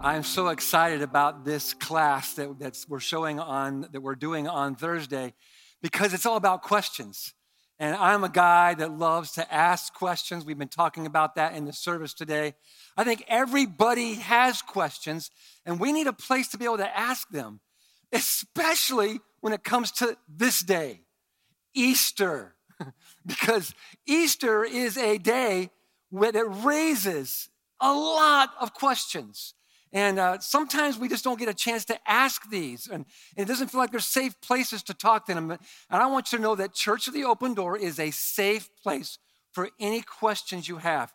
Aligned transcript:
I'm 0.00 0.22
so 0.22 0.46
excited 0.46 1.02
about 1.02 1.44
this 1.44 1.74
class 1.74 2.34
that 2.34 2.84
we're 2.88 3.00
showing 3.00 3.40
on 3.40 3.88
that 3.90 4.00
we're 4.00 4.14
doing 4.14 4.46
on 4.46 4.76
Thursday 4.76 5.34
because 5.82 6.14
it's 6.14 6.24
all 6.24 6.36
about 6.36 6.62
questions. 6.62 7.34
And 7.80 7.96
I'm 7.96 8.22
a 8.22 8.28
guy 8.28 8.74
that 8.74 8.92
loves 8.92 9.32
to 9.32 9.52
ask 9.52 9.92
questions. 9.92 10.44
We've 10.44 10.58
been 10.58 10.68
talking 10.68 11.04
about 11.04 11.34
that 11.34 11.56
in 11.56 11.64
the 11.64 11.72
service 11.72 12.14
today. 12.14 12.54
I 12.96 13.02
think 13.02 13.24
everybody 13.26 14.14
has 14.14 14.62
questions, 14.62 15.32
and 15.66 15.80
we 15.80 15.90
need 15.90 16.06
a 16.06 16.12
place 16.12 16.46
to 16.50 16.58
be 16.58 16.64
able 16.64 16.76
to 16.76 16.96
ask 16.96 17.28
them, 17.30 17.58
especially 18.12 19.18
when 19.40 19.52
it 19.52 19.64
comes 19.64 19.90
to 19.92 20.16
this 20.28 20.60
day, 20.60 21.00
Easter. 21.74 22.54
because 23.26 23.74
Easter 24.06 24.62
is 24.62 24.96
a 24.96 25.18
day 25.18 25.70
that 26.12 26.62
raises 26.64 27.48
a 27.80 27.92
lot 27.92 28.50
of 28.60 28.72
questions. 28.74 29.54
And 29.92 30.18
uh, 30.18 30.38
sometimes 30.40 30.98
we 30.98 31.08
just 31.08 31.24
don't 31.24 31.38
get 31.38 31.48
a 31.48 31.54
chance 31.54 31.84
to 31.86 31.98
ask 32.06 32.48
these. 32.50 32.86
And, 32.86 33.06
and, 33.36 33.44
it 33.44 33.48
doesn't 33.48 33.68
feel 33.68 33.80
like 33.80 33.90
there's 33.90 34.04
safe 34.04 34.38
places 34.40 34.82
to 34.84 34.94
talk 34.94 35.26
to 35.26 35.34
them. 35.34 35.50
And 35.50 35.60
I 35.90 36.06
want 36.06 36.30
you 36.30 36.38
to 36.38 36.42
know 36.42 36.54
that 36.56 36.74
Church 36.74 37.08
of 37.08 37.14
the 37.14 37.24
Open 37.24 37.54
Door 37.54 37.78
is 37.78 37.98
a 37.98 38.10
safe 38.10 38.68
place 38.82 39.18
for 39.52 39.70
any 39.80 40.02
questions 40.02 40.68
you 40.68 40.76
have. 40.76 41.12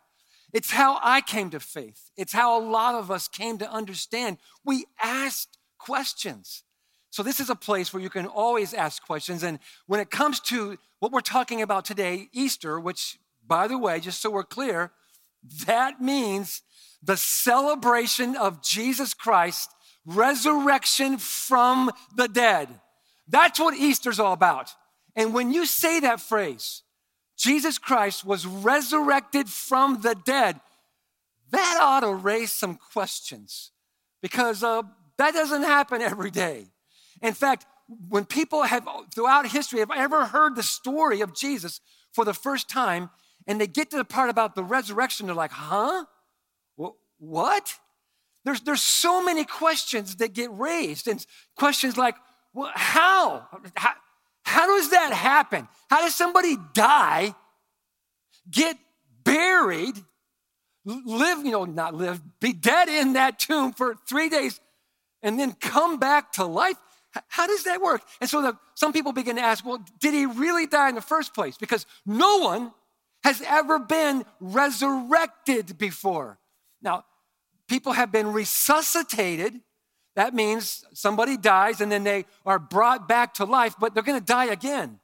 It's 0.52 0.70
how 0.70 0.98
I 1.02 1.20
came 1.20 1.50
to 1.50 1.60
faith, 1.60 2.10
it's 2.16 2.32
how 2.32 2.58
a 2.58 2.62
lot 2.62 2.94
of 2.94 3.10
us 3.10 3.28
came 3.28 3.58
to 3.58 3.70
understand. 3.70 4.38
We 4.64 4.86
asked 5.02 5.58
questions. 5.78 6.62
So, 7.10 7.22
this 7.22 7.38
is 7.38 7.50
a 7.50 7.54
place 7.54 7.92
where 7.92 8.02
you 8.02 8.10
can 8.10 8.26
always 8.26 8.74
ask 8.74 9.04
questions. 9.04 9.42
And 9.42 9.58
when 9.86 10.00
it 10.00 10.10
comes 10.10 10.40
to 10.40 10.78
what 10.98 11.12
we're 11.12 11.20
talking 11.20 11.62
about 11.62 11.84
today, 11.84 12.28
Easter, 12.32 12.80
which, 12.80 13.18
by 13.46 13.68
the 13.68 13.78
way, 13.78 14.00
just 14.00 14.20
so 14.20 14.30
we're 14.30 14.42
clear, 14.42 14.90
that 15.66 16.00
means 16.00 16.62
the 17.02 17.16
celebration 17.16 18.36
of 18.36 18.62
Jesus 18.62 19.14
Christ, 19.14 19.70
resurrection 20.06 21.18
from 21.18 21.90
the 22.16 22.28
dead. 22.28 22.68
That's 23.28 23.58
what 23.58 23.74
Easter's 23.74 24.18
all 24.18 24.32
about. 24.32 24.70
And 25.16 25.34
when 25.34 25.52
you 25.52 25.66
say 25.66 26.00
that 26.00 26.20
phrase, 26.20 26.82
Jesus 27.36 27.78
Christ 27.78 28.24
was 28.24 28.46
resurrected 28.46 29.48
from 29.48 30.00
the 30.02 30.14
dead, 30.14 30.60
that 31.50 31.78
ought 31.80 32.00
to 32.00 32.14
raise 32.14 32.52
some 32.52 32.76
questions 32.76 33.70
because 34.22 34.62
uh, 34.62 34.82
that 35.18 35.34
doesn't 35.34 35.62
happen 35.62 36.02
every 36.02 36.30
day. 36.30 36.66
In 37.22 37.34
fact, 37.34 37.66
when 38.08 38.24
people 38.24 38.62
have 38.62 38.88
throughout 39.14 39.48
history 39.48 39.80
have 39.80 39.90
ever 39.94 40.26
heard 40.26 40.56
the 40.56 40.62
story 40.62 41.20
of 41.20 41.34
Jesus 41.34 41.80
for 42.12 42.24
the 42.24 42.34
first 42.34 42.68
time 42.68 43.10
and 43.46 43.60
they 43.60 43.66
get 43.66 43.90
to 43.90 43.96
the 43.96 44.04
part 44.04 44.30
about 44.30 44.54
the 44.54 44.64
resurrection, 44.64 45.26
they're 45.26 45.34
like, 45.34 45.52
huh? 45.52 46.04
what? 47.18 47.74
There's, 48.44 48.60
there's 48.60 48.82
so 48.82 49.24
many 49.24 49.44
questions 49.44 50.16
that 50.16 50.34
get 50.34 50.52
raised, 50.52 51.08
and 51.08 51.24
questions 51.56 51.96
like, 51.96 52.16
well, 52.52 52.70
how? 52.74 53.46
how? 53.74 53.94
How 54.42 54.66
does 54.66 54.90
that 54.90 55.12
happen? 55.12 55.66
How 55.88 56.02
does 56.02 56.14
somebody 56.14 56.56
die, 56.74 57.34
get 58.50 58.76
buried, 59.24 59.94
live, 60.84 61.44
you 61.44 61.50
know, 61.50 61.64
not 61.64 61.94
live, 61.94 62.20
be 62.40 62.52
dead 62.52 62.88
in 62.88 63.14
that 63.14 63.38
tomb 63.38 63.72
for 63.72 63.96
three 64.06 64.28
days, 64.28 64.60
and 65.22 65.40
then 65.40 65.52
come 65.52 65.98
back 65.98 66.32
to 66.32 66.44
life? 66.44 66.76
How 67.28 67.46
does 67.46 67.64
that 67.64 67.80
work? 67.80 68.02
And 68.20 68.28
so 68.28 68.42
the, 68.42 68.58
some 68.74 68.92
people 68.92 69.12
begin 69.12 69.36
to 69.36 69.42
ask, 69.42 69.64
well, 69.64 69.82
did 70.00 70.12
he 70.12 70.26
really 70.26 70.66
die 70.66 70.90
in 70.90 70.94
the 70.94 71.00
first 71.00 71.32
place? 71.32 71.56
Because 71.56 71.86
no 72.04 72.38
one 72.40 72.72
has 73.24 73.42
ever 73.46 73.78
been 73.78 74.24
resurrected 74.38 75.78
before. 75.78 76.38
Now, 76.82 77.04
people 77.68 77.92
have 77.92 78.12
been 78.12 78.32
resuscitated. 78.32 79.60
That 80.14 80.34
means 80.34 80.84
somebody 80.92 81.36
dies 81.36 81.80
and 81.80 81.90
then 81.90 82.04
they 82.04 82.26
are 82.44 82.58
brought 82.58 83.08
back 83.08 83.34
to 83.34 83.44
life, 83.44 83.74
but 83.80 83.94
they're 83.94 84.02
going 84.02 84.20
to 84.20 84.24
die 84.24 84.46
again. 84.46 85.00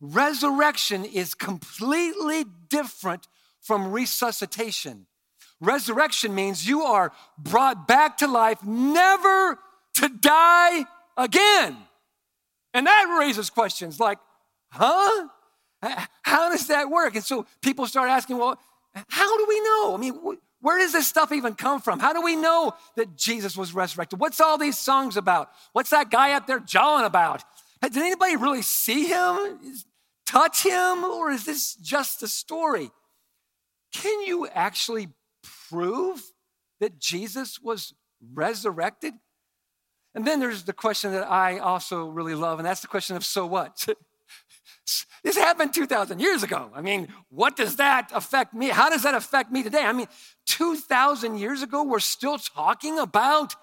Resurrection 0.00 1.04
is 1.04 1.34
completely 1.34 2.44
different 2.68 3.26
from 3.60 3.90
resuscitation. 3.90 5.06
Resurrection 5.60 6.34
means 6.34 6.68
you 6.68 6.82
are 6.82 7.12
brought 7.36 7.88
back 7.88 8.18
to 8.18 8.28
life, 8.28 8.62
never 8.62 9.58
to 9.94 10.08
die 10.08 10.84
again. 11.16 11.76
And 12.74 12.86
that 12.86 13.16
raises 13.18 13.50
questions 13.50 13.98
like, 13.98 14.18
huh? 14.70 15.28
How 16.22 16.50
does 16.50 16.68
that 16.68 16.90
work? 16.90 17.14
And 17.14 17.24
so 17.24 17.46
people 17.62 17.86
start 17.86 18.10
asking, 18.10 18.38
well, 18.38 18.58
how 19.08 19.36
do 19.38 19.46
we 19.48 19.60
know? 19.60 19.94
I 19.94 19.98
mean, 19.98 20.38
where 20.60 20.78
does 20.78 20.92
this 20.92 21.06
stuff 21.06 21.30
even 21.30 21.54
come 21.54 21.80
from? 21.80 22.00
How 22.00 22.12
do 22.12 22.22
we 22.22 22.36
know 22.36 22.72
that 22.96 23.16
Jesus 23.16 23.56
was 23.56 23.72
resurrected? 23.74 24.18
What's 24.18 24.40
all 24.40 24.58
these 24.58 24.76
songs 24.76 25.16
about? 25.16 25.50
What's 25.72 25.90
that 25.90 26.10
guy 26.10 26.32
up 26.32 26.46
there 26.46 26.58
jawing 26.58 27.04
about? 27.04 27.44
Did 27.80 27.96
anybody 27.96 28.36
really 28.36 28.62
see 28.62 29.06
him, 29.06 29.60
touch 30.26 30.64
him, 30.64 31.04
or 31.04 31.30
is 31.30 31.44
this 31.44 31.74
just 31.76 32.22
a 32.22 32.28
story? 32.28 32.90
Can 33.92 34.22
you 34.22 34.48
actually 34.48 35.08
prove 35.70 36.20
that 36.80 36.98
Jesus 36.98 37.60
was 37.60 37.94
resurrected? 38.34 39.14
And 40.14 40.26
then 40.26 40.40
there's 40.40 40.64
the 40.64 40.72
question 40.72 41.12
that 41.12 41.30
I 41.30 41.58
also 41.58 42.08
really 42.08 42.34
love, 42.34 42.58
and 42.58 42.66
that's 42.66 42.80
the 42.80 42.88
question 42.88 43.14
of 43.14 43.24
so 43.24 43.46
what? 43.46 43.86
This 45.22 45.36
happened 45.36 45.74
2,000 45.74 46.20
years 46.20 46.42
ago. 46.42 46.70
I 46.74 46.80
mean, 46.80 47.08
what 47.28 47.56
does 47.56 47.76
that 47.76 48.10
affect 48.14 48.54
me? 48.54 48.68
How 48.68 48.88
does 48.88 49.02
that 49.02 49.14
affect 49.14 49.52
me 49.52 49.62
today? 49.62 49.82
I 49.82 49.92
mean, 49.92 50.08
2,000 50.46 51.38
years 51.38 51.62
ago, 51.62 51.82
we're 51.82 51.98
still 51.98 52.38
talking 52.38 52.98
about 52.98 53.54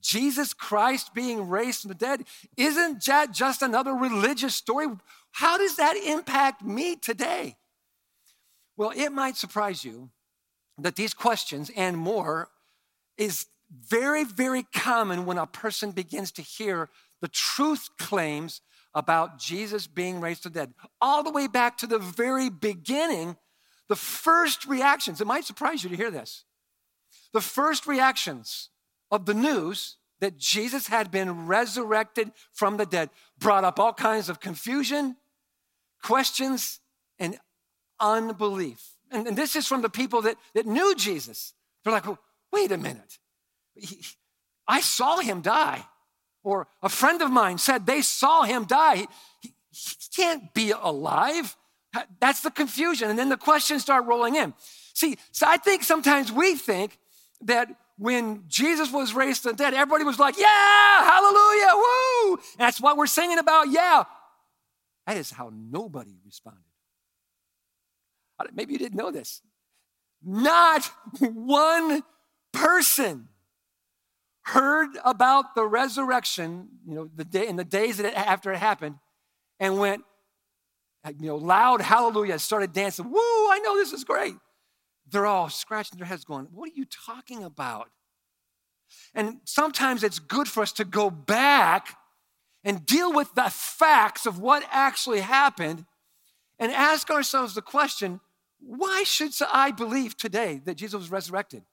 Jesus 0.00 0.52
Christ 0.52 1.14
being 1.14 1.48
raised 1.48 1.82
from 1.82 1.88
the 1.88 1.94
dead. 1.94 2.24
Isn't 2.56 3.04
that 3.06 3.32
just 3.32 3.62
another 3.62 3.94
religious 3.94 4.54
story? 4.54 4.86
How 5.32 5.58
does 5.58 5.76
that 5.76 5.96
impact 5.96 6.62
me 6.62 6.96
today? 6.96 7.56
Well, 8.76 8.92
it 8.94 9.10
might 9.10 9.36
surprise 9.36 9.84
you 9.84 10.10
that 10.78 10.96
these 10.96 11.14
questions 11.14 11.70
and 11.76 11.96
more 11.96 12.48
is 13.16 13.46
very, 13.88 14.24
very 14.24 14.64
common 14.74 15.24
when 15.24 15.38
a 15.38 15.46
person 15.46 15.90
begins 15.90 16.30
to 16.32 16.42
hear 16.42 16.90
the 17.20 17.28
truth 17.28 17.88
claims 17.98 18.60
about 18.94 19.38
Jesus 19.38 19.86
being 19.86 20.20
raised 20.20 20.44
to 20.44 20.48
the 20.48 20.60
dead, 20.60 20.74
all 21.00 21.22
the 21.22 21.30
way 21.30 21.46
back 21.46 21.76
to 21.78 21.86
the 21.86 21.98
very 21.98 22.48
beginning, 22.48 23.36
the 23.88 23.96
first 23.96 24.66
reactions, 24.66 25.20
it 25.20 25.26
might 25.26 25.44
surprise 25.44 25.82
you 25.82 25.90
to 25.90 25.96
hear 25.96 26.10
this. 26.10 26.44
The 27.32 27.40
first 27.40 27.86
reactions 27.86 28.70
of 29.10 29.26
the 29.26 29.34
news 29.34 29.96
that 30.20 30.38
Jesus 30.38 30.86
had 30.86 31.10
been 31.10 31.46
resurrected 31.46 32.30
from 32.52 32.76
the 32.76 32.86
dead 32.86 33.10
brought 33.38 33.64
up 33.64 33.78
all 33.80 33.92
kinds 33.92 34.28
of 34.28 34.40
confusion, 34.40 35.16
questions, 36.02 36.80
and 37.18 37.38
unbelief. 38.00 38.96
And, 39.10 39.26
and 39.26 39.36
this 39.36 39.56
is 39.56 39.66
from 39.66 39.82
the 39.82 39.90
people 39.90 40.22
that, 40.22 40.36
that 40.54 40.66
knew 40.66 40.94
Jesus. 40.94 41.54
They're 41.82 41.92
like, 41.92 42.06
well, 42.06 42.18
wait 42.52 42.72
a 42.72 42.78
minute. 42.78 43.18
He, 43.74 44.00
I 44.66 44.80
saw 44.80 45.18
him 45.18 45.40
die. 45.40 45.84
Or 46.44 46.68
a 46.82 46.88
friend 46.88 47.22
of 47.22 47.30
mine 47.30 47.58
said 47.58 47.86
they 47.86 48.02
saw 48.02 48.42
him 48.42 48.64
die. 48.64 49.06
He, 49.40 49.52
he, 49.72 49.96
can't 50.14 50.54
be 50.54 50.70
alive. 50.70 51.56
That's 52.20 52.42
the 52.42 52.50
confusion. 52.50 53.10
And 53.10 53.18
then 53.18 53.30
the 53.30 53.36
questions 53.36 53.82
start 53.82 54.04
rolling 54.06 54.36
in. 54.36 54.54
See, 54.92 55.16
so 55.32 55.46
I 55.48 55.56
think 55.56 55.82
sometimes 55.82 56.30
we 56.30 56.54
think 56.54 56.98
that 57.40 57.68
when 57.96 58.44
Jesus 58.46 58.92
was 58.92 59.14
raised 59.14 59.42
from 59.42 59.52
the 59.52 59.56
dead, 59.56 59.74
everybody 59.74 60.04
was 60.04 60.18
like, 60.18 60.38
yeah, 60.38 61.04
hallelujah, 61.04 61.72
woo. 61.74 62.32
And 62.34 62.40
that's 62.58 62.80
what 62.80 62.96
we're 62.96 63.06
singing 63.06 63.38
about, 63.38 63.70
yeah. 63.70 64.04
That 65.06 65.16
is 65.16 65.30
how 65.30 65.50
nobody 65.52 66.16
responded. 66.24 66.62
Uh, 68.38 68.44
maybe 68.54 68.72
you 68.72 68.78
didn't 68.78 68.96
know 68.96 69.10
this. 69.10 69.42
Not 70.22 70.84
one 71.20 72.02
person 72.52 73.28
heard 74.44 74.90
about 75.04 75.54
the 75.54 75.64
resurrection, 75.64 76.68
you 76.86 76.94
know, 76.94 77.10
the 77.14 77.24
day 77.24 77.46
in 77.48 77.56
the 77.56 77.64
days 77.64 77.96
that 77.96 78.06
it, 78.06 78.14
after 78.14 78.52
it 78.52 78.58
happened, 78.58 78.96
and 79.58 79.78
went, 79.78 80.04
you 81.18 81.26
know, 81.26 81.36
loud 81.36 81.80
hallelujah, 81.80 82.38
started 82.38 82.72
dancing. 82.72 83.10
Woo, 83.10 83.18
I 83.18 83.60
know 83.62 83.76
this 83.76 83.92
is 83.92 84.04
great. 84.04 84.34
They're 85.10 85.26
all 85.26 85.48
scratching 85.48 85.98
their 85.98 86.06
heads, 86.06 86.24
going, 86.24 86.48
What 86.52 86.70
are 86.70 86.74
you 86.74 86.84
talking 86.84 87.44
about? 87.44 87.90
And 89.14 89.40
sometimes 89.44 90.02
it's 90.02 90.18
good 90.18 90.48
for 90.48 90.62
us 90.62 90.72
to 90.72 90.84
go 90.84 91.10
back 91.10 91.96
and 92.64 92.84
deal 92.84 93.12
with 93.12 93.34
the 93.34 93.50
facts 93.50 94.26
of 94.26 94.38
what 94.38 94.64
actually 94.70 95.20
happened 95.20 95.84
and 96.58 96.72
ask 96.72 97.10
ourselves 97.10 97.54
the 97.54 97.62
question 97.62 98.20
why 98.66 99.02
should 99.04 99.32
I 99.52 99.72
believe 99.72 100.16
today 100.16 100.62
that 100.64 100.76
Jesus 100.76 100.98
was 100.98 101.10
resurrected? 101.10 101.64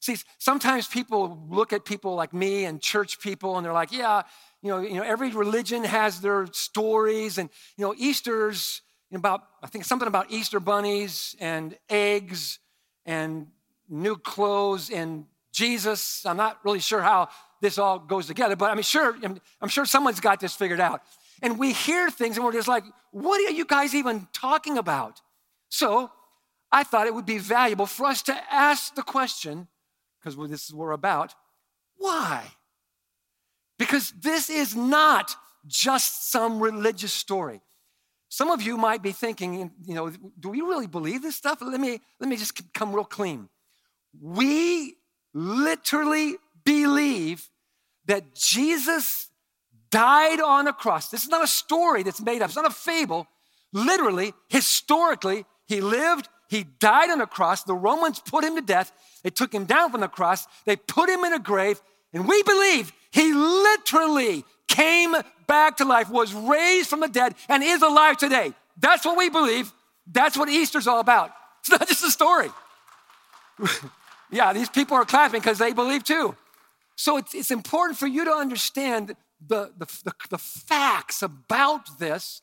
See, 0.00 0.16
sometimes 0.38 0.86
people 0.86 1.46
look 1.50 1.72
at 1.72 1.84
people 1.84 2.14
like 2.14 2.32
me 2.32 2.64
and 2.64 2.80
church 2.80 3.20
people 3.20 3.56
and 3.56 3.64
they're 3.64 3.72
like, 3.72 3.92
yeah, 3.92 4.22
you 4.62 4.70
know, 4.70 4.80
you 4.80 4.94
know 4.94 5.02
every 5.02 5.30
religion 5.30 5.84
has 5.84 6.20
their 6.20 6.46
stories. 6.52 7.38
And, 7.38 7.50
you 7.76 7.84
know, 7.84 7.94
Easter's 7.96 8.82
about, 9.12 9.42
I 9.62 9.66
think 9.66 9.84
something 9.84 10.08
about 10.08 10.30
Easter 10.30 10.60
bunnies 10.60 11.34
and 11.40 11.76
eggs 11.88 12.58
and 13.06 13.48
new 13.88 14.16
clothes 14.16 14.90
and 14.90 15.26
Jesus. 15.52 16.24
I'm 16.26 16.36
not 16.36 16.58
really 16.64 16.80
sure 16.80 17.00
how 17.00 17.28
this 17.60 17.78
all 17.78 17.98
goes 17.98 18.26
together, 18.26 18.54
but 18.54 18.70
I 18.70 18.74
mean, 18.74 18.82
sure, 18.82 19.16
I'm 19.60 19.68
sure 19.68 19.84
someone's 19.84 20.20
got 20.20 20.38
this 20.38 20.54
figured 20.54 20.80
out. 20.80 21.02
And 21.42 21.58
we 21.58 21.72
hear 21.72 22.10
things 22.10 22.36
and 22.36 22.44
we're 22.44 22.52
just 22.52 22.68
like, 22.68 22.84
what 23.10 23.40
are 23.40 23.52
you 23.52 23.64
guys 23.64 23.94
even 23.94 24.28
talking 24.32 24.78
about? 24.78 25.20
So 25.68 26.10
I 26.70 26.84
thought 26.84 27.06
it 27.06 27.14
would 27.14 27.26
be 27.26 27.38
valuable 27.38 27.86
for 27.86 28.06
us 28.06 28.22
to 28.22 28.36
ask 28.52 28.94
the 28.94 29.02
question, 29.02 29.68
because 30.20 30.36
this 30.48 30.64
is 30.64 30.74
what 30.74 30.86
we're 30.86 30.92
about, 30.92 31.34
why? 31.96 32.44
Because 33.78 34.12
this 34.20 34.50
is 34.50 34.74
not 34.74 35.34
just 35.66 36.30
some 36.30 36.60
religious 36.60 37.12
story. 37.12 37.60
Some 38.28 38.50
of 38.50 38.60
you 38.60 38.76
might 38.76 39.02
be 39.02 39.12
thinking, 39.12 39.70
you 39.84 39.94
know, 39.94 40.10
do 40.38 40.48
we 40.48 40.60
really 40.60 40.86
believe 40.86 41.22
this 41.22 41.36
stuff? 41.36 41.58
Let 41.60 41.80
me, 41.80 42.00
let 42.20 42.28
me 42.28 42.36
just 42.36 42.72
come 42.74 42.92
real 42.92 43.04
clean. 43.04 43.48
We 44.20 44.96
literally 45.32 46.36
believe 46.64 47.48
that 48.06 48.34
Jesus 48.34 49.30
died 49.90 50.40
on 50.40 50.66
a 50.66 50.72
cross. 50.72 51.08
This 51.08 51.22
is 51.22 51.28
not 51.28 51.42
a 51.42 51.48
story 51.48 52.02
that's 52.02 52.20
made 52.20 52.42
up, 52.42 52.48
it's 52.48 52.56
not 52.56 52.66
a 52.66 52.70
fable. 52.70 53.26
Literally, 53.72 54.32
historically, 54.48 55.44
he 55.66 55.80
lived, 55.80 56.28
he 56.48 56.64
died 56.64 57.10
on 57.10 57.20
a 57.20 57.26
cross. 57.26 57.62
The 57.62 57.74
Romans 57.74 58.20
put 58.20 58.44
him 58.44 58.56
to 58.56 58.62
death. 58.62 58.92
They 59.22 59.30
took 59.30 59.52
him 59.52 59.64
down 59.64 59.90
from 59.90 60.00
the 60.00 60.08
cross, 60.08 60.46
they 60.64 60.76
put 60.76 61.08
him 61.08 61.24
in 61.24 61.32
a 61.32 61.38
grave, 61.38 61.80
and 62.12 62.26
we 62.26 62.42
believe 62.42 62.92
he 63.10 63.32
literally 63.32 64.44
came 64.68 65.14
back 65.46 65.78
to 65.78 65.84
life, 65.84 66.10
was 66.10 66.32
raised 66.32 66.88
from 66.88 67.00
the 67.00 67.08
dead, 67.08 67.34
and 67.48 67.62
is 67.62 67.82
alive 67.82 68.16
today. 68.16 68.52
That's 68.78 69.04
what 69.04 69.16
we 69.16 69.28
believe. 69.28 69.72
That's 70.06 70.36
what 70.36 70.48
Easter's 70.48 70.86
all 70.86 71.00
about. 71.00 71.32
It's 71.60 71.70
not 71.70 71.88
just 71.88 72.04
a 72.04 72.10
story. 72.10 72.48
yeah, 74.30 74.52
these 74.52 74.70
people 74.70 74.96
are 74.96 75.04
clapping 75.04 75.40
because 75.40 75.58
they 75.58 75.72
believe 75.72 76.04
too. 76.04 76.36
So 76.94 77.16
it's, 77.16 77.34
it's 77.34 77.50
important 77.50 77.98
for 77.98 78.06
you 78.06 78.24
to 78.24 78.30
understand 78.30 79.16
the, 79.44 79.72
the, 79.76 79.86
the, 80.04 80.12
the, 80.30 80.38
facts 80.38 81.20
about 81.20 81.98
this. 81.98 82.42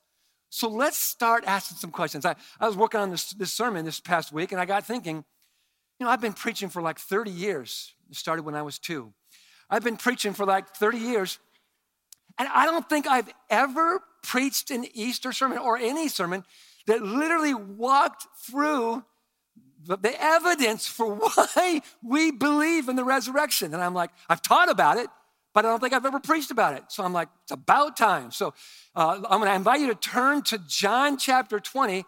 So 0.55 0.69
let's 0.69 0.97
start 0.97 1.43
asking 1.45 1.79
some 1.79 1.91
questions. 1.91 2.25
I, 2.25 2.33
I 2.61 2.65
was 2.65 2.77
working 2.77 3.01
on 3.01 3.11
this, 3.11 3.31
this 3.31 3.51
sermon 3.51 3.83
this 3.83 3.99
past 3.99 4.31
week, 4.31 4.53
and 4.53 4.61
I 4.61 4.63
got 4.63 4.85
thinking, 4.85 5.17
you 5.99 6.05
know, 6.05 6.09
I've 6.09 6.21
been 6.21 6.31
preaching 6.31 6.69
for 6.69 6.81
like 6.81 6.97
30 6.97 7.29
years. 7.29 7.93
It 8.09 8.15
started 8.15 8.45
when 8.45 8.55
I 8.55 8.61
was 8.61 8.79
two. 8.79 9.11
I've 9.69 9.83
been 9.83 9.97
preaching 9.97 10.31
for 10.31 10.45
like 10.45 10.69
30 10.69 10.97
years, 10.97 11.39
and 12.39 12.47
I 12.47 12.67
don't 12.67 12.87
think 12.87 13.05
I've 13.05 13.27
ever 13.49 13.99
preached 14.23 14.71
an 14.71 14.85
Easter 14.93 15.33
sermon 15.33 15.57
or 15.57 15.75
any 15.75 16.07
sermon 16.07 16.45
that 16.87 17.01
literally 17.01 17.53
walked 17.53 18.25
through 18.47 19.03
the, 19.83 19.97
the 19.97 20.23
evidence 20.23 20.87
for 20.87 21.15
why 21.15 21.81
we 22.01 22.31
believe 22.31 22.87
in 22.87 22.95
the 22.95 23.03
resurrection. 23.03 23.73
And 23.73 23.83
I'm 23.83 23.93
like, 23.93 24.11
I've 24.29 24.41
taught 24.41 24.71
about 24.71 24.99
it, 24.99 25.09
but 25.55 25.63
I 25.63 25.69
don't 25.69 25.79
think 25.79 25.93
I've 25.93 26.05
ever 26.05 26.19
preached 26.19 26.51
about 26.51 26.75
it. 26.75 26.83
So 26.89 27.01
I'm 27.01 27.13
like, 27.13 27.29
it's 27.43 27.51
about 27.51 27.95
time. 27.95 28.29
So 28.29 28.53
uh, 28.93 29.21
I'm 29.29 29.39
going 29.39 29.49
to 29.49 29.55
invite 29.55 29.79
you 29.79 29.87
to 29.87 29.95
turn 29.95 30.41
to 30.43 30.59
John 30.67 31.17
chapter 31.17 31.61
20. 31.61 32.03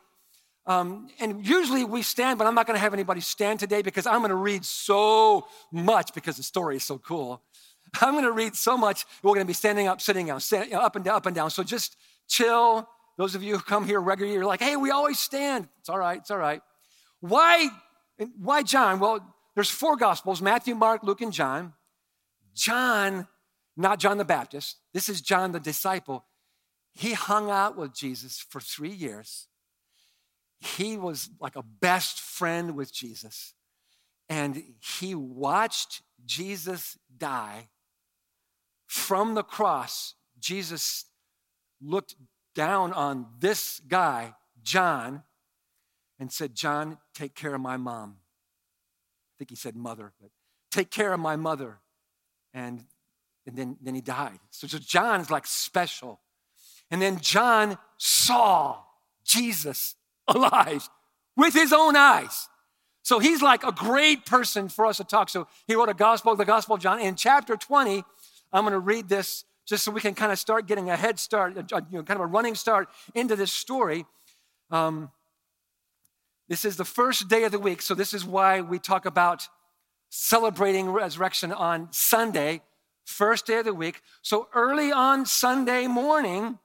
Um, 0.65 1.07
and 1.21 1.47
usually 1.47 1.85
we 1.85 2.01
stand, 2.01 2.37
but 2.37 2.45
I'm 2.45 2.53
not 2.53 2.67
going 2.67 2.75
to 2.75 2.81
have 2.81 2.93
anybody 2.93 3.21
stand 3.21 3.61
today 3.61 3.81
because 3.81 4.05
I'm 4.05 4.19
going 4.19 4.31
to 4.31 4.35
read 4.35 4.65
so 4.65 5.47
much 5.71 6.13
because 6.13 6.35
the 6.35 6.43
story 6.43 6.75
is 6.75 6.83
so 6.83 6.97
cool. 6.97 7.41
I'm 8.01 8.15
going 8.15 8.25
to 8.25 8.33
read 8.33 8.53
so 8.53 8.77
much. 8.77 9.05
We're 9.23 9.33
going 9.33 9.45
to 9.45 9.47
be 9.47 9.53
standing 9.53 9.87
up, 9.87 10.01
sitting 10.01 10.27
down, 10.27 10.41
stand, 10.41 10.65
you 10.65 10.73
know, 10.73 10.81
up 10.81 10.97
and 10.97 11.05
down, 11.05 11.15
up 11.15 11.25
and 11.25 11.33
down. 11.33 11.49
So 11.49 11.63
just 11.63 11.95
chill. 12.27 12.85
Those 13.17 13.33
of 13.33 13.43
you 13.43 13.55
who 13.55 13.63
come 13.63 13.85
here 13.85 14.01
regularly, 14.01 14.35
you're 14.35 14.45
like, 14.45 14.61
hey, 14.61 14.75
we 14.75 14.91
always 14.91 15.19
stand. 15.19 15.69
It's 15.79 15.87
all 15.87 15.97
right. 15.97 16.17
It's 16.17 16.31
all 16.31 16.37
right. 16.37 16.61
Why, 17.21 17.69
why 18.37 18.63
John? 18.63 18.99
Well, 18.99 19.25
there's 19.55 19.69
four 19.69 19.95
gospels 19.95 20.41
Matthew, 20.41 20.75
Mark, 20.75 21.01
Luke, 21.01 21.21
and 21.21 21.31
John. 21.31 21.73
John, 22.53 23.25
not 23.77 23.99
John 23.99 24.17
the 24.17 24.25
Baptist, 24.25 24.77
this 24.93 25.07
is 25.09 25.21
John 25.21 25.51
the 25.51 25.59
disciple. 25.59 26.25
He 26.93 27.13
hung 27.13 27.51
out 27.51 27.77
with 27.77 27.93
Jesus 27.93 28.39
for 28.39 28.59
three 28.59 28.89
years. 28.89 29.47
He 30.59 30.97
was 30.97 31.29
like 31.39 31.55
a 31.55 31.61
best 31.61 32.19
friend 32.19 32.75
with 32.75 32.91
Jesus. 32.91 33.53
And 34.29 34.63
he 34.79 35.13
watched 35.13 36.01
Jesus 36.25 36.97
die 37.15 37.69
from 38.87 39.35
the 39.35 39.43
cross, 39.43 40.15
Jesus 40.39 41.05
looked 41.81 42.15
down 42.55 42.93
on 42.93 43.27
this 43.39 43.81
guy, 43.81 44.33
John, 44.63 45.23
and 46.19 46.31
said, 46.31 46.55
John, 46.55 46.97
take 47.13 47.35
care 47.35 47.53
of 47.53 47.61
my 47.61 47.77
mom. 47.77 48.17
I 48.19 49.33
think 49.37 49.49
he 49.49 49.55
said 49.55 49.75
mother, 49.75 50.13
but 50.19 50.31
take 50.71 50.89
care 50.89 51.13
of 51.13 51.19
my 51.19 51.35
mother. 51.35 51.79
And, 52.53 52.85
and 53.47 53.55
then, 53.55 53.77
then 53.81 53.95
he 53.95 54.01
died. 54.01 54.39
So, 54.51 54.67
so 54.67 54.77
is 54.77 55.31
like 55.31 55.47
special. 55.47 56.19
And 56.91 57.01
then 57.01 57.19
John 57.19 57.77
saw 57.97 58.83
Jesus 59.23 59.95
alive 60.27 60.87
with 61.35 61.53
his 61.53 61.73
own 61.73 61.95
eyes. 61.95 62.49
So 63.03 63.19
he's 63.19 63.41
like 63.41 63.63
a 63.63 63.71
great 63.71 64.25
person 64.25 64.67
for 64.67 64.85
us 64.85 64.97
to 64.97 65.05
talk. 65.05 65.29
So 65.29 65.47
he 65.65 65.75
wrote 65.75 65.87
a 65.87 65.93
gospel, 65.93 66.35
the 66.35 66.43
Gospel 66.43 66.75
of 66.75 66.81
John. 66.81 66.99
In 66.99 67.15
chapter 67.15 67.55
20, 67.55 68.03
I'm 68.51 68.63
going 68.63 68.73
to 68.73 68.79
read 68.79 69.07
this 69.07 69.45
just 69.65 69.85
so 69.85 69.91
we 69.91 70.01
can 70.01 70.13
kind 70.13 70.31
of 70.31 70.39
start 70.39 70.67
getting 70.67 70.89
a 70.89 70.97
head 70.97 71.17
start, 71.17 71.55
you 71.55 71.63
know, 71.71 72.03
kind 72.03 72.19
of 72.19 72.21
a 72.21 72.25
running 72.25 72.55
start 72.55 72.89
into 73.15 73.37
this 73.37 73.51
story. 73.51 74.05
Um, 74.71 75.09
this 76.49 76.65
is 76.65 76.75
the 76.75 76.85
first 76.85 77.29
day 77.29 77.43
of 77.43 77.51
the 77.51 77.59
week, 77.59 77.81
so 77.81 77.93
this 77.93 78.13
is 78.13 78.25
why 78.25 78.61
we 78.61 78.79
talk 78.79 79.05
about 79.05 79.47
celebrating 80.09 80.89
resurrection 80.89 81.51
on 81.51 81.89
Sunday, 81.91 82.61
first 83.07 83.47
day 83.47 83.59
of 83.59 83.65
the 83.65 83.73
week. 83.73 84.01
So 84.21 84.49
early 84.53 84.91
on 84.91 85.25
Sunday 85.25 85.87
morning, 85.87 86.59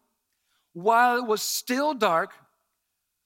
while 0.72 1.16
it 1.16 1.26
was 1.26 1.40
still 1.40 1.94
dark, 1.94 2.32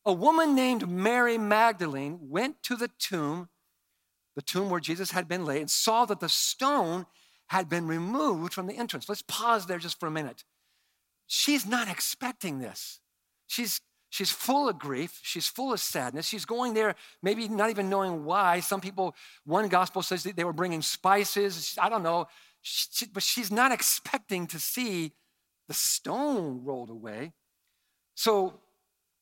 a 0.04 0.12
woman 0.12 0.54
named 0.54 0.88
Mary 0.88 1.38
Magdalene 1.38 2.18
went 2.22 2.62
to 2.64 2.76
the 2.76 2.88
tomb, 2.98 3.48
the 4.36 4.42
tomb 4.42 4.70
where 4.70 4.80
Jesus 4.80 5.10
had 5.10 5.26
been 5.26 5.44
laid, 5.44 5.62
and 5.62 5.70
saw 5.70 6.04
that 6.04 6.20
the 6.20 6.28
stone 6.28 7.06
had 7.48 7.68
been 7.68 7.86
removed 7.86 8.52
from 8.52 8.66
the 8.66 8.76
entrance. 8.76 9.08
Let's 9.08 9.22
pause 9.22 9.66
there 9.66 9.78
just 9.78 9.98
for 9.98 10.06
a 10.06 10.10
minute. 10.10 10.44
She's 11.26 11.66
not 11.66 11.88
expecting 11.88 12.58
this. 12.58 13.00
She's 13.46 13.80
She's 14.16 14.30
full 14.30 14.69
of 14.69 14.78
grief. 14.78 15.20
She's 15.22 15.46
full 15.46 15.74
of 15.74 15.80
sadness. 15.80 16.26
She's 16.26 16.46
going 16.46 16.74
there, 16.74 16.94
maybe 17.22 17.48
not 17.48 17.69
even 17.69 17.90
knowing 17.90 18.24
why. 18.24 18.60
Some 18.60 18.80
people, 18.80 19.14
one 19.44 19.69
gospel 19.69 20.00
says 20.00 20.22
they 20.22 20.44
were 20.44 20.54
bringing 20.54 20.80
spices. 20.80 21.76
I 21.78 21.88
don't 21.88 22.02
know. 22.02 22.26
She, 22.68 23.06
but 23.06 23.22
she's 23.22 23.52
not 23.52 23.70
expecting 23.70 24.48
to 24.48 24.58
see 24.58 25.12
the 25.69 25.74
stone 25.74 26.64
rolled 26.64 26.91
away. 26.91 27.32
So 28.17 28.58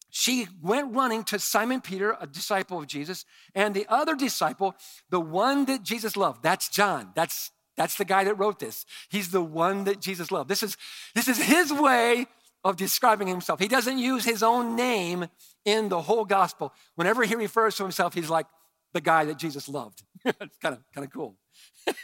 she 0.08 0.48
went 0.62 0.94
running 0.94 1.24
to 1.24 1.38
Simon 1.38 1.82
Peter, 1.82 2.16
a 2.18 2.26
disciple 2.26 2.78
of 2.78 2.86
Jesus, 2.86 3.26
and 3.54 3.74
the 3.74 3.84
other 3.90 4.16
disciple, 4.16 4.74
the 5.10 5.20
one 5.20 5.66
that 5.66 5.82
Jesus 5.82 6.16
loved. 6.16 6.42
That's 6.42 6.70
John. 6.70 7.10
That's 7.14 7.50
that's 7.76 7.96
the 7.96 8.04
guy 8.04 8.24
that 8.24 8.36
wrote 8.36 8.60
this. 8.60 8.86
He's 9.10 9.30
the 9.30 9.42
one 9.42 9.84
that 9.84 10.00
Jesus 10.00 10.30
loved. 10.30 10.48
This 10.48 10.62
is, 10.62 10.76
this 11.12 11.26
is 11.26 11.38
his 11.38 11.72
way 11.72 12.26
of 12.62 12.76
describing 12.76 13.26
himself. 13.26 13.58
He 13.58 13.66
doesn't 13.66 13.98
use 13.98 14.24
his 14.24 14.44
own 14.44 14.76
name 14.76 15.26
in 15.64 15.88
the 15.88 16.00
whole 16.00 16.24
gospel. 16.24 16.72
Whenever 16.94 17.24
he 17.24 17.34
refers 17.34 17.74
to 17.76 17.82
himself, 17.82 18.14
he's 18.14 18.30
like 18.30 18.46
the 18.92 19.00
guy 19.00 19.24
that 19.24 19.38
Jesus 19.38 19.68
loved. 19.68 20.04
it's 20.24 20.56
kind 20.58 20.76
of, 20.76 20.84
kind 20.94 21.04
of 21.04 21.12
cool. 21.12 21.34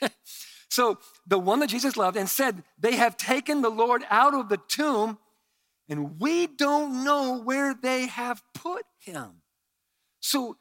so 0.70 0.98
the 1.26 1.38
one 1.38 1.60
that 1.60 1.68
Jesus 1.68 1.96
loved 1.96 2.16
and 2.16 2.28
said, 2.28 2.62
They 2.78 2.96
have 2.96 3.16
taken 3.16 3.60
the 3.60 3.70
Lord 3.70 4.04
out 4.08 4.34
of 4.34 4.48
the 4.48 4.58
tomb, 4.68 5.18
and 5.88 6.20
we 6.20 6.46
don't 6.46 7.04
know 7.04 7.40
where 7.40 7.74
they 7.74 8.06
have 8.06 8.42
put 8.54 8.84
him. 9.00 9.42
So 10.20 10.56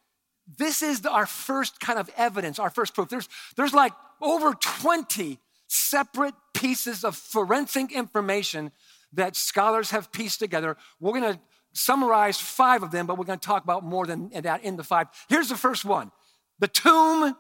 this 0.58 0.82
is 0.82 1.06
our 1.06 1.28
first 1.28 1.80
kind 1.80 2.00
of 2.00 2.10
evidence, 2.18 2.58
our 2.58 2.72
first 2.72 2.96
proof. 2.96 3.10
There's, 3.10 3.30
there's 3.56 3.74
like 3.74 3.94
over 4.20 4.54
20 4.54 5.38
separate 5.68 6.34
pieces 6.56 7.04
of 7.04 7.16
forensic 7.16 7.92
information 7.92 8.72
that 9.14 9.36
scholars 9.36 9.92
have 9.92 10.12
pieced 10.12 10.40
together. 10.40 10.76
We're 11.00 11.20
going 11.20 11.34
to 11.34 11.40
summarize 11.74 12.40
five 12.40 12.82
of 12.82 12.90
them, 12.90 13.06
but 13.06 13.20
we're 13.20 13.26
going 13.26 13.40
to 13.40 13.46
talk 13.46 13.64
about 13.64 13.84
more 13.84 14.08
than 14.08 14.30
that 14.30 14.64
in 14.64 14.76
the 14.76 14.84
five. 14.84 15.08
Here's 15.28 15.50
the 15.50 15.56
first 15.56 15.86
one 15.86 16.12
the 16.58 16.68
tomb 16.68 17.36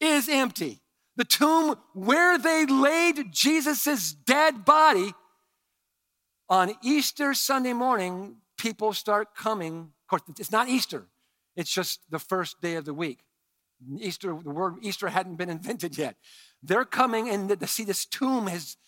is 0.00 0.28
empty. 0.28 0.80
The 1.20 1.26
tomb 1.26 1.74
where 1.92 2.38
they 2.38 2.64
laid 2.64 3.30
Jesus' 3.30 4.14
dead 4.14 4.64
body 4.64 5.12
on 6.48 6.72
Easter 6.82 7.34
Sunday 7.34 7.74
morning, 7.74 8.36
people 8.56 8.94
start 8.94 9.34
coming. 9.34 9.80
Of 9.80 10.08
course, 10.08 10.22
it's 10.38 10.50
not 10.50 10.70
Easter, 10.70 11.08
it's 11.56 11.70
just 11.70 12.00
the 12.08 12.18
first 12.18 12.62
day 12.62 12.76
of 12.76 12.86
the 12.86 12.94
week. 12.94 13.18
Easter, 13.98 14.28
the 14.28 14.48
word 14.48 14.76
Easter 14.80 15.08
hadn't 15.08 15.36
been 15.36 15.50
invented 15.58 15.98
yet. 15.98 16.16
They're 16.62 16.86
coming 16.86 17.28
and 17.28 17.50
to 17.50 17.66
see 17.66 17.84
this 17.84 18.06
tomb 18.06 18.48
is, 18.48 18.78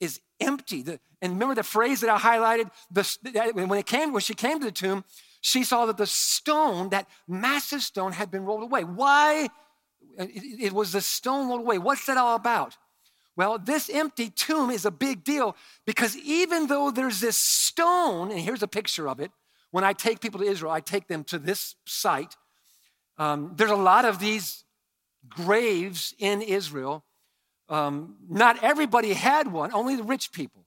is 0.00 0.20
empty. 0.40 0.82
The, 0.82 0.98
and 1.22 1.34
remember 1.34 1.54
the 1.54 1.62
phrase 1.62 2.00
that 2.00 2.10
I 2.10 2.18
highlighted? 2.18 2.68
The, 2.90 3.52
when, 3.54 3.78
it 3.78 3.86
came, 3.86 4.12
when 4.12 4.22
she 4.22 4.34
came 4.34 4.58
to 4.58 4.64
the 4.64 4.72
tomb, 4.72 5.04
she 5.40 5.62
saw 5.62 5.86
that 5.86 5.98
the 5.98 6.06
stone, 6.06 6.88
that 6.88 7.06
massive 7.28 7.82
stone, 7.82 8.10
had 8.10 8.32
been 8.32 8.44
rolled 8.44 8.64
away. 8.64 8.82
Why? 8.82 9.50
It, 10.18 10.66
it 10.66 10.72
was 10.72 10.92
the 10.92 11.00
stone 11.00 11.48
rolled 11.48 11.60
away. 11.60 11.78
What's 11.78 12.06
that 12.06 12.16
all 12.16 12.36
about? 12.36 12.76
Well, 13.36 13.58
this 13.58 13.90
empty 13.90 14.30
tomb 14.30 14.70
is 14.70 14.86
a 14.86 14.90
big 14.90 15.22
deal 15.22 15.56
because 15.84 16.16
even 16.16 16.68
though 16.68 16.90
there's 16.90 17.20
this 17.20 17.36
stone, 17.36 18.30
and 18.30 18.40
here's 18.40 18.62
a 18.62 18.68
picture 18.68 19.08
of 19.08 19.20
it, 19.20 19.30
when 19.70 19.84
I 19.84 19.92
take 19.92 20.20
people 20.20 20.40
to 20.40 20.46
Israel, 20.46 20.72
I 20.72 20.80
take 20.80 21.06
them 21.06 21.22
to 21.24 21.38
this 21.38 21.74
site. 21.84 22.34
Um, 23.18 23.52
there's 23.56 23.70
a 23.70 23.76
lot 23.76 24.06
of 24.06 24.18
these 24.18 24.64
graves 25.28 26.14
in 26.18 26.40
Israel. 26.40 27.04
Um, 27.68 28.16
not 28.28 28.62
everybody 28.62 29.12
had 29.12 29.52
one, 29.52 29.72
only 29.72 29.96
the 29.96 30.02
rich 30.02 30.32
people. 30.32 30.64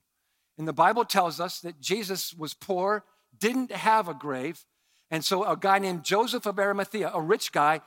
And 0.58 0.68
the 0.68 0.72
Bible 0.72 1.04
tells 1.04 1.40
us 1.40 1.60
that 1.60 1.80
Jesus 1.80 2.34
was 2.34 2.54
poor, 2.54 3.04
didn't 3.36 3.72
have 3.72 4.08
a 4.08 4.14
grave. 4.14 4.64
And 5.10 5.24
so 5.24 5.42
a 5.44 5.56
guy 5.56 5.78
named 5.78 6.04
Joseph 6.04 6.46
of 6.46 6.58
Arimathea, 6.58 7.10
a 7.12 7.20
rich 7.20 7.50
guy, 7.50 7.80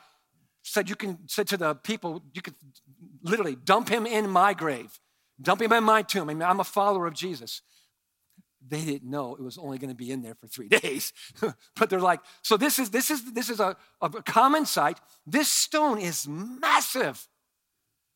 said 0.63 0.89
you 0.89 0.95
can 0.95 1.19
said 1.27 1.47
to 1.49 1.57
the 1.57 1.75
people, 1.75 2.23
you 2.33 2.41
could 2.41 2.55
literally 3.21 3.55
dump 3.55 3.89
him 3.89 4.05
in 4.05 4.29
my 4.29 4.53
grave, 4.53 4.99
dump 5.41 5.61
him 5.61 5.71
in 5.71 5.83
my 5.83 6.01
tomb. 6.01 6.29
I 6.29 6.33
mean, 6.33 6.43
I'm 6.43 6.59
a 6.59 6.65
follower 6.65 7.05
of 7.05 7.13
Jesus. 7.13 7.61
They 8.65 8.83
didn't 8.83 9.09
know 9.09 9.35
it 9.35 9.41
was 9.41 9.57
only 9.57 9.77
going 9.77 9.89
to 9.89 9.95
be 9.95 10.09
in 10.09 10.21
there 10.21 10.35
for 10.35 10.47
three 10.47 10.67
days. 10.81 11.11
but 11.75 11.89
they're 11.89 11.99
like, 11.99 12.21
so 12.41 12.57
this 12.57 12.79
is 12.79 12.89
this 12.89 13.11
is 13.11 13.33
this 13.33 13.49
is 13.49 13.59
a, 13.59 13.75
a 14.01 14.09
common 14.09 14.65
sight 14.65 14.99
This 15.27 15.49
stone 15.49 15.99
is 15.99 16.27
massive. 16.27 17.27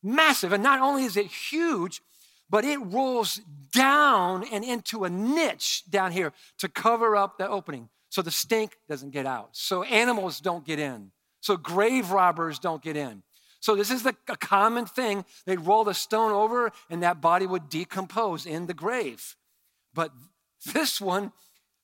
Massive. 0.01 0.53
And 0.53 0.63
not 0.63 0.79
only 0.79 1.03
is 1.03 1.17
it 1.17 1.27
huge, 1.27 2.01
but 2.49 2.63
it 2.63 2.77
rolls 2.77 3.41
down 3.73 4.45
and 4.53 4.63
into 4.63 5.03
a 5.03 5.09
niche 5.09 5.83
down 5.89 6.13
here 6.13 6.31
to 6.59 6.69
cover 6.69 7.15
up 7.17 7.37
the 7.37 7.49
opening 7.49 7.89
so 8.09 8.21
the 8.21 8.31
stink 8.31 8.77
doesn't 8.87 9.11
get 9.11 9.25
out, 9.25 9.49
so 9.51 9.83
animals 9.83 10.39
don't 10.39 10.65
get 10.65 10.79
in. 10.79 11.11
So 11.41 11.57
grave 11.57 12.11
robbers 12.11 12.59
don't 12.59 12.81
get 12.81 12.97
in. 12.97 13.23
So 13.59 13.75
this 13.75 13.91
is 13.91 14.03
the, 14.03 14.15
a 14.27 14.37
common 14.37 14.85
thing. 14.85 15.25
They'd 15.45 15.61
roll 15.61 15.83
the 15.83 15.93
stone 15.93 16.31
over 16.31 16.71
and 16.89 17.03
that 17.03 17.21
body 17.21 17.45
would 17.45 17.69
decompose 17.69 18.45
in 18.45 18.67
the 18.67 18.73
grave. 18.73 19.35
But 19.93 20.11
this 20.73 21.01
one, 21.01 21.31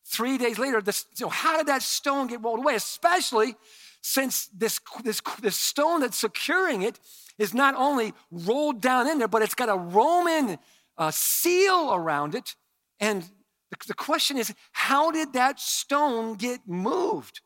three 0.06 0.38
days 0.38 0.60
later, 0.60 0.82
this, 0.82 1.06
so 1.14 1.30
how 1.30 1.58
did 1.58 1.68
that 1.68 1.82
stone 1.82 2.28
get 2.28 2.44
rolled 2.44 2.60
away? 2.60 2.76
Especially 2.76 3.56
since 4.02 4.48
this, 4.48 4.80
this, 5.04 5.22
this 5.42 5.56
stone 5.56 6.02
that's 6.02 6.18
securing 6.18 6.84
it 6.84 7.00
is 7.38 7.54
not 7.54 7.76
only 7.76 8.14
rolled 8.32 8.82
down 8.82 9.08
in 9.08 9.18
there, 9.18 9.28
but 9.28 9.42
it's 9.42 9.56
got 9.56 9.70
a 9.70 9.76
Roman 9.78 10.60
uh, 10.98 11.12
seal 11.12 11.94
around 11.94 12.36
it. 12.36 12.56
And 13.00 13.24
the, 13.72 13.78
the 13.88 13.94
question 13.94 14.38
is, 14.38 14.54
how 14.72 15.10
did 15.10 15.34
that 15.34 15.60
stone 15.60 16.36
get 16.36 16.62
moved? 16.68 17.42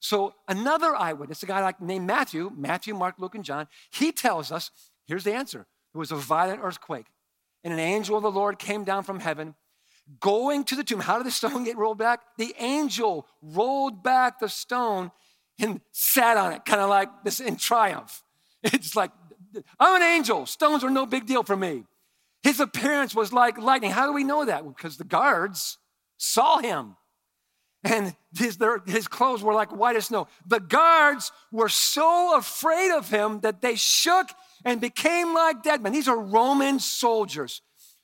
So 0.00 0.34
another 0.46 0.94
eyewitness, 0.94 1.42
a 1.42 1.46
guy 1.46 1.62
like 1.62 1.80
named 1.80 2.06
Matthew, 2.06 2.52
Matthew, 2.56 2.94
Mark, 2.94 3.16
Luke, 3.18 3.34
and 3.34 3.44
John, 3.44 3.66
he 3.90 4.12
tells 4.12 4.52
us, 4.52 4.70
here's 5.06 5.24
the 5.24 5.34
answer. 5.34 5.66
It 5.94 5.98
was 5.98 6.12
a 6.12 6.16
violent 6.16 6.60
earthquake, 6.62 7.06
and 7.64 7.72
an 7.72 7.80
angel 7.80 8.16
of 8.16 8.22
the 8.22 8.30
Lord 8.30 8.58
came 8.58 8.84
down 8.84 9.02
from 9.02 9.20
heaven, 9.20 9.54
going 10.20 10.64
to 10.64 10.76
the 10.76 10.84
tomb. 10.84 11.00
How 11.00 11.18
did 11.18 11.26
the 11.26 11.30
stone 11.30 11.64
get 11.64 11.76
rolled 11.76 11.98
back? 11.98 12.20
The 12.36 12.54
angel 12.58 13.26
rolled 13.42 14.02
back 14.02 14.38
the 14.38 14.48
stone 14.48 15.10
and 15.58 15.80
sat 15.92 16.36
on 16.36 16.52
it, 16.52 16.64
kind 16.64 16.80
of 16.80 16.88
like 16.88 17.08
this 17.24 17.40
in 17.40 17.56
triumph. 17.56 18.22
It's 18.64 18.96
like, 18.96 19.12
I'm 19.78 19.96
an 19.96 20.02
angel. 20.02 20.44
Stones 20.44 20.82
are 20.82 20.90
no 20.90 21.06
big 21.06 21.26
deal 21.26 21.44
for 21.44 21.56
me. 21.56 21.84
His 22.42 22.58
appearance 22.58 23.14
was 23.14 23.32
like 23.32 23.56
lightning. 23.56 23.92
How 23.92 24.06
do 24.06 24.12
we 24.12 24.24
know 24.24 24.44
that? 24.44 24.66
Because 24.66 24.96
the 24.96 25.04
guards 25.04 25.78
saw 26.16 26.58
him 26.58 26.96
and 27.84 28.14
his, 28.36 28.56
their, 28.56 28.80
his 28.86 29.06
clothes 29.06 29.42
were 29.42 29.54
like 29.54 29.74
white 29.74 29.96
as 29.96 30.06
snow. 30.06 30.26
The 30.46 30.60
guards 30.60 31.30
were 31.52 31.68
so 31.68 32.36
afraid 32.36 32.90
of 32.90 33.08
him 33.08 33.40
that 33.40 33.60
they 33.62 33.76
shook 33.76 34.28
and 34.64 34.80
became 34.80 35.32
like 35.32 35.62
dead 35.62 35.82
men. 35.82 35.92
These 35.92 36.08
are 36.08 36.18
Roman 36.18 36.80
soldiers, 36.80 37.62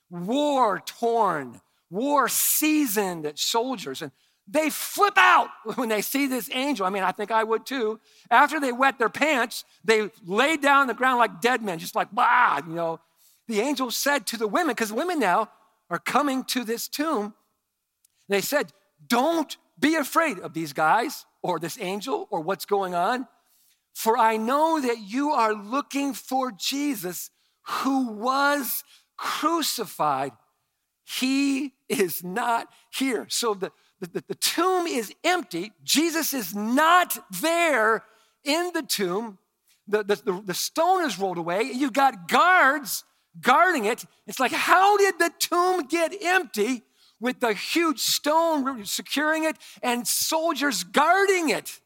war 0.09 0.81
torn, 0.85 1.61
war 1.89 2.29
seasoned 2.29 3.31
soldiers. 3.35 4.01
And 4.01 4.11
they 4.47 4.69
flip 4.69 5.17
out 5.17 5.49
when 5.75 5.89
they 5.89 6.01
see 6.01 6.27
this 6.27 6.49
angel. 6.53 6.85
I 6.85 6.89
mean, 6.89 7.03
I 7.03 7.11
think 7.11 7.31
I 7.31 7.43
would 7.43 7.65
too. 7.65 7.99
After 8.31 8.59
they 8.59 8.71
wet 8.71 8.97
their 8.97 9.09
pants, 9.09 9.65
they 9.83 10.09
lay 10.25 10.57
down 10.57 10.81
on 10.81 10.87
the 10.87 10.93
ground 10.93 11.19
like 11.19 11.41
dead 11.41 11.61
men, 11.61 11.79
just 11.79 11.95
like, 11.95 12.11
bah, 12.11 12.61
you 12.65 12.73
know. 12.73 12.99
The 13.47 13.59
angel 13.59 13.91
said 13.91 14.25
to 14.27 14.37
the 14.37 14.47
women, 14.47 14.73
because 14.73 14.91
women 14.91 15.19
now 15.19 15.49
are 15.89 15.99
coming 15.99 16.43
to 16.45 16.63
this 16.63 16.87
tomb, 16.87 17.35
they 18.27 18.41
said, 18.41 18.71
Don't 19.07 19.55
be 19.79 19.95
afraid 19.95 20.39
of 20.39 20.53
these 20.53 20.73
guys 20.73 21.25
or 21.41 21.59
this 21.59 21.77
angel 21.79 22.27
or 22.31 22.41
what's 22.41 22.65
going 22.65 22.95
on, 22.95 23.27
for 23.93 24.17
I 24.17 24.37
know 24.37 24.81
that 24.81 24.99
you 24.99 25.31
are 25.31 25.53
looking 25.53 26.13
for 26.13 26.51
Jesus 26.51 27.29
who 27.63 28.11
was 28.11 28.83
crucified. 29.17 30.31
He 31.03 31.73
is 31.87 32.23
not 32.23 32.67
here. 32.93 33.27
So 33.29 33.53
the, 33.53 33.71
the, 33.99 34.23
the 34.27 34.35
tomb 34.35 34.87
is 34.87 35.13
empty. 35.23 35.71
Jesus 35.83 36.33
is 36.33 36.55
not 36.55 37.17
there 37.41 38.03
in 38.43 38.71
the 38.73 38.81
tomb. 38.81 39.37
The, 39.87 40.03
the, 40.03 40.41
the, 40.43 40.53
stone 40.53 41.05
is 41.05 41.19
rolled 41.19 41.37
away. 41.37 41.63
You've 41.63 41.93
got 41.93 42.27
guards 42.27 43.03
guarding 43.39 43.85
it. 43.85 44.03
It's 44.25 44.39
like, 44.39 44.51
how 44.51 44.97
did 44.97 45.19
the 45.19 45.31
tomb 45.37 45.85
get 45.87 46.15
empty? 46.23 46.83
With 47.19 47.39
the 47.39 47.53
huge 47.53 47.99
stone 47.99 48.85
securing 48.85 49.45
it 49.45 49.57
and 49.81 50.07
soldiers 50.07 50.83
guarding 50.83 51.49
it. 51.49 51.79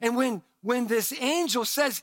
And 0.00 0.16
when, 0.16 0.42
when 0.62 0.86
this 0.86 1.12
angel 1.20 1.64
says, 1.64 2.02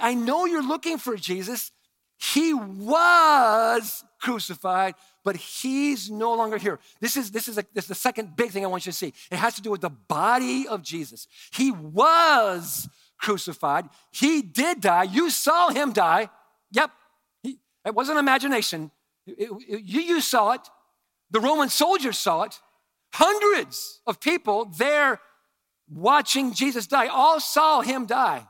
I 0.00 0.14
know 0.14 0.44
you're 0.44 0.66
looking 0.66 0.98
for 0.98 1.16
Jesus, 1.16 1.70
he 2.18 2.52
was 2.52 4.04
crucified, 4.20 4.94
but 5.24 5.36
he's 5.36 6.10
no 6.10 6.34
longer 6.34 6.58
here. 6.58 6.80
This 7.00 7.16
is, 7.16 7.30
this, 7.30 7.48
is 7.48 7.58
a, 7.58 7.64
this 7.72 7.84
is 7.84 7.88
the 7.88 7.94
second 7.94 8.36
big 8.36 8.50
thing 8.50 8.64
I 8.64 8.68
want 8.68 8.86
you 8.86 8.92
to 8.92 8.98
see. 8.98 9.14
It 9.30 9.36
has 9.36 9.54
to 9.54 9.62
do 9.62 9.70
with 9.70 9.80
the 9.80 9.90
body 9.90 10.66
of 10.66 10.82
Jesus. 10.82 11.28
He 11.52 11.70
was 11.70 12.88
crucified, 13.18 13.88
he 14.10 14.42
did 14.42 14.80
die. 14.80 15.04
You 15.04 15.30
saw 15.30 15.70
him 15.70 15.92
die. 15.92 16.30
Yep, 16.70 16.90
he, 17.42 17.58
it 17.84 17.94
wasn't 17.94 18.18
imagination. 18.18 18.90
It, 19.26 19.50
it, 19.68 19.82
you, 19.84 20.00
you 20.00 20.20
saw 20.20 20.52
it. 20.52 20.60
The 21.30 21.40
Roman 21.40 21.68
soldiers 21.68 22.18
saw 22.18 22.42
it. 22.42 22.58
Hundreds 23.12 24.00
of 24.06 24.20
people 24.20 24.66
there 24.66 25.20
watching 25.90 26.52
Jesus 26.52 26.86
die 26.86 27.06
all 27.06 27.40
saw 27.40 27.80
him 27.80 28.06
die. 28.06 28.46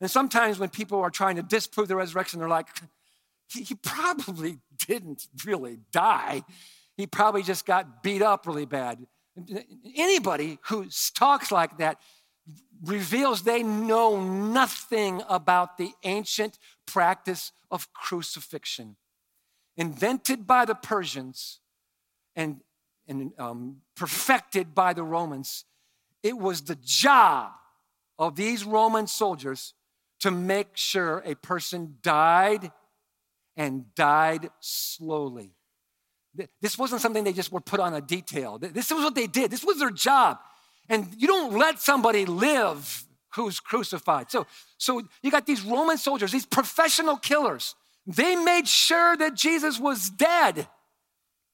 And 0.00 0.10
sometimes 0.10 0.58
when 0.58 0.68
people 0.68 1.00
are 1.00 1.10
trying 1.10 1.36
to 1.36 1.42
disprove 1.42 1.88
the 1.88 1.96
resurrection, 1.96 2.38
they're 2.38 2.48
like, 2.48 2.68
he 3.48 3.74
probably 3.74 4.58
didn't 4.86 5.26
really 5.44 5.78
die. 5.92 6.42
He 6.96 7.06
probably 7.06 7.42
just 7.42 7.66
got 7.66 8.02
beat 8.02 8.22
up 8.22 8.46
really 8.46 8.66
bad. 8.66 9.06
Anybody 9.94 10.58
who 10.64 10.86
talks 11.14 11.52
like 11.52 11.78
that 11.78 11.98
reveals 12.82 13.42
they 13.42 13.62
know 13.62 14.22
nothing 14.22 15.22
about 15.28 15.76
the 15.76 15.90
ancient 16.04 16.58
practice 16.86 17.52
of 17.70 17.92
crucifixion. 17.92 18.96
Invented 19.76 20.46
by 20.46 20.64
the 20.64 20.74
Persians 20.74 21.60
and, 22.36 22.60
and 23.08 23.32
um, 23.38 23.78
perfected 23.96 24.74
by 24.74 24.92
the 24.92 25.02
Romans. 25.02 25.64
It 26.22 26.38
was 26.38 26.62
the 26.62 26.76
job 26.76 27.52
of 28.18 28.36
these 28.36 28.64
Roman 28.64 29.06
soldiers 29.06 29.74
to 30.20 30.30
make 30.30 30.76
sure 30.76 31.22
a 31.24 31.34
person 31.34 31.96
died 32.02 32.70
and 33.56 33.94
died 33.94 34.50
slowly. 34.60 35.52
This 36.60 36.76
wasn't 36.78 37.00
something 37.00 37.24
they 37.24 37.32
just 37.32 37.52
were 37.52 37.60
put 37.60 37.80
on 37.80 37.94
a 37.94 38.00
detail. 38.00 38.58
This 38.58 38.90
was 38.90 39.02
what 39.02 39.14
they 39.14 39.26
did. 39.26 39.50
This 39.50 39.64
was 39.64 39.78
their 39.78 39.90
job. 39.90 40.38
And 40.88 41.08
you 41.16 41.26
don't 41.26 41.56
let 41.58 41.80
somebody 41.80 42.26
live 42.26 43.06
who's 43.34 43.60
crucified. 43.60 44.30
So, 44.30 44.46
so 44.78 45.02
you 45.22 45.30
got 45.30 45.46
these 45.46 45.62
Roman 45.62 45.98
soldiers, 45.98 46.32
these 46.32 46.46
professional 46.46 47.16
killers. 47.16 47.74
They 48.06 48.36
made 48.36 48.68
sure 48.68 49.16
that 49.16 49.34
Jesus 49.34 49.80
was 49.80 50.10
dead. 50.10 50.68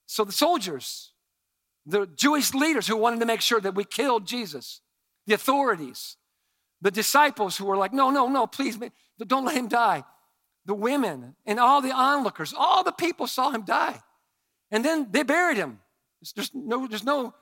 So 0.07 0.25
the 0.25 0.33
soldiers, 0.33 1.13
the 1.87 2.07
Jewish 2.07 2.55
leaders 2.55 2.87
who 2.87 2.97
wanted 2.97 3.21
to 3.21 3.27
make 3.27 3.41
sure 3.41 3.61
that 3.61 3.75
we 3.75 3.85
killed 3.85 4.27
Jesus, 4.27 4.81
the 5.27 5.35
authorities, 5.35 6.17
the 6.81 6.91
disciples 6.91 7.57
who 7.57 7.65
were 7.65 7.77
like, 7.77 7.93
no, 7.93 8.11
no, 8.11 8.29
no, 8.29 8.47
please, 8.47 8.79
don't 9.27 9.45
let 9.45 9.57
him 9.57 9.69
die. 9.69 10.05
The 10.67 10.75
women 10.75 11.35
and 11.47 11.59
all 11.59 11.81
the 11.81 11.93
onlookers, 11.93 12.55
all 12.57 12.85
the 12.85 12.93
people 12.93 13.27
saw 13.27 13.51
him 13.51 13.63
die. 13.63 14.01
And 14.71 14.85
then 14.85 15.09
they 15.11 15.23
buried 15.23 15.57
him. 15.57 15.81
There's 16.35 16.51
no, 16.55 16.87
there's 16.87 17.05
no, 17.05 17.35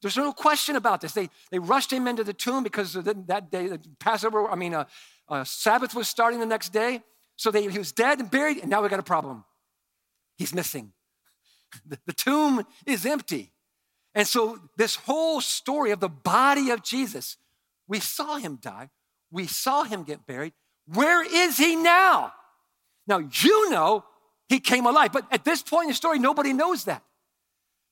there's 0.00 0.16
no 0.16 0.32
question 0.32 0.76
about 0.76 1.00
this. 1.00 1.12
They, 1.12 1.28
they 1.50 1.58
rushed 1.58 1.92
him 1.92 2.06
into 2.06 2.22
the 2.24 2.32
tomb 2.32 2.62
because 2.62 2.92
that 2.92 3.50
day, 3.50 3.68
the 3.68 3.80
Passover, 3.98 4.48
I 4.48 4.54
mean, 4.54 4.74
uh, 4.74 4.84
uh, 5.28 5.44
Sabbath 5.44 5.94
was 5.94 6.08
starting 6.08 6.40
the 6.40 6.46
next 6.46 6.72
day. 6.72 7.02
So 7.36 7.50
they, 7.50 7.68
he 7.68 7.78
was 7.78 7.92
dead 7.92 8.18
and 8.18 8.30
buried, 8.30 8.58
and 8.58 8.68
now 8.68 8.82
we 8.82 8.88
got 8.88 8.98
a 8.98 9.04
problem. 9.04 9.44
He's 10.36 10.54
missing. 10.54 10.92
The, 11.86 12.12
tomb 12.12 12.64
is 12.86 13.04
empty. 13.06 13.52
And 14.14 14.26
so, 14.26 14.58
this 14.76 14.96
whole 14.96 15.40
story 15.40 15.90
of 15.90 16.00
the 16.00 16.08
body 16.08 16.70
of 16.70 16.82
Jesus, 16.82 17.36
we 17.86 18.00
saw 18.00 18.36
him 18.36 18.58
die, 18.60 18.90
we 19.30 19.46
saw 19.46 19.84
him 19.84 20.02
get 20.02 20.26
buried, 20.26 20.54
Where 20.86 21.22
is 21.24 21.58
he 21.58 21.76
now? 21.76 22.32
Now, 23.06 23.18
you 23.18 23.70
know 23.70 24.04
he 24.48 24.60
came 24.60 24.86
alive, 24.86 25.12
but 25.12 25.26
at 25.30 25.44
this 25.44 25.62
point 25.62 25.84
in 25.84 25.88
the 25.90 25.94
story, 25.94 26.18
nobody 26.18 26.52
knows 26.52 26.84
that. 26.84 27.02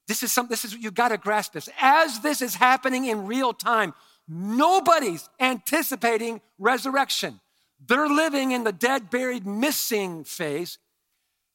This 0.09 0.23
is 0.23 0.33
something, 0.33 0.51
this 0.51 0.65
is, 0.65 0.75
you've 0.75 0.95
got 0.95 1.09
to 1.09 1.19
grasp 1.19 1.53
this. 1.53 1.69
As 1.81 2.21
this 2.21 2.41
is 2.41 2.55
happening 2.55 3.07
in 3.07 3.27
real 3.27 3.53
time, 3.53 3.93
nobody's 4.29 5.29
anticipating 5.41 6.41
resurrection. 6.59 7.41
They're 7.85 8.09
living 8.09 8.53
in 8.53 8.65
the 8.65 8.73
dead, 8.73 9.11
buried, 9.11 9.47
missing 9.47 10.25
phase. 10.25 10.79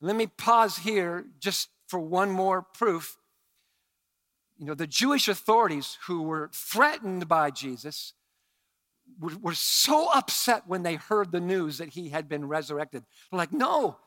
Let 0.01 0.15
me 0.15 0.27
pause 0.27 0.77
here 0.77 1.25
just 1.39 1.69
for 1.91 1.99
one 1.99 2.31
more 2.31 2.61
proof. 2.61 3.17
You 4.57 4.65
know, 4.65 4.73
the 4.73 4.87
Jewish 4.87 5.27
authorities 5.27 5.97
who 6.07 6.23
were 6.23 6.49
threatened 6.53 7.27
by 7.27 7.51
Jesus 7.51 8.13
were, 9.19 9.33
were 9.41 9.53
so 9.53 10.09
upset 10.13 10.63
when 10.67 10.83
they 10.83 10.95
heard 10.95 11.33
the 11.33 11.41
news 11.41 11.79
that 11.79 11.89
he 11.89 12.07
had 12.07 12.29
been 12.29 12.47
resurrected. 12.47 13.03
They're 13.29 13.37
like, 13.37 13.51
no, 13.51 13.97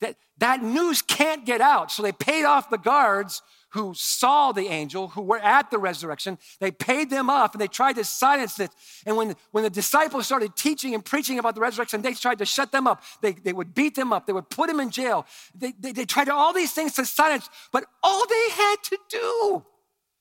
that, 0.00 0.14
that 0.38 0.62
news 0.62 1.02
can't 1.02 1.44
get 1.44 1.60
out. 1.60 1.90
So 1.90 2.04
they 2.04 2.12
paid 2.12 2.44
off 2.44 2.70
the 2.70 2.78
guards 2.78 3.42
who 3.70 3.92
saw 3.94 4.52
the 4.52 4.68
angel, 4.68 5.08
who 5.08 5.22
were 5.22 5.38
at 5.38 5.70
the 5.70 5.78
resurrection. 5.78 6.38
They 6.60 6.70
paid 6.70 7.10
them 7.10 7.28
off 7.28 7.54
and 7.54 7.60
they 7.60 7.66
tried 7.66 7.94
to 7.94 8.04
silence 8.04 8.58
it. 8.60 8.70
And 9.04 9.16
when, 9.16 9.36
when 9.50 9.64
the 9.64 9.70
disciples 9.70 10.26
started 10.26 10.56
teaching 10.56 10.94
and 10.94 11.04
preaching 11.04 11.38
about 11.38 11.54
the 11.54 11.60
resurrection, 11.60 12.02
they 12.02 12.14
tried 12.14 12.38
to 12.38 12.46
shut 12.46 12.72
them 12.72 12.86
up. 12.86 13.02
They, 13.20 13.32
they 13.32 13.52
would 13.52 13.74
beat 13.74 13.94
them 13.94 14.12
up, 14.12 14.26
they 14.26 14.32
would 14.32 14.48
put 14.48 14.68
them 14.68 14.80
in 14.80 14.90
jail. 14.90 15.26
They, 15.54 15.72
they, 15.78 15.92
they 15.92 16.04
tried 16.04 16.28
all 16.28 16.52
these 16.52 16.72
things 16.72 16.94
to 16.94 17.04
silence, 17.04 17.48
but 17.72 17.84
all 18.02 18.26
they 18.26 18.50
had 18.50 18.76
to 18.84 18.98
do 19.10 19.64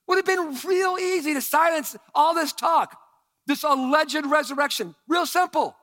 would 0.08 0.18
have 0.18 0.26
been 0.26 0.58
real 0.66 0.98
easy 0.98 1.34
to 1.34 1.42
silence 1.42 1.96
all 2.14 2.34
this 2.34 2.54
talk, 2.54 2.98
this 3.46 3.64
alleged 3.64 4.26
resurrection. 4.26 4.96
Real 5.08 5.26
simple. 5.26 5.76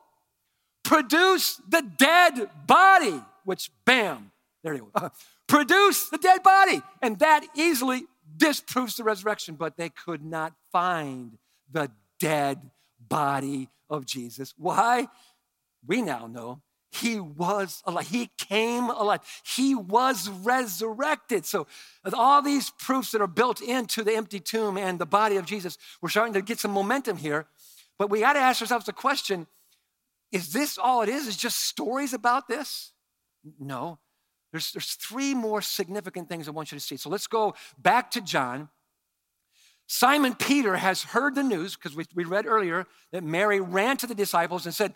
Produce 0.83 1.61
the 1.69 1.83
dead 1.97 2.49
body, 2.67 3.23
which, 3.45 3.71
bam, 3.87 4.33
there 4.63 4.75
you 4.75 4.91
go 4.99 5.11
produce 5.47 6.09
the 6.09 6.19
dead 6.19 6.43
body. 6.43 6.83
And 7.03 7.19
that 7.19 7.47
easily 7.55 8.05
disproves 8.37 8.97
the 8.97 9.05
resurrection, 9.05 9.55
but 9.55 9.77
they 9.77 9.89
could 9.89 10.25
not 10.25 10.55
find 10.73 11.39
the 11.71 11.91
dead 12.19 12.71
body 12.99 13.69
of 13.91 14.07
Jesus. 14.07 14.55
Why? 14.57 15.09
We 15.87 16.03
now 16.03 16.27
know 16.27 16.63
he 16.95 17.19
was 17.19 17.83
alive. 17.85 18.09
He 18.09 18.31
came 18.39 18.85
alive. 18.85 19.21
He 19.45 19.75
was 19.75 20.29
resurrected. 20.29 21.45
So, 21.45 21.67
all 22.13 22.41
these 22.41 22.71
proofs 22.71 23.11
that 23.11 23.21
are 23.21 23.27
built 23.27 23.61
into 23.61 24.05
the 24.05 24.15
empty 24.15 24.41
tomb 24.41 24.79
and 24.79 24.99
the 24.99 25.07
body 25.07 25.37
of 25.37 25.45
Jesus, 25.45 25.77
we're 26.01 26.09
starting 26.09 26.35
to 26.35 26.43
get 26.43 26.61
some 26.61 26.71
momentum 26.71 27.17
here. 27.17 27.47
But 27.99 28.11
we 28.11 28.21
got 28.21 28.35
to 28.35 28.41
ask 28.41 28.61
ourselves 28.61 28.87
the 28.87 28.93
question 28.93 29.47
is 30.33 30.53
this 30.53 30.79
all 30.79 31.03
it 31.03 31.09
is? 31.09 31.29
Is 31.29 31.37
just 31.37 31.61
stories 31.61 32.13
about 32.13 32.49
this? 32.49 32.93
No. 33.59 33.99
There's, 34.55 34.71
there's 34.71 34.95
three 34.95 35.35
more 35.35 35.61
significant 35.61 36.29
things 36.29 36.47
I 36.47 36.53
want 36.53 36.71
you 36.71 36.79
to 36.79 36.85
see. 36.85 36.97
So 36.97 37.11
let's 37.11 37.27
go 37.27 37.57
back 37.77 38.13
to 38.13 38.21
John. 38.21 38.69
Simon 39.89 40.37
Peter 40.37 40.77
has 40.77 41.03
heard 41.03 41.35
the 41.35 41.43
news, 41.43 41.75
because 41.75 41.97
we, 41.97 42.05
we 42.15 42.23
read 42.23 42.47
earlier 42.47 42.87
that 43.11 43.25
Mary 43.25 43.59
ran 43.59 43.97
to 43.97 44.07
the 44.07 44.15
disciples 44.15 44.65
and 44.65 44.73
said, 44.73 44.95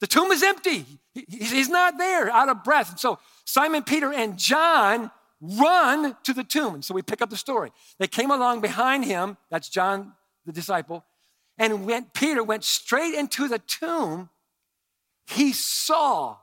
The 0.00 0.08
tomb 0.08 0.32
is 0.32 0.42
empty. 0.42 0.86
He, 1.14 1.24
he's 1.28 1.68
not 1.68 1.98
there, 1.98 2.32
out 2.32 2.48
of 2.48 2.64
breath. 2.64 2.90
And 2.90 2.98
so 2.98 3.20
Simon 3.44 3.84
Peter 3.84 4.12
and 4.12 4.36
John 4.36 5.12
run 5.40 6.16
to 6.24 6.34
the 6.34 6.42
tomb. 6.42 6.74
And 6.74 6.84
so 6.84 6.92
we 6.92 7.02
pick 7.02 7.22
up 7.22 7.30
the 7.30 7.36
story. 7.36 7.70
They 8.00 8.08
came 8.08 8.32
along 8.32 8.60
behind 8.60 9.04
him, 9.04 9.36
that's 9.52 9.68
John 9.68 10.14
the 10.46 10.52
disciple, 10.52 11.04
and 11.58 11.86
went, 11.86 12.12
Peter 12.12 12.42
went 12.42 12.64
straight 12.64 13.14
into 13.14 13.46
the 13.46 13.60
tomb. 13.60 14.30
He 15.28 15.52
saw, 15.52 16.38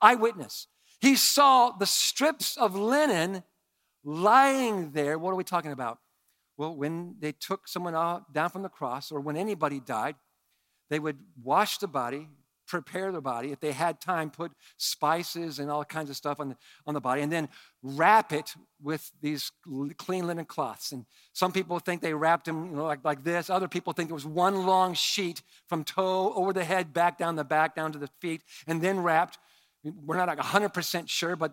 eyewitness, 0.00 0.66
he 1.00 1.16
saw 1.16 1.70
the 1.70 1.86
strips 1.86 2.56
of 2.56 2.74
linen 2.74 3.42
lying 4.04 4.92
there. 4.92 5.18
What 5.18 5.32
are 5.32 5.36
we 5.36 5.44
talking 5.44 5.72
about? 5.72 5.98
Well, 6.56 6.74
when 6.74 7.16
they 7.18 7.32
took 7.32 7.66
someone 7.66 7.94
out, 7.94 8.32
down 8.32 8.50
from 8.50 8.62
the 8.62 8.68
cross, 8.68 9.10
or 9.10 9.20
when 9.20 9.36
anybody 9.36 9.80
died, 9.80 10.16
they 10.90 10.98
would 10.98 11.18
wash 11.42 11.78
the 11.78 11.88
body, 11.88 12.28
prepare 12.66 13.12
the 13.12 13.20
body. 13.20 13.50
If 13.50 13.60
they 13.60 13.72
had 13.72 14.00
time, 14.00 14.30
put 14.30 14.52
spices 14.76 15.58
and 15.58 15.70
all 15.70 15.84
kinds 15.84 16.10
of 16.10 16.16
stuff 16.16 16.38
on 16.38 16.50
the, 16.50 16.56
on 16.86 16.92
the 16.92 17.00
body, 17.00 17.22
and 17.22 17.32
then 17.32 17.48
wrap 17.82 18.32
it 18.32 18.54
with 18.82 19.10
these 19.22 19.50
clean 19.96 20.26
linen 20.26 20.44
cloths. 20.44 20.92
And 20.92 21.06
some 21.32 21.50
people 21.50 21.78
think 21.78 22.02
they 22.02 22.12
wrapped 22.12 22.44
them 22.44 22.66
you 22.66 22.76
know, 22.76 22.84
like, 22.84 23.04
like 23.04 23.24
this. 23.24 23.48
Other 23.48 23.68
people 23.68 23.94
think 23.94 24.10
it 24.10 24.14
was 24.14 24.26
one 24.26 24.66
long 24.66 24.92
sheet 24.92 25.42
from 25.66 25.82
toe 25.82 26.34
over 26.34 26.52
the 26.52 26.64
head, 26.64 26.92
back 26.92 27.16
down 27.16 27.36
the 27.36 27.44
back, 27.44 27.74
down 27.74 27.92
to 27.92 27.98
the 27.98 28.10
feet, 28.20 28.42
and 28.66 28.82
then 28.82 29.00
wrapped 29.00 29.38
we're 29.82 30.16
not 30.16 30.28
like 30.28 30.38
100% 30.38 31.08
sure, 31.08 31.36
but 31.36 31.52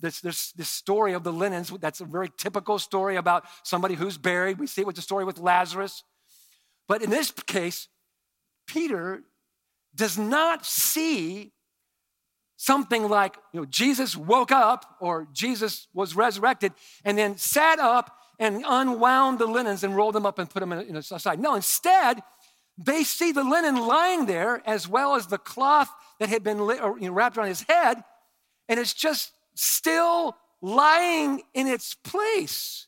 this, 0.00 0.20
this, 0.20 0.52
this 0.52 0.68
story 0.68 1.14
of 1.14 1.24
the 1.24 1.32
linens, 1.32 1.72
that's 1.80 2.00
a 2.00 2.04
very 2.04 2.30
typical 2.36 2.78
story 2.78 3.16
about 3.16 3.44
somebody 3.64 3.94
who's 3.94 4.16
buried. 4.16 4.58
We 4.58 4.66
see 4.66 4.82
it 4.82 4.86
with 4.86 4.96
the 4.96 5.02
story 5.02 5.24
with 5.24 5.38
Lazarus. 5.38 6.04
But 6.86 7.02
in 7.02 7.10
this 7.10 7.32
case, 7.32 7.88
Peter 8.66 9.22
does 9.94 10.16
not 10.16 10.64
see 10.64 11.52
something 12.56 13.08
like 13.08 13.36
you 13.52 13.60
know, 13.60 13.66
Jesus 13.66 14.16
woke 14.16 14.52
up 14.52 14.96
or 15.00 15.26
Jesus 15.32 15.88
was 15.92 16.14
resurrected 16.14 16.72
and 17.04 17.18
then 17.18 17.36
sat 17.36 17.78
up 17.78 18.16
and 18.38 18.64
unwound 18.66 19.38
the 19.38 19.46
linens 19.46 19.82
and 19.82 19.96
rolled 19.96 20.14
them 20.14 20.26
up 20.26 20.38
and 20.38 20.48
put 20.48 20.60
them 20.60 20.72
in, 20.72 20.80
in 20.80 20.96
aside. 20.96 21.40
No, 21.40 21.54
instead, 21.54 22.22
they 22.78 23.04
see 23.04 23.32
the 23.32 23.44
linen 23.44 23.76
lying 23.76 24.26
there 24.26 24.62
as 24.66 24.88
well 24.88 25.14
as 25.14 25.26
the 25.26 25.38
cloth 25.38 25.90
that 26.20 26.28
had 26.28 26.42
been 26.42 26.66
lit, 26.66 26.82
or, 26.82 26.92
uh, 26.92 26.96
you 26.96 27.08
know, 27.08 27.12
wrapped 27.12 27.36
around 27.36 27.48
his 27.48 27.62
head, 27.62 28.02
and 28.68 28.78
it's 28.78 28.94
just 28.94 29.32
still 29.54 30.36
lying 30.60 31.42
in 31.54 31.66
its 31.66 31.94
place, 31.94 32.86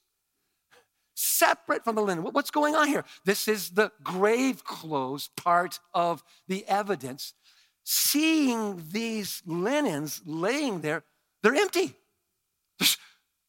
separate 1.15 1.85
from 1.85 1.95
the 1.95 2.03
linen. 2.03 2.25
What's 2.25 2.51
going 2.51 2.75
on 2.75 2.89
here? 2.89 3.05
This 3.25 3.49
is 3.49 3.71
the 3.71 3.93
grave 4.03 4.65
clothes 4.65 5.31
part 5.37 5.81
of 5.95 6.23
the 6.47 6.67
evidence. 6.67 7.35
Seeing 7.85 8.83
these 8.91 9.43
linens 9.47 10.21
laying 10.27 10.81
there, 10.81 11.05
they're 11.43 11.55
empty. 11.55 11.95
There's, 12.79 12.99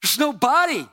there's 0.01 0.17
no 0.17 0.31
body. 0.31 0.87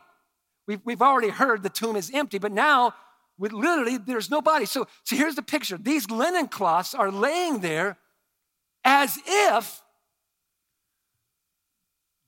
We've, 0.66 0.80
we've 0.84 1.02
already 1.02 1.28
heard 1.28 1.62
the 1.62 1.70
tomb 1.70 1.94
is 1.94 2.10
empty, 2.12 2.38
but 2.38 2.50
now 2.50 2.94
with 3.38 3.52
literally 3.52 3.98
there's 3.98 4.30
no 4.30 4.40
body. 4.40 4.66
So, 4.66 4.86
so 5.04 5.16
here's 5.16 5.34
the 5.34 5.42
picture. 5.42 5.78
These 5.78 6.10
linen 6.10 6.48
cloths 6.48 6.94
are 6.94 7.10
laying 7.10 7.60
there 7.60 7.98
as 8.84 9.18
if 9.26 9.82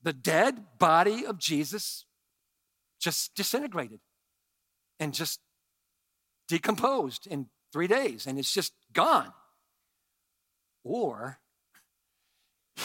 the 0.02 0.12
dead 0.12 0.64
body 0.78 1.24
of 1.24 1.38
Jesus 1.38 2.04
just 3.00 3.34
disintegrated 3.34 4.00
and 4.98 5.14
just 5.14 5.40
decomposed 6.48 7.26
in 7.26 7.46
three 7.72 7.86
days 7.86 8.26
and 8.26 8.38
it's 8.38 8.52
just 8.52 8.72
gone. 8.92 9.32
Or 10.84 11.38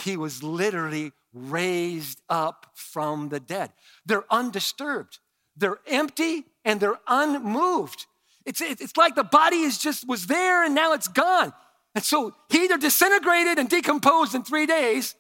he 0.03 0.17
was 0.17 0.43
literally 0.43 1.13
raised 1.33 2.21
up 2.29 2.71
from 2.73 3.29
the 3.29 3.39
dead. 3.39 3.71
They're 4.05 4.25
undisturbed, 4.31 5.19
they're 5.55 5.79
empty, 5.87 6.45
and 6.65 6.79
they're 6.79 6.99
unmoved. 7.07 8.05
It's, 8.45 8.61
it's 8.61 8.97
like 8.97 9.15
the 9.15 9.23
body 9.23 9.57
is 9.57 9.77
just 9.77 10.07
was 10.07 10.27
there 10.27 10.65
and 10.65 10.75
now 10.75 10.93
it's 10.93 11.07
gone. 11.07 11.53
And 11.95 12.03
so 12.03 12.33
he 12.49 12.63
either 12.63 12.77
disintegrated 12.77 13.59
and 13.59 13.69
decomposed 13.69 14.35
in 14.35 14.43
three 14.43 14.65
days, 14.65 15.15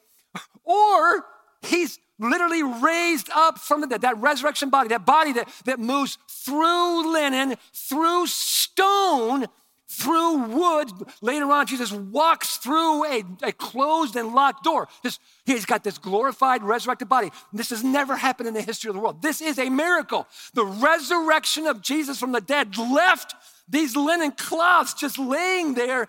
or 0.63 1.25
he's 1.61 1.99
literally 2.19 2.63
raised 2.63 3.29
up 3.33 3.59
from 3.59 3.81
the 3.81 3.87
dead, 3.87 4.01
that 4.01 4.17
resurrection 4.17 4.69
body, 4.69 4.89
that 4.89 5.05
body 5.05 5.33
that, 5.33 5.47
that 5.65 5.79
moves 5.79 6.17
through 6.29 7.13
linen, 7.13 7.55
through 7.73 8.27
stone, 8.27 9.45
through 9.93 10.47
wood. 10.47 10.89
Later 11.21 11.51
on, 11.51 11.67
Jesus 11.67 11.91
walks 11.91 12.57
through 12.57 13.05
a, 13.05 13.23
a 13.43 13.51
closed 13.51 14.15
and 14.15 14.33
locked 14.33 14.63
door. 14.63 14.87
This, 15.03 15.19
he's 15.45 15.65
got 15.65 15.83
this 15.83 15.97
glorified, 15.97 16.63
resurrected 16.63 17.09
body. 17.09 17.31
This 17.51 17.69
has 17.69 17.83
never 17.83 18.15
happened 18.15 18.47
in 18.47 18.53
the 18.53 18.61
history 18.61 18.89
of 18.89 18.95
the 18.95 19.01
world. 19.01 19.21
This 19.21 19.41
is 19.41 19.59
a 19.59 19.69
miracle. 19.69 20.27
The 20.53 20.65
resurrection 20.65 21.67
of 21.67 21.81
Jesus 21.81 22.19
from 22.19 22.31
the 22.31 22.41
dead 22.41 22.77
left 22.77 23.35
these 23.69 23.95
linen 23.95 24.31
cloths 24.31 24.93
just 24.93 25.17
laying 25.17 25.73
there 25.73 26.07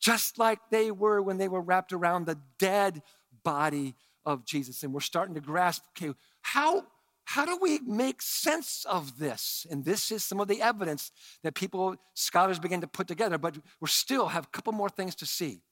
just 0.00 0.38
like 0.38 0.58
they 0.70 0.90
were 0.90 1.22
when 1.22 1.38
they 1.38 1.48
were 1.48 1.60
wrapped 1.60 1.92
around 1.92 2.26
the 2.26 2.38
dead 2.58 3.02
body 3.42 3.94
of 4.24 4.44
Jesus. 4.44 4.82
And 4.82 4.92
we're 4.92 5.00
starting 5.00 5.34
to 5.34 5.40
grasp 5.40 5.82
okay, 5.96 6.14
how, 6.42 6.84
how 7.24 7.44
do 7.44 7.58
we 7.60 7.78
make 7.80 8.20
sense 8.20 8.86
of 8.88 9.18
this? 9.18 9.66
And 9.70 9.84
this 9.84 10.10
is 10.12 10.24
some 10.24 10.40
of 10.40 10.48
the 10.48 10.60
evidence 10.60 11.10
that 11.42 11.54
people, 11.54 11.96
scholars 12.14 12.58
begin 12.58 12.80
to 12.80 12.86
put 12.86 13.08
together, 13.08 13.38
but 13.38 13.56
we 13.80 13.88
still 13.88 14.28
have 14.28 14.44
a 14.44 14.48
couple 14.48 14.72
more 14.72 14.88
things 14.88 15.14
to 15.16 15.26
see. 15.26 15.62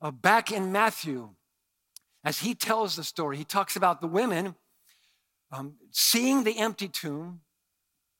Uh, 0.00 0.10
back 0.10 0.52
in 0.52 0.72
Matthew, 0.72 1.30
as 2.24 2.40
he 2.40 2.54
tells 2.54 2.96
the 2.96 3.04
story, 3.04 3.36
he 3.36 3.44
talks 3.44 3.76
about 3.76 4.00
the 4.00 4.06
women 4.06 4.54
um, 5.52 5.74
seeing 5.90 6.44
the 6.44 6.58
empty 6.58 6.88
tomb, 6.88 7.40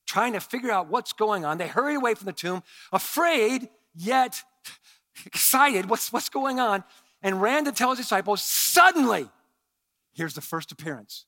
trying 0.07 0.33
to 0.33 0.41
figure 0.41 0.71
out 0.71 0.89
what's 0.89 1.13
going 1.13 1.45
on. 1.45 1.59
They 1.59 1.67
hurry 1.69 1.95
away 1.97 2.15
from 2.15 2.27
the 2.27 2.33
tomb, 2.33 2.63
afraid, 2.93 3.69
yet 3.95 4.43
excited. 5.27 5.91
What's, 5.91 6.13
what's 6.13 6.29
going 6.29 6.61
on? 6.61 6.85
and 7.23 7.41
ran 7.41 7.65
to 7.65 7.73
tell 7.73 7.91
his 7.91 7.99
disciples. 7.99 8.43
Suddenly, 8.43 9.29
here's 10.13 10.35
the 10.35 10.41
first 10.41 10.73
appearance. 10.73 11.27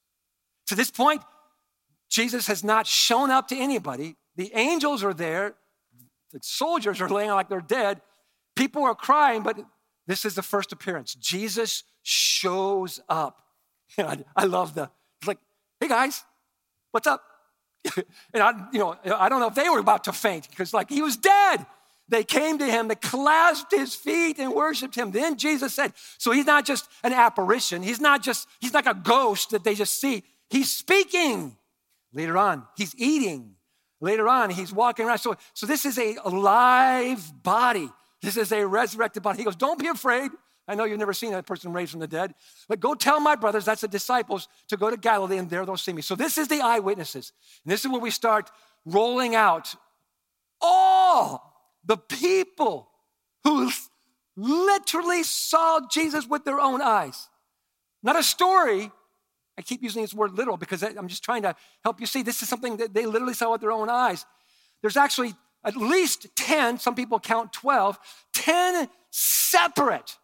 To 0.68 0.74
this 0.74 0.90
point, 0.90 1.22
Jesus 2.09 2.46
has 2.46 2.62
not 2.62 2.87
shown 2.87 3.31
up 3.31 3.48
to 3.48 3.57
anybody. 3.57 4.16
The 4.37 4.50
angels 4.54 5.02
are 5.02 5.14
there, 5.14 5.54
the 6.33 6.40
soldiers 6.42 7.00
are 7.00 7.09
laying 7.09 7.31
like 7.31 7.48
they're 7.48 7.61
dead. 7.61 8.00
People 8.54 8.85
are 8.85 8.94
crying, 8.94 9.42
but 9.42 9.59
this 10.07 10.24
is 10.24 10.35
the 10.35 10.42
first 10.42 10.72
appearance. 10.72 11.14
Jesus 11.14 11.85
shows 12.02 13.00
up. 13.09 13.42
I, 13.98 14.24
I 14.37 14.44
love 14.44 14.74
the, 14.74 14.90
it's 15.20 15.28
like, 15.28 15.38
hey 15.81 15.88
guys, 15.88 16.22
what's 16.92 17.07
up? 17.07 17.22
and 18.35 18.42
I, 18.42 18.68
you 18.72 18.78
know, 18.78 18.96
I 19.16 19.28
don't 19.28 19.40
know 19.40 19.46
if 19.46 19.54
they 19.54 19.68
were 19.68 19.78
about 19.78 20.04
to 20.04 20.12
faint 20.12 20.48
because 20.50 20.74
like 20.74 20.90
he 20.90 21.02
was 21.02 21.16
dead. 21.16 21.66
They 22.11 22.24
came 22.24 22.59
to 22.59 22.64
him, 22.64 22.88
they 22.88 22.94
clasped 22.94 23.70
his 23.70 23.94
feet 23.94 24.38
and 24.38 24.54
worshiped 24.54 24.94
him. 24.94 25.11
Then 25.11 25.37
Jesus 25.37 25.74
said, 25.74 25.92
so 26.16 26.31
he's 26.31 26.46
not 26.46 26.64
just 26.64 26.88
an 27.04 27.12
apparition. 27.12 27.83
He's 27.83 28.00
not 28.00 28.22
just, 28.22 28.48
he's 28.61 28.72
like 28.72 28.87
a 28.87 28.94
ghost 28.94 29.50
that 29.50 29.62
they 29.62 29.74
just 29.74 30.00
see. 30.00 30.24
He's 30.50 30.70
speaking. 30.70 31.56
Later 32.12 32.38
on, 32.38 32.66
he's 32.76 32.94
eating. 32.96 33.54
Later 34.00 34.28
on, 34.28 34.50
he's 34.50 34.72
walking 34.72 35.06
around. 35.06 35.18
So, 35.18 35.37
so 35.54 35.66
this 35.66 35.84
is 35.84 35.98
a 35.98 36.16
alive 36.24 37.32
body. 37.42 37.90
This 38.22 38.37
is 38.37 38.52
a 38.52 38.66
resurrected 38.66 39.22
body. 39.22 39.38
He 39.38 39.44
goes, 39.44 39.56
Don't 39.56 39.78
be 39.78 39.88
afraid. 39.88 40.30
I 40.68 40.74
know 40.74 40.84
you've 40.84 40.98
never 40.98 41.14
seen 41.14 41.32
a 41.32 41.42
person 41.42 41.72
raised 41.72 41.92
from 41.92 42.00
the 42.00 42.06
dead, 42.06 42.34
but 42.68 42.78
go 42.78 42.94
tell 42.94 43.20
my 43.20 43.34
brothers, 43.34 43.64
that's 43.64 43.80
the 43.80 43.88
disciples, 43.88 44.48
to 44.68 44.76
go 44.76 44.90
to 44.90 44.98
Galilee 44.98 45.38
and 45.38 45.48
there 45.48 45.64
they'll 45.64 45.78
see 45.78 45.94
me. 45.94 46.02
So 46.02 46.14
this 46.14 46.37
is 46.37 46.48
the 46.48 46.61
eyewitnesses. 46.61 47.32
And 47.64 47.72
this 47.72 47.87
is 47.87 47.90
where 47.90 48.00
we 48.00 48.11
start 48.11 48.50
rolling 48.84 49.34
out 49.34 49.74
all 50.61 51.54
the 51.87 51.96
people 51.96 52.90
who 53.44 53.70
literally 54.37 55.22
saw 55.22 55.80
Jesus 55.90 56.26
with 56.26 56.44
their 56.44 56.61
own 56.61 56.82
eyes. 56.82 57.28
Not 58.02 58.18
a 58.18 58.22
story, 58.22 58.90
I 59.58 59.62
keep 59.62 59.82
using 59.82 60.02
this 60.02 60.14
word 60.14 60.34
literal 60.38 60.56
because 60.56 60.84
I'm 60.84 61.08
just 61.08 61.24
trying 61.24 61.42
to 61.42 61.54
help 61.82 61.98
you 62.00 62.06
see 62.06 62.22
this 62.22 62.40
is 62.42 62.48
something 62.48 62.76
that 62.76 62.94
they 62.94 63.04
literally 63.04 63.34
saw 63.34 63.50
with 63.50 63.60
their 63.60 63.72
own 63.72 63.90
eyes. 63.90 64.24
There's 64.80 64.96
actually 64.96 65.34
at 65.64 65.76
least 65.76 66.28
10, 66.36 66.78
some 66.78 66.94
people 66.94 67.18
count 67.18 67.52
12, 67.52 67.98
10 68.34 68.88
separate 69.10 70.16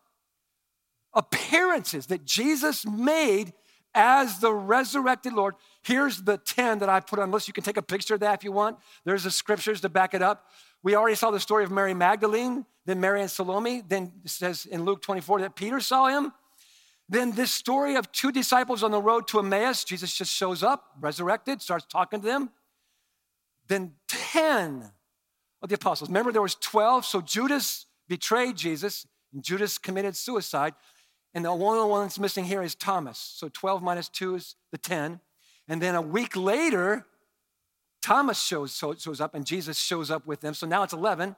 appearances 1.13 2.07
that 2.07 2.25
Jesus 2.25 2.87
made 2.87 3.53
as 3.93 4.39
the 4.39 4.53
resurrected 4.53 5.33
Lord. 5.33 5.55
Here's 5.83 6.23
the 6.23 6.39
10 6.39 6.79
that 6.79 6.89
I 6.89 7.01
put 7.01 7.19
on 7.19 7.33
list. 7.33 7.49
You 7.49 7.55
can 7.55 7.65
take 7.65 7.77
a 7.77 7.83
picture 7.83 8.15
of 8.15 8.21
that 8.21 8.39
if 8.39 8.45
you 8.45 8.53
want. 8.53 8.79
There's 9.05 9.25
the 9.25 9.31
scriptures 9.33 9.81
to 9.81 9.89
back 9.89 10.15
it 10.15 10.23
up. 10.23 10.47
We 10.85 10.95
already 10.95 11.17
saw 11.17 11.33
the 11.33 11.41
story 11.41 11.65
of 11.65 11.73
Mary 11.73 11.95
Magdalene, 11.95 12.67
then 12.87 13.01
Mary 13.01 13.21
and 13.21 13.31
Salome. 13.31 13.83
Then 13.87 14.13
it 14.25 14.31
says 14.31 14.67
in 14.67 14.85
Luke 14.85 15.03
24 15.03 15.41
that 15.41 15.57
Peter 15.57 15.81
saw 15.81 16.07
him. 16.07 16.33
Then 17.09 17.33
this 17.33 17.53
story 17.53 17.97
of 17.97 18.11
two 18.13 18.33
disciples 18.33 18.83
on 18.83 18.91
the 18.91 19.01
road 19.01 19.29
to 19.29 19.39
Emmaus, 19.39 19.85
Jesus 19.85 20.15
just 20.15 20.33
shows 20.33 20.63
up, 20.63 20.85
resurrected, 21.01 21.61
starts 21.61 21.85
talking 21.87 22.21
to 22.21 22.27
them. 22.27 22.51
Then 23.69 23.93
10 24.09 24.91
of 25.63 25.69
the 25.69 25.75
apostles. 25.75 26.09
Remember, 26.09 26.33
there 26.33 26.43
was 26.43 26.55
12, 26.57 27.05
so 27.05 27.21
Judas 27.21 27.87
betrayed 28.09 28.57
Jesus, 28.57 29.07
and 29.33 29.43
Judas 29.43 29.79
committed 29.79 30.17
suicide. 30.17 30.75
And 31.35 31.45
the 31.45 31.51
only 31.51 31.89
one 31.89 32.03
that's 32.03 32.19
missing 32.19 32.45
here 32.45 32.63
is 32.63 32.75
Thomas. 32.75 33.19
So 33.19 33.49
12 33.49 33.83
minus 33.83 34.09
2 34.09 34.37
is 34.37 34.57
the 34.71 34.79
10. 34.79 35.21
And 35.69 35.83
then 35.83 35.95
a 35.95 36.03
week 36.03 36.37
later, 36.37 37.07
Thomas 38.03 38.41
shows, 38.41 38.77
shows 38.99 39.21
up, 39.21 39.35
and 39.35 39.47
Jesus 39.47 39.79
shows 39.79 40.11
up 40.11 40.27
with 40.27 40.41
them. 40.41 40.55
So 40.55 40.67
now 40.67 40.83
it's 40.83 40.93
11. 40.93 41.37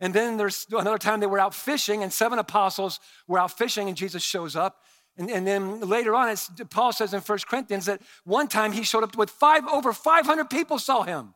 And 0.00 0.12
then 0.12 0.36
there's 0.36 0.66
another 0.70 0.98
time 0.98 1.20
they 1.20 1.26
were 1.26 1.38
out 1.38 1.54
fishing, 1.54 2.02
and 2.02 2.12
seven 2.12 2.40
apostles 2.40 2.98
were 3.28 3.38
out 3.38 3.56
fishing, 3.56 3.86
and 3.86 3.96
Jesus 3.96 4.22
shows 4.22 4.56
up. 4.56 4.82
And, 5.16 5.30
and 5.30 5.46
then 5.46 5.80
later 5.80 6.14
on, 6.14 6.34
Paul 6.70 6.92
says 6.92 7.12
in 7.12 7.20
1 7.20 7.38
Corinthians 7.46 7.86
that 7.86 8.00
one 8.24 8.48
time 8.48 8.72
he 8.72 8.82
showed 8.82 9.04
up 9.04 9.16
with 9.16 9.30
five, 9.30 9.66
over 9.66 9.92
500 9.92 10.48
people 10.48 10.78
saw 10.78 11.02
him. 11.02 11.34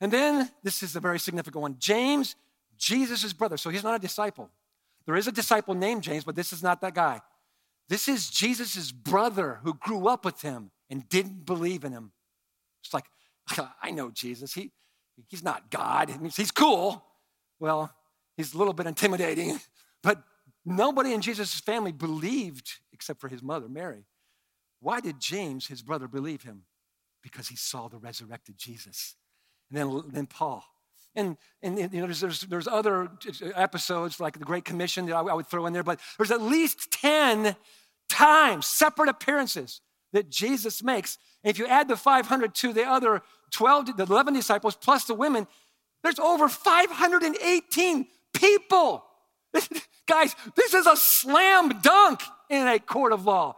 And 0.00 0.10
then, 0.10 0.50
this 0.62 0.82
is 0.82 0.96
a 0.96 1.00
very 1.00 1.18
significant 1.18 1.60
one 1.60 1.76
James, 1.78 2.36
Jesus' 2.78 3.32
brother. 3.32 3.56
So 3.56 3.68
he's 3.68 3.84
not 3.84 3.94
a 3.94 3.98
disciple. 3.98 4.50
There 5.06 5.16
is 5.16 5.26
a 5.26 5.32
disciple 5.32 5.74
named 5.74 6.02
James, 6.02 6.24
but 6.24 6.34
this 6.36 6.52
is 6.52 6.62
not 6.62 6.80
that 6.80 6.94
guy. 6.94 7.20
This 7.88 8.08
is 8.08 8.30
Jesus' 8.30 8.92
brother 8.92 9.60
who 9.62 9.74
grew 9.74 10.08
up 10.08 10.24
with 10.24 10.40
him 10.40 10.70
and 10.88 11.08
didn't 11.08 11.44
believe 11.44 11.84
in 11.84 11.92
him. 11.92 12.12
It's 12.82 12.94
like, 12.94 13.06
I 13.82 13.90
know 13.90 14.10
Jesus. 14.10 14.54
He, 14.54 14.70
he's 15.28 15.42
not 15.42 15.70
God. 15.70 16.10
He's 16.36 16.50
cool. 16.50 17.04
Well, 17.58 17.92
he's 18.36 18.54
a 18.54 18.58
little 18.58 18.72
bit 18.72 18.86
intimidating, 18.86 19.60
but 20.02 20.22
Nobody 20.64 21.12
in 21.12 21.20
Jesus' 21.20 21.54
family 21.54 21.92
believed 21.92 22.78
except 22.92 23.20
for 23.20 23.28
his 23.28 23.42
mother, 23.42 23.68
Mary. 23.68 24.04
Why 24.80 25.00
did 25.00 25.20
James, 25.20 25.66
his 25.66 25.82
brother, 25.82 26.08
believe 26.08 26.42
him? 26.42 26.64
Because 27.22 27.48
he 27.48 27.56
saw 27.56 27.88
the 27.88 27.98
resurrected 27.98 28.56
Jesus. 28.58 29.16
And 29.70 29.78
then, 29.78 30.02
then 30.08 30.26
Paul. 30.26 30.64
And, 31.14 31.36
and 31.62 31.78
you 31.78 31.88
know, 31.88 32.06
there's, 32.06 32.20
there's, 32.20 32.40
there's 32.42 32.68
other 32.68 33.10
episodes 33.54 34.20
like 34.20 34.38
the 34.38 34.44
Great 34.44 34.64
Commission 34.64 35.06
that 35.06 35.16
I, 35.16 35.20
I 35.20 35.34
would 35.34 35.46
throw 35.46 35.66
in 35.66 35.72
there, 35.72 35.82
but 35.82 36.00
there's 36.18 36.30
at 36.30 36.40
least 36.40 36.92
10 36.92 37.56
times, 38.08 38.66
separate 38.66 39.08
appearances 39.08 39.80
that 40.12 40.30
Jesus 40.30 40.82
makes. 40.82 41.18
And 41.42 41.50
if 41.50 41.58
you 41.58 41.66
add 41.66 41.88
the 41.88 41.96
500 41.96 42.54
to 42.56 42.72
the 42.72 42.84
other 42.84 43.22
12, 43.52 43.96
the 43.96 44.04
11 44.04 44.34
disciples 44.34 44.76
plus 44.76 45.04
the 45.04 45.14
women, 45.14 45.46
there's 46.02 46.18
over 46.18 46.48
518 46.48 48.06
people 48.32 49.04
Guys, 50.06 50.34
this 50.56 50.74
is 50.74 50.86
a 50.86 50.96
slam 50.96 51.80
dunk 51.80 52.22
in 52.48 52.66
a 52.66 52.78
court 52.78 53.12
of 53.12 53.24
law. 53.24 53.56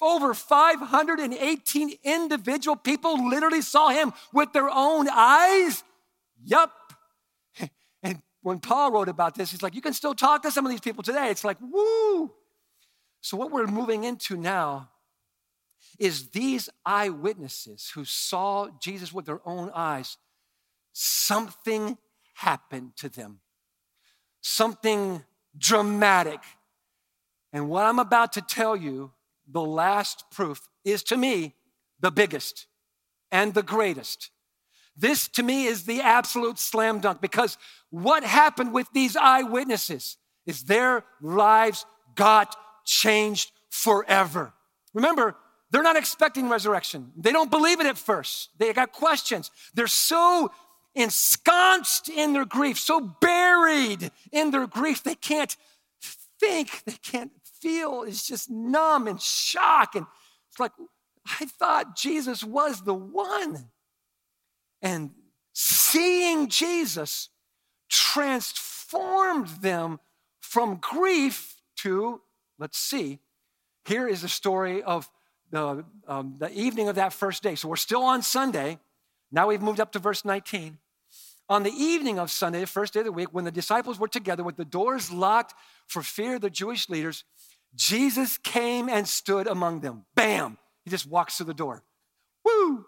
Over 0.00 0.34
518 0.34 1.94
individual 2.04 2.76
people 2.76 3.28
literally 3.28 3.62
saw 3.62 3.88
him 3.88 4.12
with 4.32 4.52
their 4.52 4.68
own 4.68 5.08
eyes. 5.08 5.84
Yup. 6.44 6.72
And 8.02 8.20
when 8.42 8.58
Paul 8.58 8.90
wrote 8.90 9.08
about 9.08 9.36
this, 9.36 9.52
he's 9.52 9.62
like, 9.62 9.76
you 9.76 9.80
can 9.80 9.92
still 9.92 10.14
talk 10.14 10.42
to 10.42 10.50
some 10.50 10.66
of 10.66 10.70
these 10.70 10.80
people 10.80 11.04
today. 11.04 11.30
It's 11.30 11.44
like, 11.44 11.58
woo. 11.60 12.32
So, 13.20 13.36
what 13.36 13.52
we're 13.52 13.68
moving 13.68 14.02
into 14.02 14.36
now 14.36 14.90
is 15.98 16.30
these 16.30 16.68
eyewitnesses 16.84 17.92
who 17.94 18.04
saw 18.04 18.68
Jesus 18.80 19.12
with 19.12 19.26
their 19.26 19.40
own 19.46 19.70
eyes, 19.72 20.16
something 20.92 21.96
happened 22.34 22.96
to 22.96 23.08
them. 23.08 23.40
Something 24.40 25.22
dramatic. 25.56 26.40
And 27.52 27.68
what 27.68 27.84
I'm 27.84 27.98
about 27.98 28.32
to 28.34 28.42
tell 28.42 28.76
you, 28.76 29.12
the 29.50 29.62
last 29.62 30.24
proof, 30.30 30.68
is 30.84 31.02
to 31.04 31.16
me 31.16 31.54
the 32.00 32.10
biggest 32.10 32.66
and 33.30 33.54
the 33.54 33.62
greatest. 33.62 34.30
This 34.96 35.28
to 35.28 35.42
me 35.42 35.66
is 35.66 35.84
the 35.84 36.00
absolute 36.00 36.58
slam 36.58 37.00
dunk 37.00 37.20
because 37.20 37.56
what 37.90 38.24
happened 38.24 38.72
with 38.72 38.86
these 38.92 39.16
eyewitnesses 39.16 40.18
is 40.46 40.64
their 40.64 41.04
lives 41.20 41.86
got 42.14 42.56
changed 42.84 43.50
forever. 43.70 44.52
Remember, 44.92 45.36
they're 45.70 45.82
not 45.82 45.96
expecting 45.96 46.50
resurrection. 46.50 47.12
They 47.16 47.32
don't 47.32 47.50
believe 47.50 47.80
it 47.80 47.86
at 47.86 47.96
first. 47.96 48.50
They 48.58 48.72
got 48.74 48.92
questions. 48.92 49.50
They're 49.74 49.86
so 49.86 50.50
ensconced 50.94 52.08
in 52.08 52.32
their 52.32 52.44
grief, 52.44 52.78
so 52.78 53.00
buried 53.00 54.10
in 54.30 54.50
their 54.50 54.66
grief, 54.66 55.02
they 55.02 55.14
can't 55.14 55.56
think, 56.38 56.84
they 56.84 56.96
can't 57.02 57.32
feel. 57.60 58.02
It's 58.02 58.26
just 58.26 58.50
numb 58.50 59.06
and 59.06 59.20
shock. 59.20 59.94
And 59.94 60.06
it's 60.50 60.60
like, 60.60 60.72
I 61.40 61.46
thought 61.46 61.96
Jesus 61.96 62.44
was 62.44 62.82
the 62.82 62.94
one. 62.94 63.70
And 64.82 65.10
seeing 65.54 66.48
Jesus 66.48 67.28
transformed 67.88 69.48
them 69.60 70.00
from 70.40 70.76
grief 70.76 71.56
to, 71.76 72.20
let's 72.58 72.78
see, 72.78 73.20
here 73.86 74.08
is 74.08 74.22
the 74.22 74.28
story 74.28 74.82
of 74.82 75.08
the, 75.50 75.84
um, 76.08 76.36
the 76.38 76.50
evening 76.52 76.88
of 76.88 76.96
that 76.96 77.12
first 77.12 77.42
day. 77.42 77.54
So 77.54 77.68
we're 77.68 77.76
still 77.76 78.02
on 78.02 78.22
Sunday. 78.22 78.78
Now 79.30 79.48
we've 79.48 79.62
moved 79.62 79.80
up 79.80 79.92
to 79.92 79.98
verse 79.98 80.24
19. 80.24 80.78
On 81.52 81.64
the 81.64 81.70
evening 81.70 82.18
of 82.18 82.30
Sunday, 82.30 82.60
the 82.60 82.66
first 82.66 82.94
day 82.94 83.00
of 83.00 83.04
the 83.04 83.12
week, 83.12 83.28
when 83.30 83.44
the 83.44 83.50
disciples 83.50 83.98
were 83.98 84.08
together 84.08 84.42
with 84.42 84.56
the 84.56 84.64
doors 84.64 85.12
locked 85.12 85.52
for 85.86 86.02
fear 86.02 86.36
of 86.36 86.40
the 86.40 86.48
Jewish 86.48 86.88
leaders, 86.88 87.24
Jesus 87.74 88.38
came 88.38 88.88
and 88.88 89.06
stood 89.06 89.46
among 89.46 89.80
them. 89.80 90.06
Bam! 90.14 90.56
He 90.82 90.90
just 90.90 91.06
walks 91.06 91.36
through 91.36 91.44
the 91.44 91.52
door. 91.52 91.84
Woo! 92.42 92.86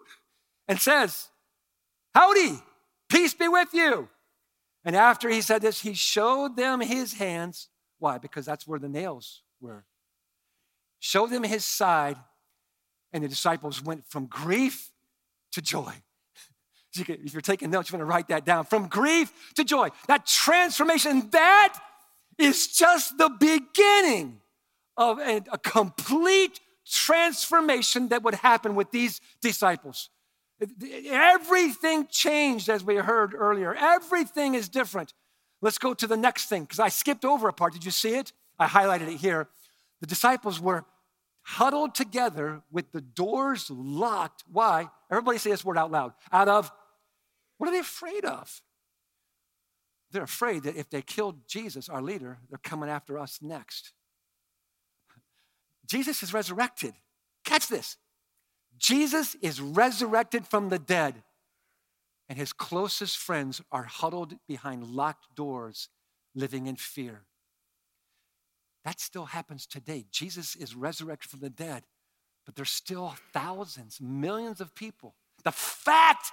And 0.66 0.80
says, 0.80 1.28
Howdy, 2.14 2.58
peace 3.10 3.34
be 3.34 3.48
with 3.48 3.68
you. 3.74 4.08
And 4.82 4.96
after 4.96 5.28
he 5.28 5.42
said 5.42 5.60
this, 5.60 5.82
he 5.82 5.92
showed 5.92 6.56
them 6.56 6.80
his 6.80 7.12
hands. 7.12 7.68
Why? 7.98 8.16
Because 8.16 8.46
that's 8.46 8.66
where 8.66 8.78
the 8.78 8.88
nails 8.88 9.42
were. 9.60 9.84
Showed 11.00 11.28
them 11.28 11.42
his 11.42 11.66
side, 11.66 12.16
and 13.12 13.22
the 13.22 13.28
disciples 13.28 13.82
went 13.82 14.06
from 14.08 14.24
grief 14.24 14.90
to 15.52 15.60
joy 15.60 16.02
if 16.96 17.32
you're 17.32 17.40
taking 17.40 17.70
notes, 17.70 17.90
you're 17.90 17.98
going 17.98 18.06
to 18.06 18.12
write 18.12 18.28
that 18.28 18.44
down. 18.44 18.64
From 18.64 18.88
grief 18.88 19.32
to 19.54 19.64
joy. 19.64 19.90
That 20.06 20.26
transformation, 20.26 21.28
that 21.30 21.78
is 22.38 22.68
just 22.68 23.16
the 23.18 23.28
beginning 23.28 24.40
of 24.96 25.18
a, 25.18 25.42
a 25.52 25.58
complete 25.58 26.60
transformation 26.86 28.08
that 28.08 28.22
would 28.22 28.34
happen 28.34 28.74
with 28.74 28.90
these 28.90 29.20
disciples. 29.40 30.10
Everything 31.08 32.06
changed 32.10 32.68
as 32.68 32.84
we 32.84 32.96
heard 32.96 33.34
earlier. 33.34 33.74
Everything 33.74 34.54
is 34.54 34.68
different. 34.68 35.12
Let's 35.60 35.78
go 35.78 35.94
to 35.94 36.06
the 36.06 36.16
next 36.16 36.46
thing 36.46 36.62
because 36.62 36.78
I 36.78 36.88
skipped 36.88 37.24
over 37.24 37.48
a 37.48 37.52
part. 37.52 37.72
Did 37.72 37.84
you 37.84 37.90
see 37.90 38.14
it? 38.14 38.32
I 38.58 38.66
highlighted 38.66 39.08
it 39.08 39.16
here. 39.16 39.48
The 40.00 40.06
disciples 40.06 40.60
were 40.60 40.84
huddled 41.42 41.94
together 41.94 42.62
with 42.70 42.92
the 42.92 43.00
doors 43.00 43.70
locked. 43.70 44.44
Why? 44.50 44.88
Everybody 45.10 45.38
say 45.38 45.50
this 45.50 45.64
word 45.64 45.78
out 45.78 45.90
loud. 45.90 46.12
Out 46.32 46.48
of 46.48 46.70
what 47.58 47.68
are 47.68 47.72
they 47.72 47.78
afraid 47.78 48.24
of? 48.24 48.60
They're 50.10 50.22
afraid 50.22 50.62
that 50.62 50.76
if 50.76 50.90
they 50.90 51.02
killed 51.02 51.48
Jesus, 51.48 51.88
our 51.88 52.02
leader, 52.02 52.38
they're 52.48 52.58
coming 52.62 52.88
after 52.88 53.18
us 53.18 53.40
next. 53.42 53.92
Jesus 55.86 56.22
is 56.22 56.32
resurrected. 56.32 56.94
Catch 57.44 57.68
this. 57.68 57.96
Jesus 58.78 59.36
is 59.42 59.60
resurrected 59.60 60.46
from 60.46 60.68
the 60.68 60.78
dead, 60.78 61.22
and 62.28 62.38
his 62.38 62.52
closest 62.52 63.18
friends 63.18 63.60
are 63.70 63.84
huddled 63.84 64.34
behind 64.48 64.86
locked 64.86 65.34
doors, 65.34 65.88
living 66.34 66.66
in 66.66 66.76
fear. 66.76 67.22
That 68.84 69.00
still 69.00 69.26
happens 69.26 69.66
today. 69.66 70.04
Jesus 70.10 70.56
is 70.56 70.74
resurrected 70.74 71.30
from 71.30 71.40
the 71.40 71.50
dead, 71.50 71.84
but 72.44 72.54
there's 72.54 72.70
still 72.70 73.14
thousands, 73.32 74.00
millions 74.00 74.60
of 74.60 74.74
people. 74.74 75.14
The 75.44 75.52
fact 75.52 76.32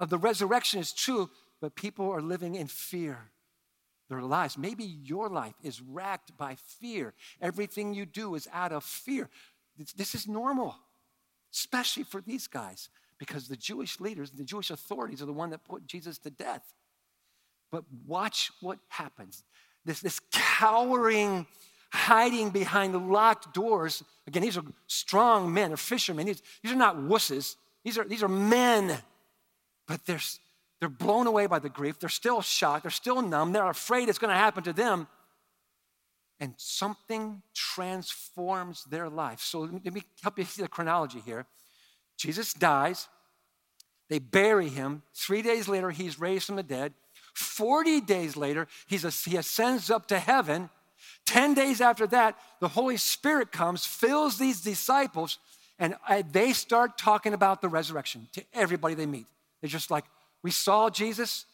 of 0.00 0.10
the 0.10 0.18
resurrection 0.18 0.80
is 0.80 0.92
true, 0.92 1.30
but 1.60 1.74
people 1.74 2.10
are 2.10 2.20
living 2.20 2.54
in 2.54 2.66
fear. 2.66 3.18
Their 4.08 4.22
lives, 4.22 4.58
maybe 4.58 4.84
your 4.84 5.28
life 5.28 5.54
is 5.62 5.80
racked 5.80 6.36
by 6.36 6.56
fear. 6.56 7.14
Everything 7.40 7.94
you 7.94 8.04
do 8.04 8.34
is 8.34 8.46
out 8.52 8.72
of 8.72 8.84
fear. 8.84 9.30
This 9.96 10.14
is 10.14 10.28
normal, 10.28 10.76
especially 11.52 12.02
for 12.02 12.20
these 12.20 12.46
guys, 12.46 12.90
because 13.18 13.48
the 13.48 13.56
Jewish 13.56 14.00
leaders, 14.00 14.30
the 14.30 14.44
Jewish 14.44 14.70
authorities 14.70 15.22
are 15.22 15.26
the 15.26 15.32
one 15.32 15.50
that 15.50 15.64
put 15.64 15.86
Jesus 15.86 16.18
to 16.18 16.30
death. 16.30 16.74
But 17.70 17.84
watch 18.06 18.52
what 18.60 18.78
happens. 18.88 19.42
This, 19.84 20.00
this 20.00 20.20
cowering, 20.30 21.46
hiding 21.90 22.50
behind 22.50 22.92
the 22.92 22.98
locked 22.98 23.54
doors. 23.54 24.02
Again, 24.26 24.42
these 24.42 24.58
are 24.58 24.64
strong 24.86 25.52
men, 25.52 25.70
they're 25.70 25.76
fishermen. 25.76 26.26
These, 26.26 26.42
these 26.62 26.72
are 26.72 26.76
not 26.76 26.96
wusses. 26.96 27.56
These 27.84 27.98
are, 27.98 28.04
these 28.04 28.22
are 28.22 28.28
men 28.28 28.98
but 29.86 30.04
they're, 30.06 30.20
they're 30.80 30.88
blown 30.88 31.26
away 31.26 31.46
by 31.46 31.58
the 31.58 31.68
grief. 31.68 31.98
They're 31.98 32.08
still 32.08 32.42
shocked. 32.42 32.84
They're 32.84 32.90
still 32.90 33.22
numb. 33.22 33.52
They're 33.52 33.68
afraid 33.68 34.08
it's 34.08 34.18
going 34.18 34.32
to 34.32 34.38
happen 34.38 34.64
to 34.64 34.72
them. 34.72 35.06
And 36.40 36.54
something 36.56 37.42
transforms 37.54 38.84
their 38.84 39.08
life. 39.08 39.40
So 39.40 39.60
let 39.60 39.94
me 39.94 40.02
help 40.22 40.38
you 40.38 40.44
see 40.44 40.62
the 40.62 40.68
chronology 40.68 41.20
here. 41.24 41.46
Jesus 42.16 42.52
dies. 42.52 43.08
They 44.08 44.18
bury 44.18 44.68
him. 44.68 45.02
Three 45.14 45.42
days 45.42 45.68
later, 45.68 45.90
he's 45.90 46.20
raised 46.20 46.46
from 46.46 46.56
the 46.56 46.62
dead. 46.62 46.92
40 47.34 48.00
days 48.02 48.36
later, 48.36 48.68
he's 48.86 49.24
he 49.24 49.36
ascends 49.36 49.90
up 49.90 50.06
to 50.08 50.18
heaven. 50.18 50.70
10 51.26 51.54
days 51.54 51.80
after 51.80 52.06
that, 52.08 52.36
the 52.60 52.68
Holy 52.68 52.96
Spirit 52.96 53.50
comes, 53.50 53.86
fills 53.86 54.38
these 54.38 54.60
disciples, 54.60 55.38
and 55.78 55.96
uh, 56.08 56.22
they 56.30 56.52
start 56.52 56.98
talking 56.98 57.32
about 57.32 57.60
the 57.60 57.68
resurrection 57.68 58.28
to 58.32 58.44
everybody 58.52 58.94
they 58.94 59.06
meet. 59.06 59.26
They're 59.64 59.70
just 59.70 59.90
like, 59.90 60.04
we 60.42 60.50
saw 60.50 60.90
Jesus, 60.90 61.46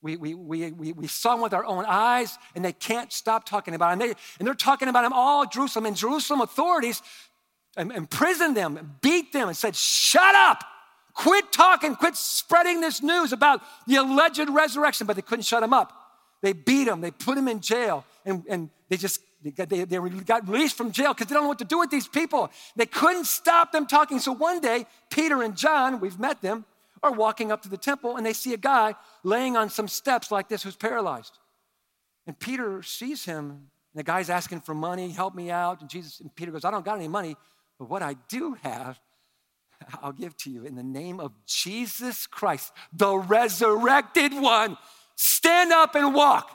we, 0.00 0.16
we, 0.16 0.32
we, 0.32 0.72
we, 0.72 0.92
we 0.92 1.06
saw 1.06 1.34
him 1.34 1.42
with 1.42 1.52
our 1.52 1.66
own 1.66 1.84
eyes, 1.86 2.38
and 2.54 2.64
they 2.64 2.72
can't 2.72 3.12
stop 3.12 3.44
talking 3.44 3.74
about 3.74 3.92
him. 3.92 3.98
They, 3.98 4.14
and 4.38 4.48
they're 4.48 4.54
talking 4.54 4.88
about 4.88 5.04
him 5.04 5.12
all 5.12 5.44
Jerusalem. 5.44 5.84
And 5.84 5.94
Jerusalem 5.94 6.40
authorities 6.40 7.02
imprisoned 7.76 8.56
them, 8.56 8.96
beat 9.02 9.34
them, 9.34 9.48
and 9.48 9.56
said, 9.56 9.76
Shut 9.76 10.34
up! 10.34 10.64
Quit 11.12 11.52
talking, 11.52 11.94
quit 11.94 12.16
spreading 12.16 12.80
this 12.80 13.02
news 13.02 13.34
about 13.34 13.60
the 13.86 13.96
alleged 13.96 14.48
resurrection. 14.48 15.06
But 15.06 15.16
they 15.16 15.22
couldn't 15.22 15.44
shut 15.44 15.62
him 15.62 15.74
up. 15.74 15.92
They 16.40 16.54
beat 16.54 16.88
him, 16.88 17.02
they 17.02 17.10
put 17.10 17.36
him 17.36 17.48
in 17.48 17.60
jail, 17.60 18.06
and, 18.24 18.44
and 18.48 18.70
they 18.88 18.96
just 18.96 19.20
they 19.44 19.50
got, 19.50 19.68
they, 19.68 19.84
they 19.84 19.98
got 19.98 20.48
released 20.48 20.78
from 20.78 20.90
jail 20.90 21.12
because 21.12 21.26
they 21.26 21.34
don't 21.34 21.42
know 21.42 21.48
what 21.48 21.58
to 21.58 21.66
do 21.66 21.80
with 21.80 21.90
these 21.90 22.08
people. 22.08 22.50
They 22.76 22.86
couldn't 22.86 23.26
stop 23.26 23.72
them 23.72 23.86
talking. 23.86 24.20
So 24.20 24.32
one 24.32 24.62
day, 24.62 24.86
Peter 25.10 25.42
and 25.42 25.54
John, 25.54 26.00
we've 26.00 26.18
met 26.18 26.40
them, 26.40 26.64
are 27.02 27.12
walking 27.12 27.52
up 27.52 27.62
to 27.62 27.68
the 27.68 27.76
temple 27.76 28.16
and 28.16 28.24
they 28.24 28.32
see 28.32 28.54
a 28.54 28.58
guy 28.58 28.94
laying 29.22 29.56
on 29.56 29.70
some 29.70 29.88
steps 29.88 30.30
like 30.30 30.48
this 30.48 30.62
who's 30.62 30.76
paralyzed. 30.76 31.38
And 32.26 32.38
Peter 32.38 32.82
sees 32.82 33.24
him, 33.24 33.50
and 33.50 33.94
the 33.94 34.02
guy's 34.02 34.28
asking 34.28 34.60
for 34.60 34.74
money, 34.74 35.10
help 35.10 35.34
me 35.34 35.50
out. 35.50 35.80
And 35.80 35.88
Jesus 35.88 36.20
and 36.20 36.34
Peter 36.34 36.52
goes, 36.52 36.64
I 36.64 36.70
don't 36.70 36.84
got 36.84 36.98
any 36.98 37.08
money, 37.08 37.36
but 37.78 37.88
what 37.88 38.02
I 38.02 38.16
do 38.28 38.54
have, 38.62 39.00
I'll 40.02 40.12
give 40.12 40.36
to 40.38 40.50
you 40.50 40.64
in 40.64 40.74
the 40.74 40.82
name 40.82 41.20
of 41.20 41.32
Jesus 41.46 42.26
Christ, 42.26 42.72
the 42.92 43.16
resurrected 43.16 44.34
one. 44.34 44.76
Stand 45.16 45.72
up 45.72 45.94
and 45.94 46.14
walk. 46.14 46.50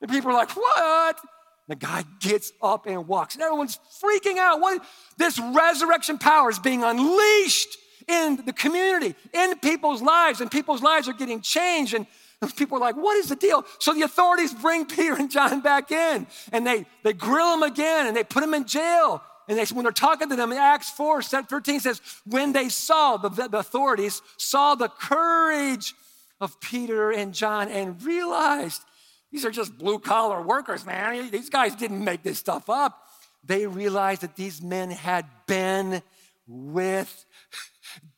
And 0.00 0.10
people 0.10 0.30
are 0.30 0.34
like, 0.34 0.50
What? 0.50 1.18
The 1.66 1.76
guy 1.76 2.04
gets 2.20 2.52
up 2.62 2.86
and 2.86 3.08
walks, 3.08 3.34
and 3.34 3.42
everyone's 3.42 3.78
freaking 4.02 4.36
out. 4.36 4.60
What? 4.60 4.84
This 5.16 5.38
resurrection 5.38 6.18
power 6.18 6.50
is 6.50 6.58
being 6.58 6.84
unleashed 6.84 7.78
in 8.08 8.44
the 8.44 8.52
community, 8.52 9.14
in 9.32 9.58
people's 9.58 10.02
lives, 10.02 10.40
and 10.40 10.50
people's 10.50 10.82
lives 10.82 11.08
are 11.08 11.12
getting 11.12 11.40
changed. 11.40 11.94
And 11.94 12.06
people 12.52 12.78
are 12.78 12.80
like, 12.80 12.96
what 12.96 13.16
is 13.16 13.28
the 13.28 13.36
deal? 13.36 13.64
So 13.78 13.94
the 13.94 14.02
authorities 14.02 14.52
bring 14.52 14.86
Peter 14.86 15.14
and 15.14 15.30
John 15.30 15.60
back 15.60 15.90
in 15.90 16.26
and 16.52 16.66
they, 16.66 16.86
they 17.02 17.12
grill 17.12 17.58
them 17.58 17.62
again 17.62 18.06
and 18.06 18.16
they 18.16 18.24
put 18.24 18.40
them 18.40 18.54
in 18.54 18.66
jail. 18.66 19.22
And 19.48 19.58
they, 19.58 19.64
when 19.74 19.82
they're 19.82 19.92
talking 19.92 20.30
to 20.30 20.36
them, 20.36 20.52
in 20.52 20.58
Acts 20.58 20.90
4, 20.90 21.20
13 21.22 21.80
says, 21.80 22.00
when 22.26 22.52
they 22.52 22.70
saw, 22.70 23.18
the, 23.18 23.28
the 23.28 23.58
authorities 23.58 24.22
saw 24.38 24.74
the 24.74 24.88
courage 24.88 25.94
of 26.40 26.58
Peter 26.60 27.10
and 27.10 27.34
John 27.34 27.68
and 27.68 28.02
realized 28.02 28.82
these 29.30 29.44
are 29.44 29.50
just 29.50 29.76
blue 29.76 29.98
collar 29.98 30.40
workers, 30.40 30.86
man. 30.86 31.30
These 31.30 31.50
guys 31.50 31.74
didn't 31.74 32.02
make 32.02 32.22
this 32.22 32.38
stuff 32.38 32.70
up. 32.70 33.08
They 33.42 33.66
realized 33.66 34.22
that 34.22 34.36
these 34.36 34.62
men 34.62 34.90
had 34.90 35.26
been 35.46 36.02
with 36.46 37.24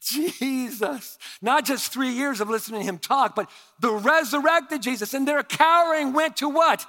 Jesus. 0.07 1.19
Not 1.42 1.64
just 1.64 1.92
three 1.92 2.11
years 2.11 2.40
of 2.40 2.49
listening 2.49 2.81
to 2.81 2.87
him 2.87 2.99
talk, 2.99 3.35
but 3.35 3.51
the 3.81 3.92
resurrected 3.92 4.83
Jesus. 4.83 5.14
And 5.14 5.27
their 5.27 5.42
cowering 5.42 6.12
went 6.12 6.37
to 6.38 6.49
what? 6.49 6.87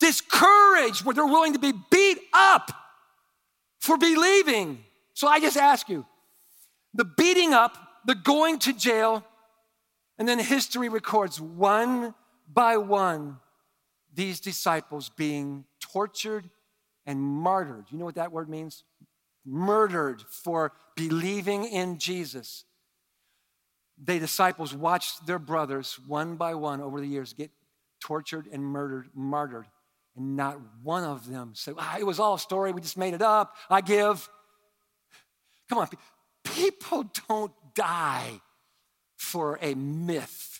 This 0.00 0.20
courage 0.20 1.04
where 1.04 1.14
they're 1.14 1.26
willing 1.26 1.54
to 1.54 1.58
be 1.58 1.72
beat 1.90 2.18
up 2.32 2.70
for 3.78 3.96
believing. 3.96 4.84
So 5.14 5.26
I 5.26 5.40
just 5.40 5.56
ask 5.56 5.88
you 5.88 6.06
the 6.94 7.04
beating 7.04 7.52
up, 7.52 7.76
the 8.04 8.14
going 8.14 8.58
to 8.60 8.72
jail, 8.72 9.24
and 10.18 10.28
then 10.28 10.38
history 10.38 10.88
records 10.88 11.40
one 11.40 12.14
by 12.52 12.76
one 12.76 13.38
these 14.14 14.40
disciples 14.40 15.08
being 15.08 15.64
tortured 15.80 16.50
and 17.06 17.22
martyred. 17.22 17.86
You 17.90 17.98
know 17.98 18.04
what 18.04 18.16
that 18.16 18.32
word 18.32 18.48
means? 18.48 18.84
Murdered 19.50 20.22
for 20.22 20.72
believing 20.94 21.64
in 21.64 21.98
Jesus. 21.98 22.64
The 24.02 24.18
disciples 24.18 24.72
watched 24.72 25.26
their 25.26 25.38
brothers 25.38 25.98
one 26.06 26.36
by 26.36 26.54
one 26.54 26.80
over 26.80 27.00
the 27.00 27.06
years 27.06 27.32
get 27.32 27.50
tortured 28.00 28.48
and 28.50 28.62
murdered, 28.62 29.08
martyred. 29.14 29.66
And 30.16 30.36
not 30.36 30.58
one 30.82 31.04
of 31.04 31.28
them 31.28 31.52
said, 31.54 31.74
ah, 31.78 31.96
It 31.98 32.06
was 32.06 32.20
all 32.20 32.34
a 32.34 32.38
story. 32.38 32.72
We 32.72 32.80
just 32.80 32.96
made 32.96 33.14
it 33.14 33.22
up. 33.22 33.56
I 33.68 33.80
give. 33.80 34.28
Come 35.68 35.78
on. 35.78 35.88
People 36.44 37.10
don't 37.28 37.52
die 37.74 38.40
for 39.16 39.58
a 39.60 39.74
myth. 39.74 40.59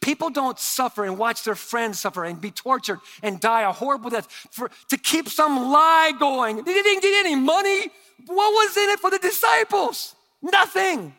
People 0.00 0.30
don't 0.30 0.58
suffer 0.58 1.04
and 1.04 1.18
watch 1.18 1.44
their 1.44 1.54
friends 1.54 2.00
suffer 2.00 2.24
and 2.24 2.40
be 2.40 2.50
tortured 2.50 2.98
and 3.22 3.40
die 3.40 3.62
a 3.62 3.72
horrible 3.72 4.10
death 4.10 4.30
for, 4.50 4.70
to 4.88 4.96
keep 4.96 5.28
some 5.28 5.70
lie 5.70 6.12
going. 6.18 6.56
They 6.56 6.72
didn't 6.72 7.02
get 7.02 7.26
any 7.26 7.36
money. 7.36 7.88
What 8.26 8.50
was 8.52 8.76
in 8.76 8.88
it 8.90 9.00
for 9.00 9.10
the 9.10 9.18
disciples? 9.18 10.14
Nothing. 10.42 11.14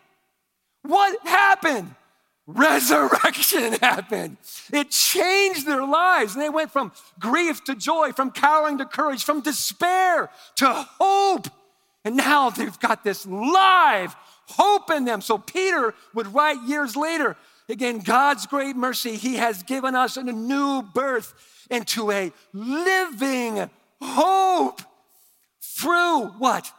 What 0.82 1.20
happened? 1.26 1.96
Resurrection 2.48 3.74
happened. 3.82 4.38
It 4.74 4.90
changed 4.90 5.68
their 5.68 5.86
lives. 5.86 6.34
And 6.34 6.44
they 6.44 6.50
went 6.50 6.72
from 6.72 6.92
grief 7.20 7.64
to 7.66 7.76
joy, 7.76 8.12
from 8.12 8.32
cowering 8.32 8.80
to 8.80 8.86
courage, 8.86 9.24
from 9.24 9.42
despair 9.42 10.32
to 10.56 10.68
hope. 11.00 11.48
And 12.04 12.16
now 12.16 12.50
they've 12.50 12.80
got 12.80 13.04
this 13.04 13.26
live 13.26 14.16
hope 14.48 14.90
in 14.90 15.06
them. 15.06 15.22
So 15.22 15.38
Peter 15.38 15.94
would 16.14 16.34
write 16.34 16.62
years 16.64 16.96
later 16.96 17.38
Again, 17.70 18.00
God's 18.00 18.48
great 18.48 18.76
mercy, 18.76 19.16
He 19.16 19.36
has 19.36 19.64
given 19.64 19.96
us 19.96 20.18
a 20.18 20.24
new 20.24 20.82
birth 20.82 21.34
into 21.70 22.12
a 22.12 22.32
living 22.52 23.70
hope 24.02 24.82
through 25.62 26.28
what? 26.40 26.72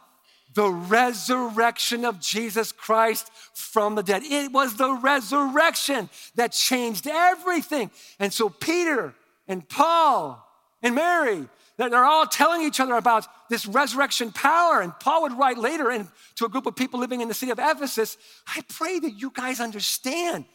The 0.53 0.69
resurrection 0.69 2.03
of 2.03 2.19
Jesus 2.19 2.73
Christ 2.73 3.31
from 3.53 3.95
the 3.95 4.03
dead. 4.03 4.23
It 4.25 4.51
was 4.51 4.75
the 4.75 4.91
resurrection 4.91 6.09
that 6.35 6.51
changed 6.51 7.07
everything. 7.07 7.89
And 8.19 8.33
so 8.33 8.49
Peter 8.49 9.13
and 9.47 9.67
Paul 9.67 10.45
and 10.83 10.93
Mary. 10.93 11.47
They're 11.77 12.05
all 12.05 12.27
telling 12.27 12.61
each 12.61 12.79
other 12.79 12.95
about 12.95 13.27
this 13.49 13.65
resurrection 13.65 14.31
power. 14.31 14.81
And 14.81 14.93
Paul 14.99 15.23
would 15.23 15.37
write 15.37 15.57
later 15.57 15.89
in, 15.89 16.07
to 16.35 16.45
a 16.45 16.49
group 16.49 16.65
of 16.65 16.75
people 16.75 16.99
living 16.99 17.21
in 17.21 17.27
the 17.27 17.33
city 17.33 17.51
of 17.51 17.59
Ephesus 17.59 18.17
I 18.45 18.61
pray 18.67 18.99
that 18.99 19.11
you 19.11 19.31
guys 19.33 19.59
understand 19.59 20.45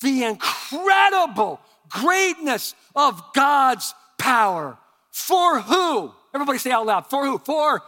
the 0.00 0.24
incredible 0.24 1.60
greatness 1.88 2.74
of 2.94 3.22
God's 3.34 3.94
power. 4.18 4.76
For 5.10 5.60
who? 5.60 6.12
Everybody 6.34 6.58
say 6.58 6.70
out 6.70 6.86
loud. 6.86 7.08
For 7.08 7.24
who? 7.24 7.38
For 7.38 7.82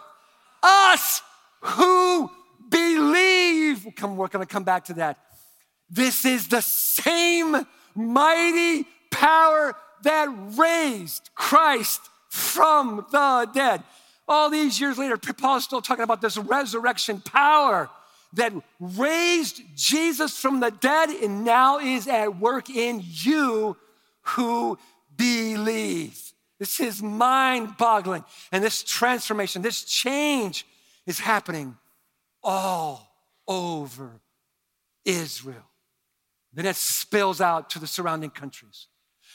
us 0.62 1.22
who 1.60 2.30
believe. 2.70 3.86
Come, 3.96 4.16
we're 4.16 4.28
going 4.28 4.46
to 4.46 4.52
come 4.52 4.64
back 4.64 4.86
to 4.86 4.94
that. 4.94 5.18
This 5.90 6.24
is 6.24 6.48
the 6.48 6.60
same 6.60 7.66
mighty 7.94 8.86
power 9.10 9.74
that 10.02 10.28
raised 10.56 11.30
Christ 11.34 12.00
from 12.28 13.06
the 13.10 13.48
dead. 13.52 13.82
All 14.26 14.50
these 14.50 14.80
years 14.80 14.98
later, 14.98 15.16
Paul 15.16 15.56
is 15.56 15.64
still 15.64 15.80
talking 15.80 16.04
about 16.04 16.20
this 16.20 16.36
resurrection 16.36 17.20
power 17.20 17.88
that 18.34 18.52
raised 18.78 19.62
Jesus 19.74 20.38
from 20.38 20.60
the 20.60 20.70
dead 20.70 21.10
and 21.10 21.44
now 21.44 21.78
is 21.78 22.06
at 22.06 22.38
work 22.38 22.68
in 22.68 23.02
you 23.04 23.76
who 24.20 24.78
believe. 25.16 26.32
This 26.58 26.80
is 26.80 27.02
mind 27.02 27.76
boggling. 27.76 28.24
And 28.52 28.62
this 28.62 28.82
transformation, 28.82 29.62
this 29.62 29.84
change 29.84 30.66
is 31.06 31.20
happening 31.20 31.76
all 32.42 33.10
over 33.46 34.20
Israel. 35.04 35.64
Then 36.52 36.66
it 36.66 36.76
spills 36.76 37.40
out 37.40 37.70
to 37.70 37.78
the 37.78 37.86
surrounding 37.86 38.30
countries. 38.30 38.88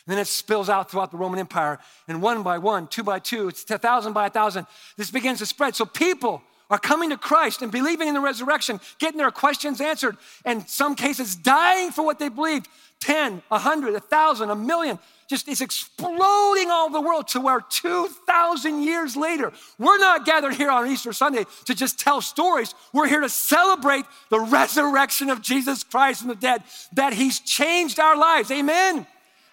And 0.06 0.12
then 0.12 0.20
it 0.20 0.28
spills 0.28 0.70
out 0.70 0.92
throughout 0.92 1.12
the 1.12 1.18
Roman 1.18 1.40
Empire. 1.40 1.80
And 2.08 2.22
one 2.22 2.44
by 2.44 2.58
one, 2.58 2.88
two 2.88 3.04
by 3.04 3.20
two, 3.20 3.48
it's 3.48 3.70
a 3.72 3.78
thousand 3.78 4.14
by 4.14 4.28
a 4.28 4.30
thousand. 4.30 4.68
This 4.98 5.10
begins 5.10 5.40
to 5.40 5.46
spread. 5.46 5.76
So 5.76 5.86
people 5.86 6.42
are 6.70 6.80
coming 6.80 7.10
to 7.10 7.18
Christ 7.18 7.62
and 7.62 7.72
believing 7.72 8.08
in 8.08 8.14
the 8.14 8.20
resurrection, 8.20 8.80
getting 9.00 9.18
their 9.18 9.32
questions 9.32 9.82
answered, 9.82 10.18
and 10.46 10.68
some 10.70 10.96
cases 10.96 11.36
dying 11.36 11.92
for 11.92 12.04
what 12.04 12.20
they 12.20 12.30
believed. 12.30 12.68
10, 13.02 13.44
100, 13.50 13.94
1,000, 13.94 14.50
a 14.50 14.56
million. 14.56 14.98
Just 15.28 15.48
it's 15.48 15.62
exploding 15.62 16.70
all 16.72 16.90
the 16.90 17.02
world 17.02 17.28
to 17.30 17.42
where 17.42 17.60
2,000 17.62 18.84
years 18.84 19.16
later, 19.18 19.52
we're 19.78 19.98
not 19.98 20.26
gathered 20.26 20.54
here 20.54 20.70
on 20.70 20.88
Easter 20.88 21.12
Sunday 21.12 21.46
to 21.66 21.76
just 21.76 22.00
tell 22.00 22.22
stories. 22.22 22.74
We're 22.94 23.08
here 23.08 23.22
to 23.22 23.30
celebrate 23.30 24.06
the 24.30 24.40
resurrection 24.40 25.30
of 25.30 25.42
Jesus 25.42 25.84
Christ 25.84 26.22
from 26.22 26.30
the 26.30 26.36
dead, 26.36 26.64
that 26.94 27.14
He's 27.14 27.40
changed 27.40 28.00
our 28.00 28.18
lives. 28.18 28.52
Amen. 28.52 29.06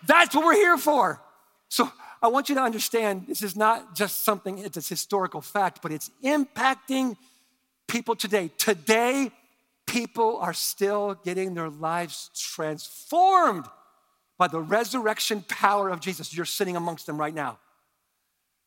That's 0.07 0.35
what 0.35 0.44
we're 0.44 0.55
here 0.55 0.79
for. 0.79 1.20
So 1.68 1.90
I 2.23 2.29
want 2.29 2.49
you 2.49 2.55
to 2.57 2.63
understand 2.63 3.27
this 3.29 3.43
is 3.43 3.57
not 3.57 3.95
just 3.95 4.25
something, 4.25 4.59
it's 4.59 4.77
a 4.77 4.87
historical 4.87 5.41
fact, 5.41 5.81
but 5.83 5.91
it's 5.91 6.11
impacting 6.23 7.17
people 7.89 8.15
today. 8.15 8.51
Today, 8.59 9.31
people 9.87 10.37
are 10.37 10.53
still 10.53 11.15
getting 11.25 11.55
their 11.55 11.71
lives 11.71 12.31
transformed 12.35 13.65
by 14.39 14.49
the 14.49 14.61
resurrection 14.61 15.45
power 15.49 15.89
of 15.89 16.01
Jesus. 16.01 16.35
You're 16.35 16.45
sitting 16.45 16.77
amongst 16.77 17.07
them 17.07 17.19
right 17.19 17.35
now. 17.35 17.59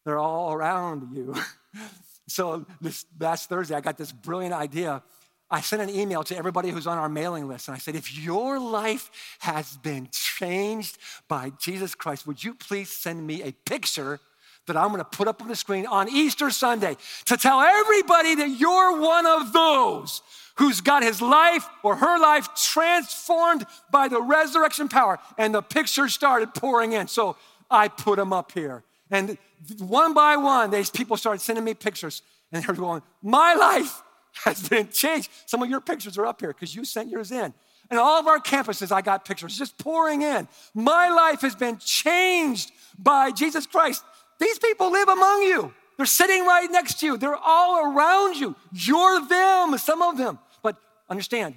They're 0.06 0.20
all 0.20 0.54
around 0.54 1.16
you. 1.16 1.36
so 2.28 2.66
this 2.82 3.06
last 3.20 3.50
Thursday, 3.50 3.76
I 3.76 3.82
got 3.82 3.98
this 3.98 4.12
brilliant 4.12 4.54
idea 4.54 5.04
I 5.50 5.62
sent 5.62 5.82
an 5.82 5.90
email 5.90 6.24
to 6.24 6.36
everybody 6.36 6.70
who's 6.70 6.88
on 6.88 6.98
our 6.98 7.10
mailing 7.10 7.48
list, 7.48 7.68
and 7.68 7.76
I 7.76 7.78
said, 7.78 7.96
if 7.96 8.18
your 8.18 8.60
life 8.60 9.12
has 9.40 9.78
been 9.78 10.10
changed 10.12 10.98
by 11.28 11.52
Jesus 11.60 11.94
Christ, 11.94 12.26
would 12.26 12.44
you 12.44 12.56
please 12.56 12.90
send 12.90 13.26
me 13.26 13.44
a 13.44 13.52
picture 13.52 14.20
that 14.66 14.78
I'm 14.78 14.90
gonna 14.90 15.04
put 15.04 15.28
up 15.28 15.42
on 15.42 15.50
the 15.50 15.56
screen 15.56 15.86
on 15.86 16.10
Easter 16.10 16.50
Sunday 16.50 16.96
to 17.26 17.38
tell 17.38 17.60
everybody 17.60 18.36
that 18.36 18.50
you're 18.50 19.00
one 19.00 19.26
of 19.26 19.54
those 19.54 20.22
who's 20.56 20.82
got 20.82 21.04
his 21.04 21.22
life 21.22 21.68
or 21.84 21.96
her 21.96 22.20
life 22.20 22.50
transformed 22.56 23.66
by 23.92 24.08
the 24.08 24.22
resurrection 24.22 24.88
power. 24.88 25.20
And 25.38 25.54
the 25.54 25.62
pictures 25.62 26.14
started 26.14 26.54
pouring 26.54 26.94
in. 26.94 27.08
So 27.08 27.36
I 27.70 27.88
put 27.88 28.18
them 28.18 28.32
up 28.32 28.52
here. 28.52 28.84
And 29.10 29.38
one 29.80 30.14
by 30.14 30.38
one, 30.38 30.72
these 30.72 30.90
people 30.90 31.18
started 31.18 31.42
sending 31.42 31.64
me 31.64 31.74
pictures. 31.74 32.22
And 32.52 32.64
they're 32.64 32.76
going, 32.76 33.02
My 33.22 33.56
life 33.56 34.02
has 34.46 34.68
been 34.70 34.90
changed. 34.90 35.30
Some 35.46 35.62
of 35.64 35.70
your 35.70 35.82
pictures 35.82 36.18
are 36.18 36.26
up 36.26 36.42
here 36.42 36.50
because 36.50 36.76
you 36.76 36.86
sent 36.86 37.10
yours 37.10 37.32
in. 37.32 37.54
And 37.90 38.00
all 38.00 38.20
of 38.20 38.28
our 38.28 38.40
campuses, 38.40 38.92
I 38.92 39.02
got 39.02 39.26
pictures 39.26 39.58
just 39.58 39.78
pouring 39.78 40.22
in. 40.22 40.48
My 40.74 41.10
life 41.10 41.42
has 41.42 41.56
been 41.56 41.78
changed 41.78 42.72
by 42.98 43.32
Jesus 43.32 43.68
Christ. 43.68 44.04
These 44.40 44.58
people 44.60 44.92
live 44.92 45.10
among 45.10 45.44
you. 45.44 45.74
They're 45.98 46.06
sitting 46.06 46.46
right 46.46 46.70
next 46.72 47.00
to 47.02 47.06
you. 47.06 47.18
They're 47.18 47.36
all 47.36 47.94
around 47.94 48.38
you. 48.38 48.56
You're 48.72 49.28
them, 49.28 49.78
some 49.78 50.02
of 50.02 50.18
them. 50.18 50.40
But 50.64 50.78
understand, 51.10 51.56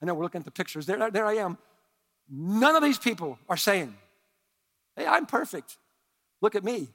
I 0.00 0.06
know 0.06 0.14
we're 0.14 0.22
looking 0.22 0.40
at 0.40 0.44
the 0.44 0.50
pictures. 0.50 0.86
There, 0.86 1.10
there 1.10 1.26
I 1.26 1.34
am. 1.34 1.58
None 2.30 2.76
of 2.76 2.82
these 2.82 2.98
people 2.98 3.38
are 3.48 3.56
saying, 3.56 3.94
Hey, 4.96 5.06
I'm 5.06 5.26
perfect. 5.26 5.76
Look 6.40 6.54
at 6.54 6.62
me. 6.62 6.88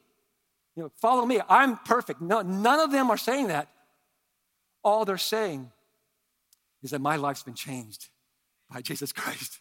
You 0.76 0.84
know, 0.84 0.92
follow 0.96 1.26
me. 1.26 1.42
I'm 1.50 1.78
perfect. 1.78 2.22
No, 2.22 2.42
none 2.42 2.80
of 2.80 2.92
them 2.92 3.10
are 3.10 3.18
saying 3.18 3.48
that. 3.48 3.68
All 4.84 5.06
they're 5.06 5.18
saying 5.18 5.72
is 6.82 6.92
that 6.92 7.02
my 7.02 7.16
life's 7.16 7.44
been 7.44 7.56
changed 7.56 8.08
by 8.72 8.82
Jesus 8.82 9.12
Christ. 9.12 9.60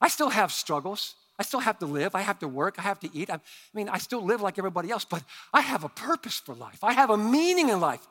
I 0.00 0.08
still 0.08 0.30
have 0.30 0.52
struggles. 0.52 1.14
I 1.38 1.42
still 1.42 1.60
have 1.60 1.78
to 1.78 1.86
live. 1.86 2.14
I 2.14 2.20
have 2.20 2.38
to 2.40 2.48
work. 2.48 2.76
I 2.78 2.82
have 2.82 3.00
to 3.00 3.10
eat. 3.12 3.30
I, 3.30 3.40
mean, 3.74 3.88
I 3.88 3.98
still 3.98 4.22
live 4.22 4.40
like 4.40 4.58
everybody 4.58 4.90
else, 4.90 5.04
but 5.04 5.22
I 5.52 5.60
have 5.60 5.84
a 5.84 5.88
purpose 5.88 6.38
for 6.38 6.54
life. 6.54 6.82
I 6.82 6.92
have 6.92 7.10
a 7.10 7.16
meaning 7.16 7.68
in 7.68 7.80
life. 7.80 8.06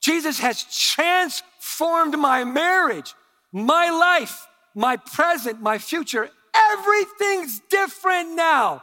Jesus 0.00 0.38
has 0.38 0.64
transformed 0.94 2.16
my 2.18 2.44
marriage, 2.44 3.14
my 3.52 3.90
life, 3.90 4.46
my 4.74 4.96
present, 4.96 5.60
my 5.60 5.78
future. 5.78 6.30
Everything's 6.54 7.60
different 7.68 8.36
now. 8.36 8.82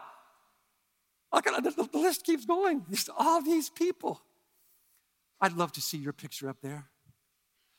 Look 1.34 1.46
the 1.46 1.90
list 1.94 2.26
keeps 2.26 2.46
going. 2.46 2.86
Just 2.90 3.10
all 3.18 3.42
these 3.42 3.70
people. 3.70 4.22
I'd 5.46 5.54
love 5.54 5.72
to 5.74 5.82
see 5.82 5.98
your 5.98 6.12
picture 6.12 6.50
up 6.50 6.58
there. 6.64 6.86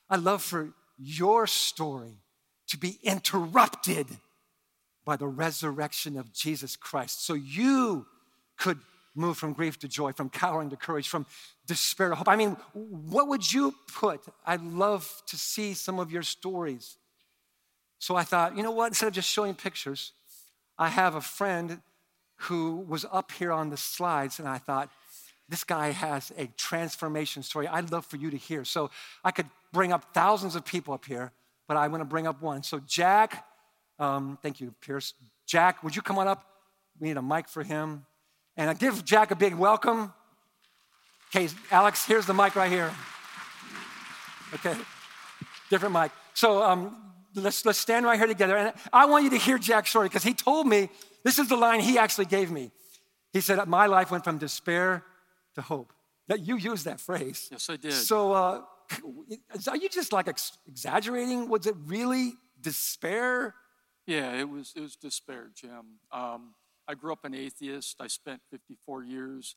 I'd 0.09 0.21
love 0.21 0.41
for 0.41 0.73
your 0.97 1.49
story 1.49 2.21
to 2.69 2.79
be 2.79 3.01
interrupted 3.03 4.07
by 5.05 5.17
the 5.17 5.27
resurrection 5.27 6.17
of 6.17 6.33
Jesus 6.33 6.77
Christ 6.77 7.27
so 7.27 7.35
you 7.35 8.07
could 8.57 8.79
move 9.17 9.37
from 9.37 9.53
grief 9.53 9.81
to 9.81 9.89
joy, 9.89 10.13
from 10.13 10.29
cowering 10.31 10.71
to 10.71 10.77
courage, 10.77 11.09
from 11.09 11.27
despair 11.67 12.11
to 12.11 12.15
hope. 12.15 12.29
I 12.29 12.37
mean, 12.37 12.57
what 12.73 13.27
would 13.27 13.53
you 13.53 13.75
put? 13.93 14.21
I'd 14.47 14.63
love 14.63 15.11
to 15.27 15.37
see 15.37 15.75
some 15.75 15.99
of 15.99 16.13
your 16.13 16.23
stories. 16.23 16.99
So 17.99 18.15
I 18.15 18.23
thought, 18.23 18.57
you 18.57 18.63
know 18.63 18.71
what? 18.71 18.87
Instead 18.87 19.09
of 19.09 19.13
just 19.13 19.29
showing 19.29 19.55
pictures, 19.55 20.13
I 20.79 20.89
have 20.89 21.17
a 21.17 21.21
friend 21.21 21.81
who 22.37 22.77
was 22.89 23.05
up 23.11 23.33
here 23.33 23.51
on 23.51 23.71
the 23.71 23.77
slides, 23.77 24.39
and 24.39 24.47
I 24.47 24.59
thought, 24.59 24.89
this 25.49 25.65
guy 25.65 25.91
has 25.91 26.33
a 26.37 26.47
transformation 26.57 27.43
story 27.43 27.69
I'd 27.69 27.93
love 27.93 28.05
for 28.05 28.17
you 28.17 28.31
to 28.31 28.37
hear. 28.37 28.65
So 28.65 28.91
I 29.25 29.31
could 29.31 29.47
bring 29.73 29.93
up 29.93 30.13
thousands 30.13 30.57
of 30.57 30.65
people 30.65 30.93
up 30.95 31.05
here, 31.05 31.33
but 31.69 31.77
I 31.77 31.89
want 31.89 32.01
to 32.01 32.05
bring 32.07 32.27
up 32.27 32.43
one. 32.43 32.63
So, 32.63 32.81
Jack, 32.87 33.47
um, 33.99 34.39
thank 34.43 34.61
you, 34.61 34.75
Pierce. 34.81 35.15
Jack, 35.47 35.83
would 35.83 35.95
you 35.95 36.03
come 36.03 36.19
on 36.19 36.27
up? 36.27 36.45
We 36.99 37.09
need 37.09 37.17
a 37.17 37.23
mic 37.23 37.49
for 37.49 37.63
him. 37.63 38.07
And 38.57 38.71
I 38.71 38.75
give 38.75 39.05
Jack 39.05 39.31
a 39.31 39.37
big 39.37 39.55
welcome. 39.55 40.13
Okay, 41.31 41.49
Alex, 41.71 42.07
here's 42.07 42.27
the 42.27 42.35
mic 42.35 42.57
right 42.57 42.71
here. 42.71 42.93
Okay, 44.55 44.77
different 45.71 45.93
mic. 45.93 46.11
So 46.35 46.63
um, 46.63 46.97
let's, 47.35 47.65
let's 47.65 47.79
stand 47.79 48.07
right 48.07 48.19
here 48.19 48.29
together. 48.29 48.57
And 48.57 48.73
I 48.93 49.07
want 49.07 49.25
you 49.25 49.31
to 49.31 49.37
hear 49.37 49.59
Jack's 49.59 49.91
story 49.91 50.09
because 50.09 50.23
he 50.23 50.35
told 50.35 50.67
me 50.67 50.89
this 51.25 51.39
is 51.39 51.49
the 51.49 51.57
line 51.57 51.81
he 51.81 51.99
actually 51.99 52.27
gave 52.27 52.51
me. 52.51 52.71
He 53.33 53.41
said, 53.41 53.67
My 53.69 53.87
life 53.87 54.11
went 54.11 54.25
from 54.25 54.39
despair 54.39 55.03
to 55.57 55.63
hope. 55.63 55.93
That 56.29 56.41
you 56.47 56.57
used 56.57 56.85
that 56.87 57.01
phrase. 57.01 57.49
Yes, 57.51 57.69
I 57.71 57.77
did. 57.77 57.93
So, 57.93 58.33
uh, 58.33 58.61
are 59.69 59.77
you 59.77 59.89
just 59.89 60.13
like 60.13 60.29
ex- 60.29 60.59
exaggerating? 60.67 61.49
Was 61.49 61.67
it 61.67 61.75
really 61.87 62.35
despair? 62.61 63.55
Yeah, 64.07 64.33
it 64.33 64.49
was. 64.49 64.73
It 64.77 64.81
was 64.81 64.97
despair, 64.97 65.51
Jim. 65.55 66.01
Um, 66.13 66.55
I 66.89 66.95
grew 66.95 67.13
up 67.13 67.25
an 67.25 67.35
atheist. 67.35 68.01
I 68.01 68.07
spent 68.07 68.41
54 68.51 69.05
years 69.05 69.57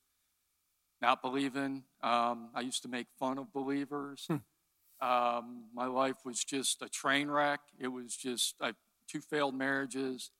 not 1.02 1.22
believing. 1.22 1.84
Um, 2.02 2.50
I 2.54 2.62
used 2.62 2.82
to 2.84 2.90
make 2.90 3.08
fun 3.20 3.38
of 3.38 3.54
believers. 3.54 4.28
Hmm. 4.28 4.38
Um, 5.02 5.66
my 5.74 5.86
life 5.86 6.18
was 6.26 6.44
just 6.44 6.82
a 6.82 6.90
train 6.90 7.30
wreck. 7.30 7.62
It 7.80 7.88
was 7.88 8.16
just 8.16 8.56
I, 8.62 8.74
two 9.08 9.22
failed 9.22 9.56
marriages. 9.56 10.32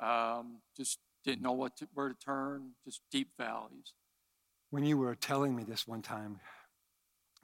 Um, 0.00 0.58
just 0.76 0.98
didn't 1.24 1.42
know 1.42 1.52
what 1.52 1.76
to, 1.78 1.88
where 1.94 2.08
to 2.08 2.14
turn. 2.14 2.72
Just 2.84 3.02
deep 3.10 3.28
valleys. 3.38 3.92
When 4.74 4.82
you 4.82 4.98
were 4.98 5.14
telling 5.14 5.54
me 5.54 5.62
this 5.62 5.86
one 5.86 6.02
time, 6.02 6.40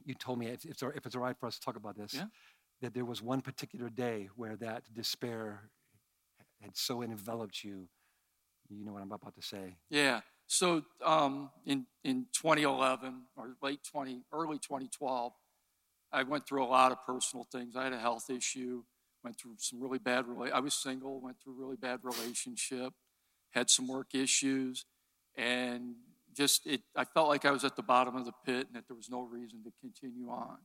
you 0.04 0.14
told 0.14 0.40
me, 0.40 0.46
if 0.48 0.64
it's, 0.64 0.82
if 0.82 1.06
it's 1.06 1.14
all 1.14 1.22
right 1.22 1.38
for 1.38 1.46
us 1.46 1.60
to 1.60 1.64
talk 1.64 1.76
about 1.76 1.96
this, 1.96 2.12
yeah. 2.12 2.24
that 2.82 2.92
there 2.92 3.04
was 3.04 3.22
one 3.22 3.40
particular 3.40 3.88
day 3.88 4.28
where 4.34 4.56
that 4.56 4.82
despair 4.92 5.70
had 6.60 6.76
so 6.76 7.04
enveloped 7.04 7.62
you. 7.62 7.86
You 8.68 8.84
know 8.84 8.94
what 8.94 9.02
I'm 9.02 9.12
about 9.12 9.36
to 9.36 9.42
say. 9.42 9.76
Yeah. 9.90 10.22
So 10.48 10.82
um, 11.04 11.50
in 11.64 11.86
in 12.02 12.26
2011 12.32 13.22
or 13.36 13.54
late 13.62 13.84
20, 13.84 14.24
early 14.32 14.58
2012, 14.58 15.32
I 16.10 16.24
went 16.24 16.48
through 16.48 16.64
a 16.64 16.66
lot 16.66 16.90
of 16.90 16.98
personal 17.06 17.46
things. 17.52 17.76
I 17.76 17.84
had 17.84 17.92
a 17.92 18.00
health 18.00 18.28
issue, 18.28 18.82
went 19.22 19.38
through 19.38 19.54
some 19.58 19.80
really 19.80 20.00
bad. 20.00 20.24
Rela- 20.24 20.50
I 20.50 20.58
was 20.58 20.74
single, 20.74 21.20
went 21.20 21.36
through 21.40 21.52
a 21.52 21.60
really 21.60 21.76
bad 21.76 22.00
relationship, 22.02 22.92
had 23.50 23.70
some 23.70 23.86
work 23.86 24.16
issues, 24.16 24.84
and 25.36 25.94
just 26.40 26.66
it. 26.66 26.80
I 26.96 27.04
felt 27.04 27.28
like 27.28 27.44
I 27.44 27.50
was 27.50 27.64
at 27.64 27.76
the 27.76 27.82
bottom 27.82 28.16
of 28.16 28.24
the 28.24 28.32
pit, 28.46 28.66
and 28.68 28.74
that 28.76 28.84
there 28.88 28.96
was 28.96 29.10
no 29.10 29.20
reason 29.22 29.62
to 29.64 29.70
continue 29.80 30.28
on. 30.30 30.56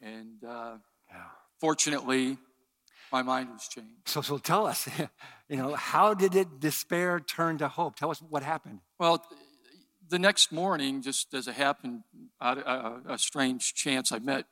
And 0.00 0.38
uh, 0.44 0.76
Yeah. 1.10 1.24
fortunately, 1.60 2.38
my 3.10 3.22
mind 3.22 3.50
was 3.50 3.66
changed. 3.68 4.06
So, 4.08 4.20
so 4.22 4.38
tell 4.38 4.66
us, 4.66 4.88
you 5.48 5.56
know, 5.56 5.74
how 5.74 6.14
did 6.14 6.34
it 6.34 6.60
despair 6.60 7.20
turn 7.20 7.58
to 7.58 7.68
hope? 7.68 7.96
Tell 7.96 8.10
us 8.10 8.20
what 8.22 8.42
happened. 8.42 8.78
Well, 8.98 9.24
the 10.08 10.18
next 10.18 10.52
morning, 10.52 11.02
just 11.02 11.34
as 11.34 11.48
it 11.48 11.54
happened, 11.54 12.02
out 12.40 12.58
of- 12.58 13.02
a, 13.06 13.14
a 13.14 13.18
strange 13.18 13.74
chance, 13.74 14.12
I 14.12 14.18
met 14.20 14.44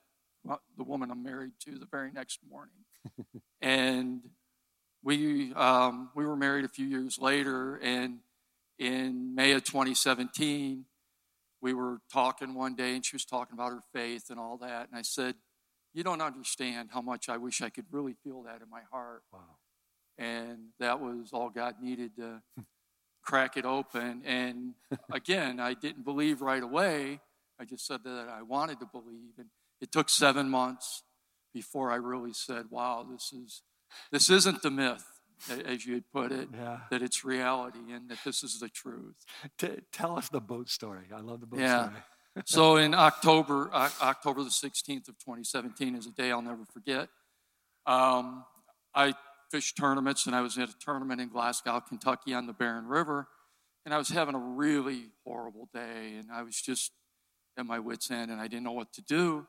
the 0.76 0.84
woman 0.84 1.11
I'm 1.11 1.22
married 1.22 1.53
to 1.66 1.78
the 1.78 1.86
very 1.86 2.11
next 2.12 2.40
morning, 2.51 2.80
and 3.61 4.20
we 5.03 5.53
um, 5.55 6.11
we 6.14 6.24
were 6.26 6.36
married 6.36 6.64
a 6.64 6.68
few 6.68 6.86
years 6.86 7.18
later. 7.18 7.76
And 7.82 8.18
in 8.81 9.35
May 9.35 9.53
of 9.53 9.62
2017, 9.62 10.87
we 11.61 11.74
were 11.74 11.99
talking 12.11 12.55
one 12.55 12.74
day, 12.74 12.95
and 12.95 13.05
she 13.05 13.14
was 13.14 13.26
talking 13.26 13.53
about 13.53 13.72
her 13.72 13.83
faith 13.93 14.31
and 14.31 14.41
all 14.41 14.57
that. 14.57 14.89
And 14.89 14.99
I 14.99 15.03
said, 15.03 15.37
"You 15.93 16.03
don't 16.03 16.22
understand 16.22 16.89
how 16.91 17.03
much 17.03 17.28
I 17.28 17.37
wish 17.37 17.61
I 17.61 17.68
could 17.68 17.85
really 17.93 18.14
feel 18.24 18.43
that 18.45 18.62
in 18.62 18.70
my 18.70 18.83
heart." 18.91 19.22
Wow. 19.33 19.59
and 20.18 20.72
that 20.78 21.01
was 21.01 21.31
all 21.33 21.51
God 21.51 21.76
needed 21.81 22.16
to 22.16 22.43
crack 23.22 23.57
it 23.57 23.64
open. 23.66 24.22
And 24.24 24.74
again, 25.12 25.61
I 25.61 25.74
didn't 25.74 26.05
believe 26.05 26.41
right 26.41 26.62
away. 26.62 27.20
I 27.61 27.66
just 27.66 27.87
said 27.87 28.03
that 28.05 28.28
I 28.28 28.41
wanted 28.43 28.81
to 28.81 28.87
believe, 28.87 29.35
and 29.37 29.49
it 29.83 29.93
took 29.93 30.09
seven 30.09 30.49
months 30.49 31.03
before 31.53 31.93
I 31.93 31.97
really 31.97 32.33
said, 32.33 32.70
"Wow, 32.70 33.07
this 33.11 33.31
is 33.31 33.62
this 34.11 34.31
isn't 34.31 34.62
the 34.62 34.70
myth, 34.70 35.20
as 35.49 35.86
you 35.86 35.95
had 35.95 36.11
put 36.12 36.32
it, 36.32 36.49
Yeah. 36.53 36.80
that 36.91 37.03
it's 37.03 37.24
reality, 37.24 37.93
and 37.93 38.09
that 38.11 38.18
this 38.24 38.43
is 38.43 38.59
the 38.61 38.68
truth." 38.68 39.24
T- 39.59 39.80
tell 39.93 40.16
us 40.18 40.28
the 40.28 40.41
boat 40.41 40.68
story. 40.68 41.07
I 41.14 41.20
love 41.20 41.41
the 41.41 41.47
boat 41.47 41.61
Yeah. 41.61 41.88
story. 41.88 42.03
so 42.47 42.76
in 42.76 42.95
October, 42.95 43.70
O- 43.72 43.97
October 44.03 44.43
the 44.45 44.51
16th 44.51 45.09
of 45.09 45.18
2017 45.18 45.95
is 45.97 46.07
a 46.07 46.11
day 46.12 46.30
I'll 46.30 46.43
never 46.43 46.64
forget. 46.66 47.09
Um, 47.86 48.45
I 48.95 49.14
fished 49.51 49.76
tournaments, 49.76 50.26
and 50.26 50.34
I 50.36 50.41
was 50.43 50.57
at 50.59 50.68
a 50.68 50.78
tournament 50.78 51.20
in 51.20 51.28
Glasgow, 51.28 51.80
Kentucky, 51.80 52.34
on 52.34 52.47
the 52.47 52.53
Barren 52.53 52.86
River, 52.86 53.28
and 53.84 53.93
I 53.95 53.99
was 53.99 54.09
having 54.09 54.34
a 54.34 54.38
really 54.38 55.11
horrible 55.24 55.68
day, 55.72 56.16
and 56.16 56.30
I 56.30 56.43
was 56.43 56.61
just 56.61 56.93
at 57.57 57.66
my 57.66 57.78
wits' 57.80 58.11
end, 58.11 58.30
and 58.30 58.41
I 58.41 58.47
didn't 58.47 58.62
know 58.64 58.72
what 58.72 58.93
to 58.95 59.03
do. 59.03 59.47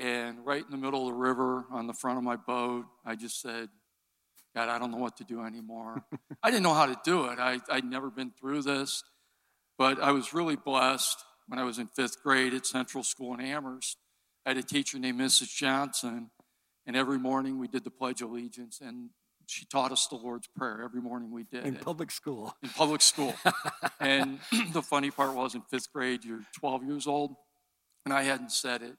And 0.00 0.44
right 0.44 0.64
in 0.64 0.70
the 0.70 0.76
middle 0.76 1.02
of 1.08 1.14
the 1.14 1.18
river, 1.18 1.66
on 1.70 1.86
the 1.86 1.92
front 1.94 2.18
of 2.18 2.24
my 2.24 2.36
boat, 2.36 2.86
I 3.04 3.14
just 3.16 3.40
said, 3.40 3.68
"God, 4.58 4.68
I 4.68 4.78
don't 4.78 4.90
know 4.90 4.98
what 4.98 5.16
to 5.18 5.24
do 5.24 5.42
anymore." 5.44 6.04
I 6.42 6.50
didn't 6.50 6.62
know 6.64 6.74
how 6.74 6.86
to 6.86 6.98
do 7.04 7.26
it. 7.26 7.38
I, 7.38 7.60
I'd 7.70 7.84
never 7.84 8.10
been 8.10 8.30
through 8.30 8.62
this. 8.62 9.04
But 9.76 10.00
I 10.00 10.10
was 10.10 10.34
really 10.34 10.56
blessed 10.56 11.22
when 11.46 11.58
I 11.58 11.64
was 11.64 11.78
in 11.78 11.86
fifth 11.86 12.22
grade 12.22 12.52
at 12.54 12.66
Central 12.66 13.04
School 13.04 13.34
in 13.34 13.40
Amherst. 13.40 13.96
I 14.44 14.50
had 14.50 14.56
a 14.58 14.62
teacher 14.62 14.98
named 14.98 15.20
Mrs. 15.20 15.54
Johnson, 15.54 16.30
and 16.86 16.96
every 16.96 17.18
morning 17.18 17.58
we 17.60 17.68
did 17.68 17.84
the 17.84 17.90
Pledge 17.90 18.20
of 18.22 18.30
Allegiance, 18.30 18.80
and 18.80 19.10
she 19.46 19.64
taught 19.66 19.92
us 19.92 20.06
the 20.08 20.16
Lord's 20.16 20.48
Prayer. 20.48 20.82
Every 20.82 21.00
morning 21.00 21.30
we 21.30 21.44
did 21.44 21.64
In 21.64 21.76
it 21.76 21.80
public 21.82 22.10
school. 22.10 22.54
in 22.62 22.68
public 22.70 23.00
school. 23.02 23.34
and 24.00 24.40
the 24.72 24.82
funny 24.82 25.10
part 25.12 25.34
was 25.34 25.54
in 25.54 25.62
fifth 25.62 25.92
grade, 25.92 26.24
you're 26.24 26.40
12 26.58 26.82
years 26.84 27.06
old, 27.06 27.36
and 28.04 28.12
I 28.12 28.22
hadn't 28.24 28.50
said 28.52 28.82
it 28.82 28.96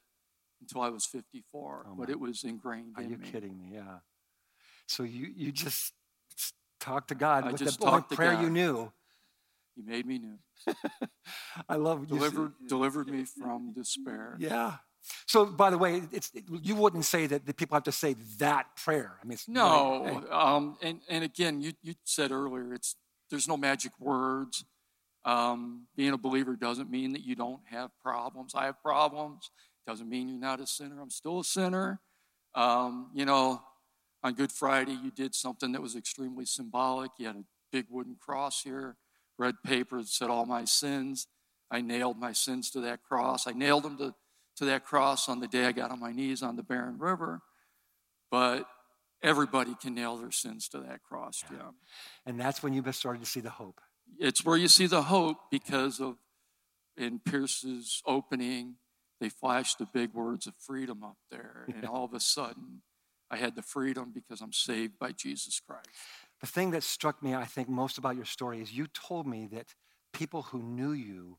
until 0.62 0.82
I 0.82 0.90
was 0.90 1.06
54, 1.06 1.86
Oh, 1.90 1.96
but 1.98 2.10
it 2.10 2.20
was 2.20 2.44
ingrained 2.44 2.94
Are 2.98 3.04
in 3.04 3.10
you 3.12 3.18
me. 3.18 3.30
kidding 3.30 3.58
me? 3.58 3.72
Yeah. 3.74 4.00
So 4.90 5.04
you, 5.04 5.32
you 5.36 5.52
just 5.52 5.94
talked 6.80 7.10
to 7.10 7.16
God 7.16 7.46
I 7.46 7.52
with 7.52 7.62
just 7.62 7.80
the 7.80 7.86
only 7.86 8.02
prayer 8.02 8.34
you 8.34 8.50
knew. 8.50 8.92
He 9.76 9.84
made 9.84 10.06
me 10.06 10.18
new, 10.18 10.40
I 11.70 11.76
love 11.76 12.02
you. 12.02 12.08
delivered, 12.08 12.54
delivered 12.68 13.08
me 13.08 13.24
from 13.24 13.72
despair. 13.74 14.36
Yeah. 14.40 14.78
So, 15.28 15.46
by 15.46 15.70
the 15.70 15.78
way, 15.78 16.02
it's 16.12 16.32
you 16.62 16.76
wouldn't 16.76 17.06
say 17.06 17.28
that 17.28 17.46
the 17.46 17.54
people 17.54 17.76
have 17.76 17.84
to 17.84 17.92
say 17.92 18.16
that 18.40 18.76
prayer. 18.76 19.14
I 19.22 19.26
mean, 19.26 19.34
it's 19.34 19.48
No, 19.48 20.04
right, 20.04 20.32
um, 20.32 20.78
and 20.82 21.00
and 21.08 21.24
again, 21.24 21.62
you 21.62 21.74
you 21.82 21.94
said 22.04 22.32
earlier, 22.32 22.74
it's 22.74 22.96
there's 23.30 23.48
no 23.48 23.56
magic 23.56 23.94
words. 24.00 24.66
Um, 25.24 25.88
being 25.96 26.12
a 26.12 26.18
believer 26.18 26.56
doesn't 26.56 26.90
mean 26.90 27.14
that 27.14 27.24
you 27.24 27.36
don't 27.36 27.62
have 27.70 27.92
problems. 28.04 28.54
I 28.56 28.66
have 28.66 28.82
problems. 28.82 29.52
Doesn't 29.88 30.10
mean 30.10 30.28
you're 30.30 30.40
not 30.40 30.60
a 30.60 30.68
sinner. 30.68 31.00
I'm 31.00 31.10
still 31.10 31.40
a 31.40 31.44
sinner. 31.44 32.02
Um, 32.56 33.12
you 33.14 33.26
know, 33.26 33.62
on 34.24 34.34
Good 34.34 34.52
Friday, 34.52 34.98
you 35.02 35.12
did 35.12 35.34
something 35.34 35.72
that 35.72 35.82
was 35.82 35.96
extremely 35.96 36.46
symbolic. 36.46 37.12
You 37.18 37.28
had 37.28 37.36
a 37.38 37.44
big 37.72 37.86
wooden 37.90 38.16
cross 38.20 38.64
here, 38.64 38.98
red 39.38 39.56
paper 39.66 39.98
that 39.98 40.08
said 40.08 40.30
all 40.30 40.46
my 40.46 40.66
sins. 40.66 41.28
I 41.72 41.82
nailed 41.82 42.18
my 42.18 42.32
sins 42.32 42.70
to 42.72 42.82
that 42.82 43.04
cross. 43.04 43.48
I 43.48 43.52
nailed 43.52 43.84
them 43.84 43.98
to, 43.98 44.16
to 44.58 44.66
that 44.66 44.86
cross 44.86 45.30
on 45.30 45.40
the 45.40 45.48
day 45.48 45.66
I 45.66 45.72
got 45.72 45.92
on 45.92 46.00
my 46.00 46.12
knees 46.12 46.42
on 46.44 46.56
the 46.56 46.64
Barren 46.64 46.98
River. 46.98 47.42
But 48.32 48.68
everybody 49.22 49.76
can 49.82 49.96
nail 49.96 50.18
their 50.18 50.32
sins 50.32 50.68
to 50.70 50.80
that 50.80 51.04
cross, 51.04 51.44
Jim. 51.48 51.76
and 52.26 52.40
that's 52.40 52.64
when 52.64 52.74
you 52.74 52.84
started 52.92 53.20
to 53.24 53.30
see 53.30 53.40
the 53.40 53.50
hope. 53.50 53.80
It's 54.20 54.44
where 54.44 54.58
you 54.58 54.68
see 54.68 54.88
the 54.88 55.04
hope 55.04 55.38
because 55.52 56.00
of 56.00 56.18
in 56.98 57.20
Pierce's 57.20 58.02
opening, 58.06 58.76
they 59.22 59.30
flashed 59.30 59.80
the 59.80 59.86
big 59.86 60.14
words 60.14 60.48
of 60.48 60.54
freedom 60.60 61.04
up 61.04 61.18
there. 61.32 61.66
And 61.74 61.86
all 61.86 62.04
of 62.04 62.14
a 62.14 62.20
sudden, 62.20 62.82
I 63.32 63.38
had 63.38 63.56
the 63.56 63.62
freedom 63.62 64.12
because 64.14 64.42
I'm 64.42 64.54
saved 64.54 64.98
by 65.00 65.12
Jesus 65.12 65.60
Christ. 65.60 65.88
The 66.42 66.48
thing 66.48 66.72
that 66.72 66.84
struck 66.84 67.22
me, 67.22 67.36
I 67.36 67.46
think, 67.46 67.70
most 67.70 67.98
about 67.98 68.16
your 68.16 68.26
story 68.26 68.62
is 68.62 68.72
you 68.72 68.88
told 68.88 69.28
me 69.28 69.48
that 69.52 69.76
people 70.14 70.44
who 70.44 70.62
knew 70.62 70.94
you 70.94 71.38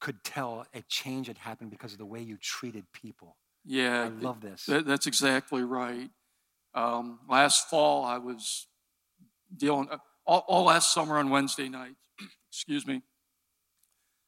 could 0.00 0.22
tell 0.22 0.66
a 0.74 0.82
change 0.82 1.28
had 1.28 1.38
happened 1.38 1.70
because 1.70 1.92
of 1.92 1.98
the 1.98 2.06
way 2.06 2.20
you 2.20 2.36
treated 2.36 2.84
people. 2.92 3.36
Yeah, 3.64 4.04
I 4.04 4.08
love 4.08 4.40
this. 4.40 4.66
That, 4.66 4.86
that's 4.86 5.06
exactly 5.06 5.62
right. 5.62 6.10
Um, 6.74 7.20
last 7.28 7.68
fall, 7.68 8.04
I 8.04 8.18
was 8.18 8.66
dealing, 9.56 9.88
all, 10.26 10.44
all 10.46 10.64
last 10.64 10.92
summer 10.92 11.18
on 11.18 11.30
Wednesday 11.30 11.68
night, 11.68 11.94
excuse 12.50 12.86
me, 12.86 13.02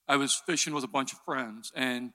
I 0.08 0.16
was 0.16 0.34
fishing 0.34 0.74
with 0.74 0.84
a 0.84 0.88
bunch 0.88 1.12
of 1.12 1.20
friends. 1.20 1.70
And 1.74 2.12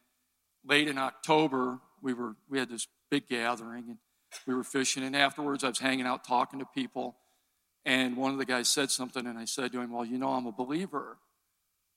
late 0.66 0.88
in 0.88 0.98
October, 0.98 1.80
we, 2.02 2.14
were, 2.14 2.36
we 2.50 2.60
had 2.60 2.70
this 2.70 2.88
big 3.10 3.28
gathering 3.28 3.86
and 3.88 3.98
we 4.46 4.54
were 4.54 4.64
fishing. 4.64 5.04
And 5.04 5.16
afterwards, 5.16 5.64
I 5.64 5.70
was 5.70 5.80
hanging 5.80 6.06
out 6.06 6.24
talking 6.24 6.60
to 6.60 6.66
people. 6.66 7.16
And 7.86 8.18
one 8.18 8.32
of 8.32 8.40
the 8.40 8.46
guys 8.46 8.68
said 8.68 8.90
something, 8.90 9.28
and 9.28 9.38
I 9.38 9.46
said 9.46 9.72
to 9.72 9.82
him, 9.82 9.92
Well, 9.92 10.06
you 10.06 10.18
know, 10.18 10.30
I'm 10.30 10.48
a 10.48 10.52
believer. 10.52 11.18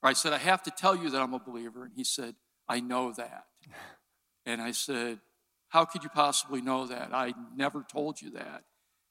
Or 0.03 0.09
I 0.09 0.13
said, 0.13 0.33
I 0.33 0.39
have 0.39 0.63
to 0.65 0.71
tell 0.71 0.95
you 0.95 1.11
that 1.11 1.21
I'm 1.21 1.35
a 1.35 1.39
believer. 1.39 1.85
And 1.85 1.93
he 1.95 2.05
said, 2.05 2.35
I 2.69 2.81
know 2.81 3.13
that. 3.13 3.45
And 4.47 4.63
I 4.63 4.71
said, 4.71 5.21
How 5.69 5.85
could 5.85 6.03
you 6.03 6.09
possibly 6.09 6.63
know 6.63 6.87
that? 6.87 7.11
I 7.13 7.35
never 7.55 7.83
told 7.83 8.23
you 8.23 8.31
that. 8.31 8.65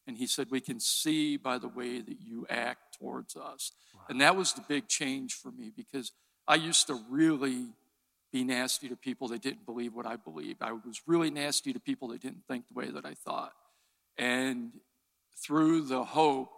And 0.07 0.17
he 0.17 0.25
said, 0.25 0.47
We 0.49 0.61
can 0.61 0.79
see 0.79 1.37
by 1.37 1.59
the 1.59 1.67
way 1.67 2.01
that 2.01 2.17
you 2.19 2.47
act 2.49 2.97
towards 2.99 3.35
us. 3.35 3.71
And 4.09 4.19
that 4.21 4.35
was 4.35 4.53
the 4.53 4.63
big 4.67 4.87
change 4.87 5.35
for 5.35 5.51
me 5.51 5.71
because 5.75 6.11
I 6.47 6.55
used 6.55 6.87
to 6.87 6.99
really 7.07 7.67
be 8.31 8.43
nasty 8.43 8.89
to 8.89 8.95
people 8.95 9.29
that 9.29 9.41
didn't 9.41 9.65
believe 9.65 9.93
what 9.93 10.05
I 10.05 10.15
believed. 10.15 10.61
I 10.61 10.73
was 10.73 11.01
really 11.07 11.31
nasty 11.31 11.73
to 11.73 11.79
people 11.79 12.09
that 12.09 12.21
didn't 12.21 12.43
think 12.47 12.67
the 12.67 12.73
way 12.73 12.89
that 12.89 13.05
I 13.05 13.13
thought. 13.13 13.53
And 14.17 14.71
through 15.37 15.83
the 15.83 16.03
hope, 16.03 16.49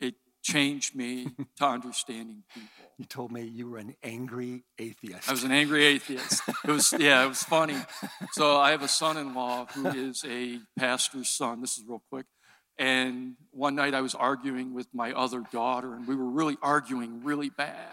it 0.00 0.14
changed 0.42 0.94
me 0.94 1.28
to 1.56 1.66
understanding 1.66 2.44
people. 2.52 2.68
You 2.98 3.04
told 3.06 3.32
me 3.32 3.42
you 3.42 3.68
were 3.68 3.78
an 3.78 3.96
angry 4.02 4.64
atheist. 4.78 5.28
I 5.28 5.32
was 5.32 5.44
an 5.44 5.52
angry 5.52 5.84
atheist. 5.84 6.42
It 6.64 6.70
was 6.70 6.92
yeah, 6.98 7.24
it 7.24 7.28
was 7.28 7.42
funny. 7.42 7.76
So 8.32 8.58
I 8.58 8.70
have 8.70 8.82
a 8.82 8.88
son-in-law 8.88 9.66
who 9.74 9.86
is 10.10 10.24
a 10.28 10.60
pastor's 10.78 11.30
son. 11.30 11.60
This 11.60 11.78
is 11.78 11.84
real 11.88 12.02
quick. 12.10 12.26
And 12.78 13.34
one 13.50 13.74
night 13.74 13.94
I 13.94 14.00
was 14.00 14.14
arguing 14.14 14.72
with 14.74 14.88
my 14.94 15.12
other 15.12 15.42
daughter, 15.52 15.94
and 15.94 16.06
we 16.06 16.16
were 16.16 16.30
really 16.30 16.56
arguing 16.62 17.22
really 17.22 17.50
bad. 17.50 17.92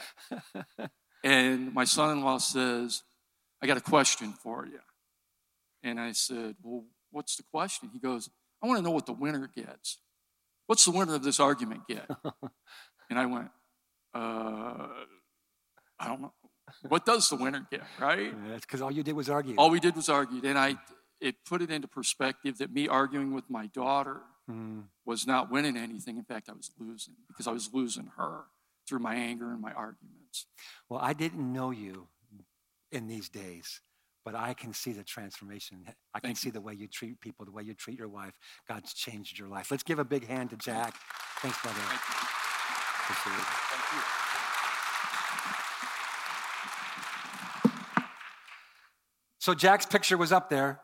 And 1.23 1.73
my 1.73 1.83
son-in-law 1.83 2.37
says, 2.37 3.03
"I 3.61 3.67
got 3.67 3.77
a 3.77 3.81
question 3.81 4.33
for 4.33 4.65
you." 4.65 4.79
And 5.83 5.99
I 5.99 6.13
said, 6.13 6.55
"Well, 6.61 6.85
what's 7.11 7.35
the 7.35 7.43
question?" 7.43 7.89
He 7.91 7.99
goes, 7.99 8.29
"I 8.61 8.67
want 8.67 8.79
to 8.79 8.83
know 8.83 8.91
what 8.91 9.05
the 9.05 9.13
winner 9.13 9.47
gets. 9.47 9.99
What's 10.67 10.85
the 10.85 10.91
winner 10.91 11.15
of 11.15 11.23
this 11.23 11.39
argument 11.39 11.87
get?" 11.87 12.09
And 13.09 13.17
I 13.17 13.25
went, 13.25 13.49
"Uh, 14.13 14.87
I 15.99 16.07
don't 16.07 16.21
know. 16.21 16.33
What 16.87 17.03
does 17.05 17.27
the 17.29 17.35
winner 17.35 17.65
get, 17.71 17.81
right?" 17.99 18.33
That's 18.47 18.65
because 18.65 18.81
all 18.81 18.91
you 18.91 19.01
did 19.01 19.15
was 19.15 19.29
argue. 19.29 19.55
All 19.57 19.71
we 19.71 19.79
did 19.79 19.95
was 19.95 20.09
argue, 20.09 20.41
and 20.43 20.57
I 20.57 20.77
it 21.19 21.43
put 21.43 21.61
it 21.61 21.71
into 21.71 21.87
perspective 21.87 22.59
that 22.59 22.71
me 22.71 22.87
arguing 22.87 23.33
with 23.33 23.49
my 23.49 23.67
daughter 23.67 24.21
Mm, 24.49 24.85
was 25.05 25.27
not 25.27 25.51
winning 25.51 25.77
anything. 25.77 26.17
In 26.17 26.23
fact, 26.23 26.49
I 26.49 26.53
was 26.53 26.71
losing 26.79 27.13
because 27.27 27.45
I 27.45 27.51
was 27.51 27.71
losing 27.71 28.07
her 28.17 28.45
through 28.89 28.99
my 28.99 29.15
anger 29.15 29.51
and 29.51 29.61
my 29.61 29.71
arguments. 29.71 30.47
Well, 30.89 30.99
I 31.01 31.13
didn't 31.13 31.53
know 31.53 31.69
you 31.71 32.07
in 32.91 33.07
these 33.07 33.29
days, 33.29 33.81
but 34.25 34.33
I 34.35 34.53
can 34.53 34.73
see 34.73 34.91
the 34.91 35.03
transformation. 35.03 35.85
I 36.13 36.19
can 36.19 36.29
Thank 36.29 36.37
see 36.37 36.49
the 36.49 36.59
way 36.59 36.73
you 36.73 36.87
treat 36.87 37.21
people, 37.21 37.45
the 37.45 37.51
way 37.51 37.63
you 37.63 37.75
treat 37.75 37.99
your 37.99 38.09
wife. 38.09 38.33
God's 38.67 38.93
changed 38.93 39.37
your 39.37 39.47
life. 39.47 39.69
Let's 39.69 39.83
give 39.83 39.99
a 39.99 40.03
big 40.03 40.27
hand 40.27 40.49
to 40.49 40.57
Jack. 40.57 40.95
Thanks, 41.41 41.61
brother. 41.61 41.77
Thank 41.79 42.01
you. 42.01 42.27
Appreciate 43.03 43.39
it. 43.39 43.45
Thank 43.45 43.93
you. 43.93 44.19
So 49.39 49.53
Jack's 49.53 49.85
picture 49.85 50.17
was 50.17 50.31
up 50.31 50.49
there. 50.49 50.81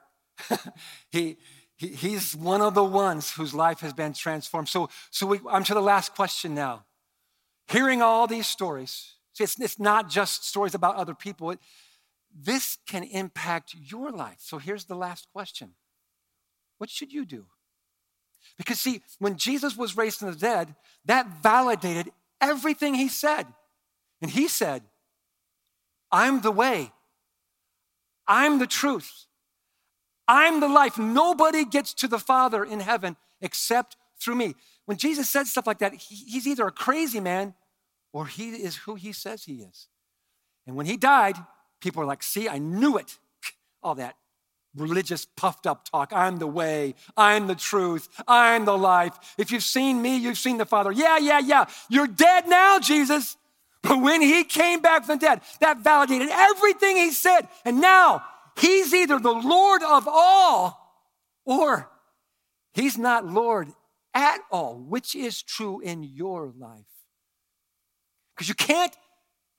he, 1.11 1.37
he, 1.75 1.87
he's 1.87 2.35
one 2.35 2.61
of 2.61 2.73
the 2.73 2.83
ones 2.83 3.31
whose 3.31 3.53
life 3.53 3.81
has 3.81 3.93
been 3.93 4.13
transformed. 4.13 4.69
So, 4.69 4.89
so 5.11 5.27
we, 5.27 5.39
I'm 5.49 5.63
to 5.65 5.73
the 5.73 5.81
last 5.81 6.15
question 6.15 6.55
now. 6.55 6.85
Hearing 7.67 8.01
all 8.01 8.27
these 8.27 8.47
stories, 8.47 9.15
see, 9.33 9.43
it's, 9.43 9.59
it's 9.59 9.79
not 9.79 10.09
just 10.09 10.45
stories 10.45 10.75
about 10.75 10.95
other 10.95 11.15
people. 11.15 11.51
It, 11.51 11.59
this 12.33 12.77
can 12.87 13.03
impact 13.03 13.75
your 13.75 14.11
life. 14.11 14.37
So 14.39 14.57
here's 14.57 14.85
the 14.85 14.95
last 14.95 15.27
question 15.33 15.73
What 16.77 16.89
should 16.89 17.11
you 17.11 17.25
do? 17.25 17.45
Because, 18.57 18.79
see, 18.79 19.01
when 19.19 19.37
Jesus 19.37 19.75
was 19.75 19.97
raised 19.97 20.19
from 20.19 20.31
the 20.31 20.37
dead, 20.37 20.75
that 21.05 21.41
validated 21.41 22.11
everything 22.39 22.93
he 22.93 23.07
said. 23.07 23.45
And 24.21 24.31
he 24.31 24.47
said, 24.47 24.83
I'm 26.11 26.41
the 26.41 26.51
way, 26.51 26.91
I'm 28.27 28.59
the 28.59 28.67
truth. 28.67 29.25
I'm 30.27 30.59
the 30.59 30.67
life. 30.67 30.97
Nobody 30.97 31.65
gets 31.65 31.93
to 31.95 32.07
the 32.07 32.17
Father 32.17 32.63
in 32.63 32.79
heaven 32.79 33.15
except 33.41 33.95
through 34.19 34.35
me. 34.35 34.55
When 34.85 34.97
Jesus 34.97 35.29
said 35.29 35.47
stuff 35.47 35.67
like 35.67 35.79
that, 35.79 35.93
he's 35.93 36.47
either 36.47 36.67
a 36.67 36.71
crazy 36.71 37.19
man 37.19 37.53
or 38.13 38.27
he 38.27 38.49
is 38.49 38.75
who 38.77 38.95
he 38.95 39.11
says 39.11 39.43
he 39.43 39.55
is. 39.55 39.87
And 40.67 40.75
when 40.75 40.85
he 40.85 40.97
died, 40.97 41.35
people 41.81 41.99
were 41.99 42.07
like, 42.07 42.23
see, 42.23 42.47
I 42.47 42.57
knew 42.57 42.97
it. 42.97 43.17
All 43.83 43.95
that 43.95 44.15
religious 44.75 45.25
puffed 45.25 45.65
up 45.65 45.89
talk. 45.89 46.11
I'm 46.13 46.37
the 46.37 46.47
way, 46.47 46.95
I'm 47.15 47.47
the 47.47 47.55
truth, 47.55 48.09
I'm 48.27 48.65
the 48.65 48.77
life. 48.77 49.13
If 49.37 49.51
you've 49.51 49.63
seen 49.63 50.01
me, 50.01 50.17
you've 50.17 50.37
seen 50.37 50.57
the 50.57 50.65
Father. 50.65 50.91
Yeah, 50.91 51.17
yeah, 51.17 51.39
yeah. 51.39 51.65
You're 51.89 52.07
dead 52.07 52.47
now, 52.47 52.79
Jesus. 52.79 53.37
But 53.81 54.01
when 54.01 54.19
he 54.19 54.43
came 54.43 54.81
back 54.81 55.05
from 55.05 55.19
the 55.19 55.27
dead, 55.27 55.41
that 55.59 55.83
validated 55.83 56.29
everything 56.31 56.97
he 56.97 57.11
said. 57.11 57.41
And 57.63 57.79
now 57.79 58.23
he's 58.57 58.91
either 58.95 59.19
the 59.19 59.31
Lord 59.31 59.83
of 59.83 60.07
all 60.07 61.05
or 61.45 61.87
he's 62.73 62.97
not 62.97 63.27
Lord 63.27 63.67
at 64.15 64.39
all, 64.49 64.77
which 64.77 65.13
is 65.13 65.43
true 65.43 65.81
in 65.81 66.03
your 66.03 66.51
life. 66.57 66.85
Because 68.33 68.47
you 68.47 68.55
can't 68.55 68.95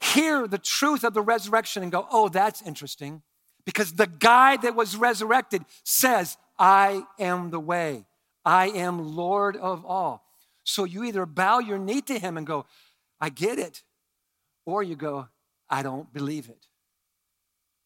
hear 0.01 0.49
the 0.49 0.59
truth 0.59 1.05
of 1.05 1.15
the 1.15 1.23
resurrection 1.23 1.83
and 1.83 1.93
go, 1.93 2.07
oh, 2.11 2.29
that's 2.29 2.63
interesting. 2.63 3.23
Because 3.65 3.93
the 3.93 4.07
guy 4.07 4.57
that 4.57 4.75
was 4.75 4.97
resurrected 4.97 5.65
says, 5.85 6.37
I 6.59 7.05
am 7.19 7.51
the 7.51 7.61
way, 7.61 8.07
I 8.45 8.69
am 8.69 9.15
Lord 9.15 9.57
of 9.57 9.85
all. 9.85 10.25
So 10.65 10.85
you 10.85 11.05
either 11.05 11.27
bow 11.27 11.59
your 11.59 11.79
knee 11.79 12.01
to 12.03 12.19
him 12.19 12.37
and 12.37 12.47
go, 12.47 12.67
I 13.21 13.29
get 13.29 13.59
it 13.59 13.83
or 14.65 14.83
you 14.83 14.97
go, 14.97 15.29
I 15.69 15.83
don't 15.83 16.13
believe 16.13 16.49
it. 16.49 16.67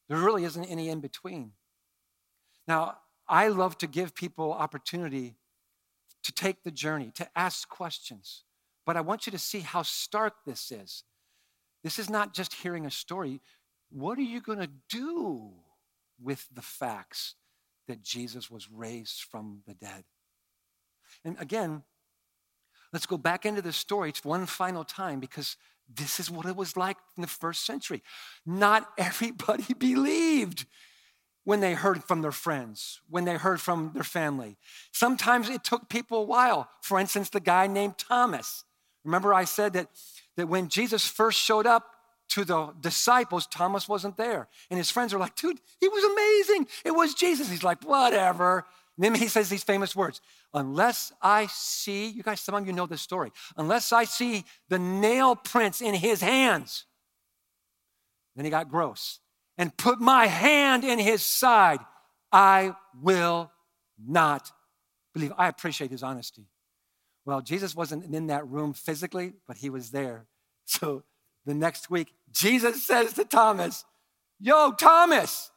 There 0.08 0.18
really 0.18 0.44
isn't 0.44 0.64
any 0.64 0.88
in 0.88 1.00
between. 1.00 1.52
Now, 2.66 2.98
I 3.28 3.48
love 3.48 3.78
to 3.78 3.86
give 3.86 4.14
people 4.14 4.52
opportunity 4.52 5.36
to 6.24 6.32
take 6.32 6.62
the 6.62 6.70
journey, 6.70 7.10
to 7.14 7.28
ask 7.36 7.68
questions, 7.68 8.44
but 8.86 8.96
I 8.96 9.00
want 9.00 9.26
you 9.26 9.32
to 9.32 9.38
see 9.38 9.60
how 9.60 9.82
stark 9.82 10.44
this 10.44 10.70
is. 10.70 11.04
This 11.82 11.98
is 11.98 12.10
not 12.10 12.34
just 12.34 12.54
hearing 12.54 12.86
a 12.86 12.90
story. 12.90 13.40
What 13.90 14.18
are 14.18 14.22
you 14.22 14.40
going 14.40 14.58
to 14.58 14.70
do 14.88 15.52
with 16.22 16.46
the 16.52 16.62
facts 16.62 17.34
that 17.88 18.02
Jesus 18.02 18.50
was 18.50 18.70
raised 18.70 19.22
from 19.22 19.62
the 19.66 19.74
dead? 19.74 20.04
And 21.24 21.36
again, 21.40 21.82
let's 22.92 23.06
go 23.06 23.16
back 23.16 23.46
into 23.46 23.62
the 23.62 23.72
story 23.72 24.12
one 24.22 24.46
final 24.46 24.84
time 24.84 25.20
because 25.20 25.56
this 25.92 26.20
is 26.20 26.30
what 26.30 26.46
it 26.46 26.56
was 26.56 26.76
like 26.76 26.96
in 27.16 27.22
the 27.22 27.26
first 27.26 27.64
century. 27.64 28.02
Not 28.46 28.88
everybody 28.98 29.74
believed 29.74 30.66
when 31.50 31.58
they 31.58 31.74
heard 31.74 32.04
from 32.04 32.22
their 32.22 32.30
friends, 32.30 33.00
when 33.08 33.24
they 33.24 33.34
heard 33.34 33.60
from 33.60 33.90
their 33.92 34.04
family. 34.04 34.56
Sometimes 34.92 35.48
it 35.48 35.64
took 35.64 35.88
people 35.88 36.18
a 36.18 36.22
while. 36.22 36.68
For 36.80 36.96
instance, 36.96 37.28
the 37.28 37.40
guy 37.40 37.66
named 37.66 37.98
Thomas. 37.98 38.62
Remember, 39.04 39.34
I 39.34 39.46
said 39.46 39.72
that, 39.72 39.88
that 40.36 40.46
when 40.46 40.68
Jesus 40.68 41.08
first 41.08 41.40
showed 41.40 41.66
up 41.66 41.86
to 42.28 42.44
the 42.44 42.72
disciples, 42.80 43.48
Thomas 43.48 43.88
wasn't 43.88 44.16
there. 44.16 44.46
And 44.70 44.78
his 44.78 44.92
friends 44.92 45.12
are 45.12 45.18
like, 45.18 45.34
dude, 45.34 45.58
he 45.80 45.88
was 45.88 46.04
amazing. 46.04 46.68
It 46.84 46.92
was 46.92 47.14
Jesus. 47.14 47.50
He's 47.50 47.64
like, 47.64 47.82
whatever. 47.82 48.64
And 48.96 49.04
then 49.04 49.16
he 49.16 49.26
says 49.26 49.48
these 49.48 49.64
famous 49.64 49.96
words 49.96 50.20
Unless 50.54 51.12
I 51.20 51.46
see, 51.46 52.10
you 52.10 52.22
guys, 52.22 52.40
some 52.40 52.54
of 52.54 52.64
you 52.64 52.72
know 52.72 52.86
this 52.86 53.02
story, 53.02 53.32
unless 53.56 53.92
I 53.92 54.04
see 54.04 54.44
the 54.68 54.78
nail 54.78 55.34
prints 55.34 55.82
in 55.82 55.94
his 55.94 56.20
hands, 56.20 56.84
then 58.36 58.44
he 58.44 58.52
got 58.52 58.70
gross, 58.70 59.18
and 59.58 59.76
put 59.76 60.00
my 60.00 60.26
hand 60.26 60.84
in 60.84 60.98
his 60.98 61.24
side, 61.24 61.80
I 62.32 62.74
will 63.00 63.50
not 63.98 64.50
believe. 65.12 65.32
I 65.36 65.48
appreciate 65.48 65.90
his 65.90 66.02
honesty. 66.02 66.46
Well, 67.24 67.40
Jesus 67.40 67.74
wasn't 67.74 68.12
in 68.14 68.28
that 68.28 68.46
room 68.48 68.72
physically, 68.72 69.34
but 69.46 69.58
he 69.58 69.70
was 69.70 69.90
there. 69.90 70.26
So 70.66 71.02
the 71.46 71.54
next 71.54 71.90
week, 71.90 72.14
Jesus 72.30 72.86
says 72.86 73.14
to 73.14 73.24
Thomas, 73.24 73.84
Yo, 74.38 74.70
Thomas, 74.70 75.50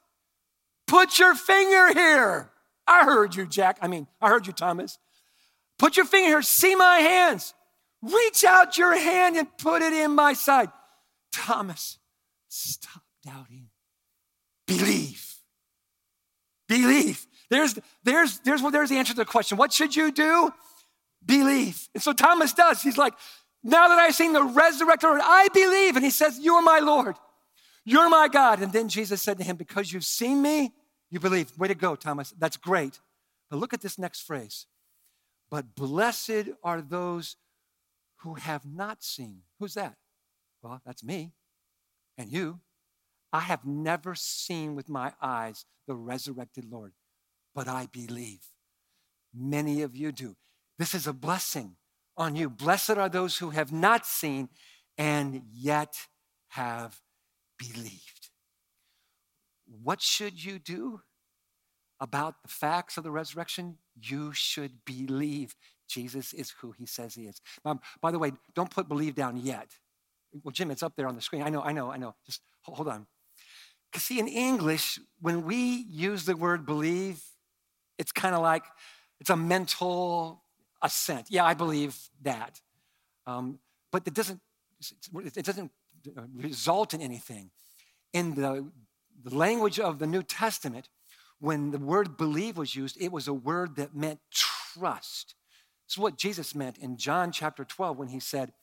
put 0.87 1.19
your 1.19 1.35
finger 1.35 1.93
here. 1.93 2.49
I 2.87 3.05
heard 3.05 3.35
you, 3.35 3.45
Jack. 3.45 3.77
I 3.79 3.87
mean, 3.87 4.07
I 4.19 4.29
heard 4.29 4.47
you, 4.47 4.53
Thomas. 4.53 4.97
Put 5.77 5.95
your 5.95 6.07
finger 6.07 6.29
here, 6.29 6.41
see 6.41 6.75
my 6.75 6.97
hands. 6.97 7.53
Reach 8.01 8.43
out 8.43 8.77
your 8.77 8.97
hand 8.97 9.37
and 9.37 9.47
put 9.57 9.81
it 9.83 9.93
in 9.93 10.15
my 10.15 10.33
side. 10.33 10.71
Thomas, 11.31 11.99
stop 12.49 13.03
doubting. 13.25 13.69
Believe. 14.67 15.35
Believe. 16.67 17.25
There's, 17.49 17.77
there's, 18.03 18.39
there's, 18.39 18.61
there's 18.61 18.89
the 18.89 18.97
answer 18.97 19.13
to 19.13 19.17
the 19.17 19.25
question. 19.25 19.57
What 19.57 19.73
should 19.73 19.95
you 19.95 20.11
do? 20.11 20.51
Believe. 21.25 21.87
And 21.93 22.01
so 22.01 22.13
Thomas 22.13 22.53
does. 22.53 22.81
He's 22.81 22.97
like, 22.97 23.13
now 23.63 23.87
that 23.87 23.99
I've 23.99 24.15
seen 24.15 24.33
the 24.33 24.43
resurrected 24.43 25.09
Lord, 25.09 25.21
I 25.23 25.47
believe. 25.53 25.95
And 25.95 26.03
he 26.03 26.11
says, 26.11 26.39
You 26.39 26.55
are 26.55 26.61
my 26.61 26.79
Lord. 26.79 27.15
You're 27.85 28.09
my 28.09 28.27
God. 28.27 28.61
And 28.61 28.71
then 28.73 28.89
Jesus 28.89 29.21
said 29.21 29.37
to 29.37 29.43
him, 29.43 29.55
Because 29.55 29.91
you've 29.91 30.03
seen 30.03 30.41
me, 30.41 30.73
you 31.09 31.19
believe. 31.19 31.57
Way 31.57 31.69
to 31.69 31.75
go, 31.75 31.95
Thomas. 31.95 32.33
That's 32.37 32.57
great. 32.57 32.99
But 33.49 33.59
look 33.59 33.73
at 33.73 33.81
this 33.81 33.97
next 33.97 34.21
phrase. 34.21 34.65
But 35.49 35.75
blessed 35.75 36.49
are 36.63 36.81
those 36.81 37.37
who 38.17 38.35
have 38.35 38.65
not 38.65 39.03
seen. 39.03 39.41
Who's 39.59 39.75
that? 39.75 39.95
Well, 40.61 40.81
that's 40.85 41.03
me 41.03 41.31
and 42.17 42.31
you. 42.31 42.59
I 43.33 43.39
have 43.39 43.65
never 43.65 44.13
seen 44.13 44.75
with 44.75 44.87
my 44.87 45.13
eyes 45.21 45.65
the 45.87 45.95
resurrected 45.95 46.65
Lord, 46.71 46.93
but 47.55 47.67
I 47.67 47.87
believe. 47.91 48.45
Many 49.33 49.81
of 49.81 49.95
you 49.95 50.11
do. 50.11 50.35
This 50.77 50.93
is 50.93 51.07
a 51.07 51.13
blessing 51.13 51.75
on 52.15 52.35
you. 52.35 52.49
Blessed 52.49 52.91
are 52.91 53.09
those 53.09 53.39
who 53.39 53.49
have 53.49 53.71
not 53.71 54.05
seen 54.05 54.49
and 54.97 55.41
yet 55.51 55.95
have 56.49 57.01
believed. 57.57 58.29
What 59.65 60.01
should 60.01 60.45
you 60.45 60.59
do 60.59 61.01
about 61.99 62.43
the 62.43 62.49
facts 62.49 62.97
of 62.97 63.03
the 63.03 63.09
resurrection? 63.09 63.79
You 63.99 64.31
should 64.33 64.85
believe 64.85 65.55
Jesus 65.89 66.33
is 66.33 66.53
who 66.61 66.73
he 66.73 66.85
says 66.85 67.15
he 67.15 67.23
is. 67.23 67.41
By 67.99 68.11
the 68.11 68.19
way, 68.19 68.33
don't 68.53 68.69
put 68.69 68.87
believe 68.87 69.15
down 69.15 69.37
yet. 69.37 69.71
Well, 70.43 70.51
Jim, 70.51 70.69
it's 70.69 70.83
up 70.83 70.95
there 70.95 71.07
on 71.07 71.15
the 71.15 71.21
screen. 71.21 71.41
I 71.41 71.49
know, 71.49 71.61
I 71.61 71.71
know, 71.71 71.91
I 71.91 71.97
know. 71.97 72.13
Just 72.25 72.41
hold 72.61 72.87
on. 72.87 73.07
Because, 73.93 74.05
see, 74.05 74.17
in 74.17 74.27
English, 74.27 74.99
when 75.21 75.45
we 75.45 75.85
use 75.87 76.25
the 76.25 76.35
word 76.35 76.65
believe, 76.65 77.21
it's 77.99 78.11
kind 78.11 78.33
of 78.33 78.41
like 78.41 78.63
it's 79.19 79.29
a 79.29 79.37
mental 79.37 80.41
assent. 80.81 81.27
Yeah, 81.29 81.45
I 81.45 81.53
believe 81.53 81.95
that. 82.23 82.59
Um, 83.27 83.59
but 83.91 84.01
it 84.07 84.15
doesn't, 84.15 84.41
it 85.15 85.45
doesn't 85.45 85.71
result 86.35 86.95
in 86.95 87.01
anything. 87.01 87.51
In 88.13 88.33
the 88.33 88.71
the 89.23 89.35
language 89.35 89.79
of 89.79 89.99
the 89.99 90.07
New 90.07 90.23
Testament, 90.23 90.89
when 91.39 91.69
the 91.69 91.77
word 91.77 92.17
believe 92.17 92.57
was 92.57 92.75
used, 92.75 92.97
it 92.99 93.11
was 93.11 93.27
a 93.27 93.33
word 93.33 93.75
that 93.75 93.95
meant 93.95 94.19
trust. 94.31 95.35
This 95.85 95.93
is 95.93 95.97
what 95.97 96.17
Jesus 96.17 96.55
meant 96.55 96.79
in 96.79 96.97
John 96.97 97.31
chapter 97.31 97.63
12 97.63 97.97
when 97.97 98.07
he 98.07 98.19
said, 98.19 98.53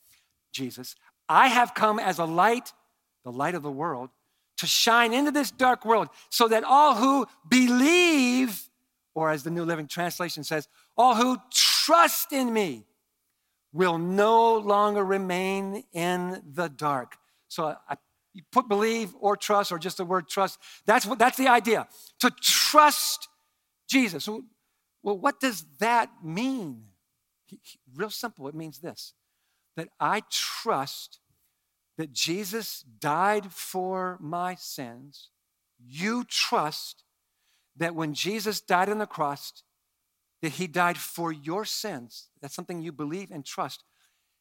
Jesus, 0.53 0.97
I 1.29 1.47
have 1.49 1.75
come 1.75 2.01
as 2.01 2.19
a 2.19 2.25
light, 2.25 2.73
the 3.25 3.31
light 3.31 3.55
of 3.55 3.63
the 3.63 3.71
world, 3.71 4.11
to 4.61 4.67
shine 4.67 5.15
into 5.15 5.31
this 5.31 5.51
dark 5.51 5.87
world 5.87 6.09
so 6.29 6.47
that 6.47 6.65
all 6.65 6.95
who 6.95 7.27
believe, 7.49 8.69
or 9.15 9.31
as 9.31 9.43
the 9.43 9.51
New 9.51 9.65
Living 9.65 9.87
Translation 9.87 10.45
says, 10.45 10.69
all 10.99 11.15
who 11.15 11.39
trust 11.51 12.31
in 12.31 12.53
me 12.53 12.85
will 13.73 13.97
no 13.97 14.59
longer 14.59 15.03
remain 15.03 15.85
in 15.95 16.43
the 16.45 16.69
dark. 16.69 17.17
So 17.49 17.75
I, 17.89 17.97
you 18.35 18.43
put 18.53 18.69
believe 18.69 19.15
or 19.19 19.35
trust 19.35 19.73
or 19.73 19.79
just 19.79 19.97
the 19.97 20.05
word 20.05 20.29
trust. 20.29 20.59
That's 20.85 21.07
what 21.07 21.19
that's 21.19 21.39
the 21.39 21.49
idea. 21.49 21.89
To 22.21 22.31
trust 22.43 23.29
Jesus. 23.89 24.29
Well, 24.29 25.19
what 25.19 25.41
does 25.41 25.65
that 25.79 26.11
mean? 26.23 26.85
Real 27.95 28.11
simple. 28.11 28.47
It 28.47 28.55
means 28.55 28.79
this 28.79 29.15
that 29.77 29.89
I 29.99 30.23
trust 30.31 31.19
that 32.01 32.15
Jesus 32.15 32.81
died 32.81 33.53
for 33.53 34.17
my 34.23 34.55
sins. 34.55 35.29
You 35.79 36.25
trust 36.25 37.05
that 37.77 37.95
when 37.95 38.15
Jesus 38.15 38.59
died 38.63 38.89
on 38.89 38.97
the 38.97 39.05
cross, 39.05 39.63
that 40.41 40.53
he 40.53 40.67
died 40.67 40.97
for 40.97 41.31
your 41.31 41.67
sins. 41.67 42.31
That's 42.41 42.55
something 42.55 42.81
you 42.81 42.91
believe 42.91 43.31
and 43.31 43.45
trust. 43.45 43.85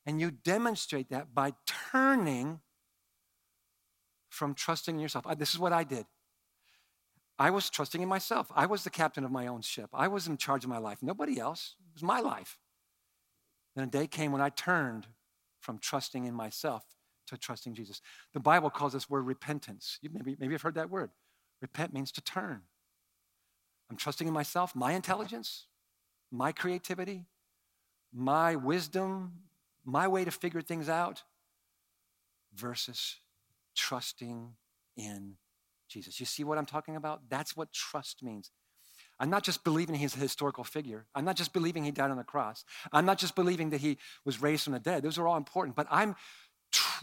And 0.05 0.21
you 0.21 0.31
demonstrate 0.31 1.09
that 1.09 1.35
by 1.35 1.51
turning 1.91 2.61
from 4.29 4.53
trusting 4.53 4.95
in 4.95 5.01
yourself. 5.01 5.25
This 5.37 5.53
is 5.53 5.59
what 5.59 5.73
I 5.73 5.83
did. 5.83 6.05
I 7.37 7.49
was 7.49 7.69
trusting 7.69 8.01
in 8.01 8.07
myself. 8.07 8.49
I 8.55 8.67
was 8.67 8.85
the 8.85 8.89
captain 8.89 9.25
of 9.25 9.31
my 9.31 9.47
own 9.47 9.63
ship. 9.63 9.89
I 9.93 10.07
was 10.07 10.27
in 10.27 10.37
charge 10.37 10.63
of 10.63 10.69
my 10.69 10.77
life. 10.77 10.99
Nobody 11.01 11.41
else. 11.41 11.75
It 11.89 11.95
was 11.95 12.03
my 12.03 12.21
life. 12.21 12.57
Then 13.75 13.83
a 13.83 13.91
day 13.91 14.07
came 14.07 14.31
when 14.31 14.39
I 14.39 14.47
turned 14.47 15.07
from 15.59 15.77
trusting 15.77 16.23
in 16.23 16.33
myself 16.33 16.85
to 17.29 17.37
trusting 17.37 17.73
Jesus. 17.73 18.01
The 18.33 18.39
Bible 18.39 18.69
calls 18.69 18.93
this 18.93 19.09
word 19.09 19.25
repentance. 19.25 19.97
You 20.01 20.09
maybe, 20.13 20.35
maybe 20.39 20.53
you've 20.53 20.61
heard 20.61 20.75
that 20.75 20.89
word. 20.89 21.11
Repent 21.61 21.93
means 21.93 22.11
to 22.13 22.21
turn. 22.21 22.61
I'm 23.89 23.97
trusting 23.97 24.27
in 24.27 24.33
myself, 24.33 24.75
my 24.75 24.93
intelligence, 24.93 25.65
my 26.31 26.51
creativity, 26.51 27.25
my 28.13 28.55
wisdom, 28.55 29.33
my 29.83 30.07
way 30.07 30.23
to 30.23 30.31
figure 30.31 30.61
things 30.61 30.89
out, 30.89 31.23
versus 32.53 33.17
trusting 33.75 34.53
in 34.95 35.35
Jesus. 35.87 36.19
You 36.19 36.25
see 36.25 36.43
what 36.43 36.57
I'm 36.57 36.65
talking 36.65 36.95
about? 36.95 37.29
That's 37.29 37.55
what 37.55 37.71
trust 37.73 38.21
means. 38.23 38.51
I'm 39.19 39.29
not 39.29 39.43
just 39.43 39.63
believing 39.63 39.95
he's 39.95 40.15
a 40.15 40.19
historical 40.19 40.63
figure. 40.63 41.05
I'm 41.13 41.25
not 41.25 41.35
just 41.35 41.51
believing 41.51 41.83
he 41.83 41.91
died 41.91 42.09
on 42.09 42.17
the 42.17 42.23
cross. 42.23 42.63
I'm 42.93 43.05
not 43.05 43.17
just 43.17 43.35
believing 43.35 43.69
that 43.71 43.81
he 43.81 43.97
was 44.23 44.41
raised 44.41 44.63
from 44.63 44.73
the 44.73 44.79
dead. 44.79 45.03
Those 45.03 45.17
are 45.17 45.27
all 45.27 45.35
important, 45.35 45.75
but 45.75 45.87
I'm 45.89 46.15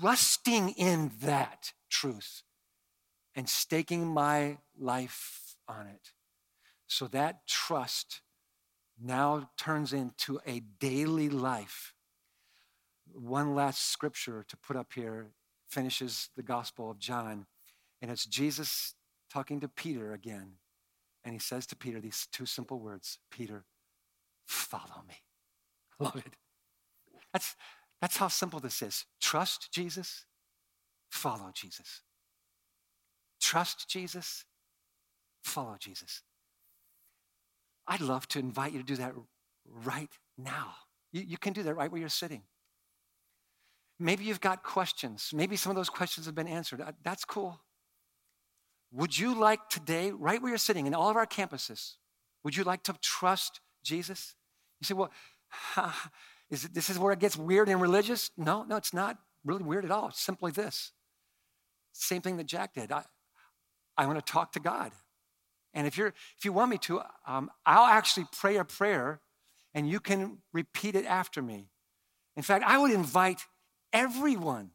trusting 0.01 0.71
in 0.71 1.13
that 1.21 1.73
truth 1.91 2.43
and 3.35 3.49
staking 3.49 4.07
my 4.07 4.59
life 4.79 5.57
on 5.69 5.87
it. 5.87 6.13
So 6.87 7.07
that 7.09 7.47
trust 7.47 8.21
now 9.01 9.51
turns 9.57 9.93
into 9.93 10.41
a 10.47 10.61
daily 10.81 11.29
life. 11.29 11.93
One 13.13 13.55
last 13.55 13.91
scripture 13.91 14.45
to 14.49 14.57
put 14.57 14.77
up 14.77 14.93
here 14.95 15.29
finishes 15.69 16.31
the 16.37 16.43
Gospel 16.43 16.91
of 16.91 16.99
John, 16.99 17.47
and 18.01 18.11
it's 18.11 18.25
Jesus 18.25 18.95
talking 19.31 19.61
to 19.61 19.69
Peter 19.69 20.13
again. 20.13 20.53
And 21.25 21.33
he 21.33 21.41
says 21.41 21.67
to 21.67 21.77
Peter 21.77 22.01
these 22.01 22.29
two 22.31 22.47
simple 22.47 22.79
words 22.79 23.19
Peter, 23.31 23.65
follow 24.47 25.03
me. 25.09 25.17
I 26.01 26.05
love 26.05 26.17
it. 26.17 26.37
That's, 27.33 27.57
that's 28.01 28.17
how 28.17 28.29
simple 28.29 28.61
this 28.61 28.83
is. 28.83 29.05
Trust 29.21 29.73
Jesus, 29.73 30.25
follow 31.09 31.51
Jesus. 31.55 32.03
Trust 33.41 33.89
Jesus, 33.89 34.45
follow 35.43 35.77
Jesus. 35.79 36.23
I'd 37.87 38.01
love 38.01 38.27
to 38.29 38.39
invite 38.39 38.73
you 38.73 38.81
to 38.81 38.85
do 38.85 38.97
that 38.97 39.15
right 39.85 40.11
now. 40.37 40.75
You, 41.13 41.23
you 41.23 41.39
can 41.39 41.53
do 41.53 41.63
that 41.63 41.75
right 41.75 41.91
where 41.91 42.01
you're 42.01 42.09
sitting. 42.09 42.43
Maybe 43.99 44.25
you've 44.25 44.41
got 44.41 44.63
questions. 44.63 45.31
Maybe 45.33 45.57
some 45.57 45.71
of 45.71 45.77
those 45.77 45.89
questions 45.89 46.27
have 46.27 46.35
been 46.35 46.49
answered. 46.49 46.81
Uh, 46.81 46.93
that's 47.03 47.25
cool. 47.25 47.61
Would 48.93 49.19
you 49.19 49.35
like 49.35 49.69
today, 49.71 50.11
right 50.11 50.41
where 50.41 50.51
you're 50.51 50.59
sitting 50.59 50.87
in 50.87 50.95
all 50.95 51.11
of 51.11 51.17
our 51.17 51.27
campuses, 51.27 51.95
would 52.45 52.57
you 52.57 52.65
like 52.65 52.83
to 52.85 52.95
trust 53.03 53.61
Jesus? 53.83 54.35
You 54.81 54.87
say, 54.87 54.95
well, 54.95 55.11
is 56.51 56.65
it, 56.65 56.75
this 56.75 56.91
is 56.91 56.99
where 56.99 57.13
it 57.13 57.19
gets 57.19 57.37
weird 57.37 57.69
and 57.69 57.81
religious? 57.81 58.31
No, 58.37 58.65
no, 58.65 58.77
it's 58.77 58.95
not 58.95 59.19
really 59.45 59.65
weird 59.65 59.85
at 59.85 59.91
all. 59.91 60.09
It's 60.09 60.21
simply 60.21 60.53
this. 60.53 60.93
Same 61.93 62.23
thing 62.23 62.37
that 62.37 62.47
Jack 62.47 62.75
did. 62.75 62.93
I, 62.93 63.03
I 63.97 64.07
want 64.07 64.25
to 64.25 64.33
talk 64.33 64.53
to 64.53 64.61
God. 64.61 64.93
And 65.75 65.87
if, 65.87 65.99
you're, 65.99 66.09
if 66.09 66.45
you 66.45 66.53
want 66.53 66.71
me 66.71 66.79
to, 66.79 67.03
um, 67.27 67.51
I'll 67.65 67.87
actually 67.87 68.27
pray 68.33 68.57
a 68.57 68.65
prayer 68.65 69.21
and 69.75 69.89
you 69.89 70.01
can 70.01 70.39
repeat 70.53 70.95
it 70.95 71.05
after 71.05 71.43
me. 71.43 71.69
In 72.37 72.43
fact, 72.43 72.65
I 72.67 72.79
would 72.79 72.91
invite 72.91 73.43
everyone 73.93 74.71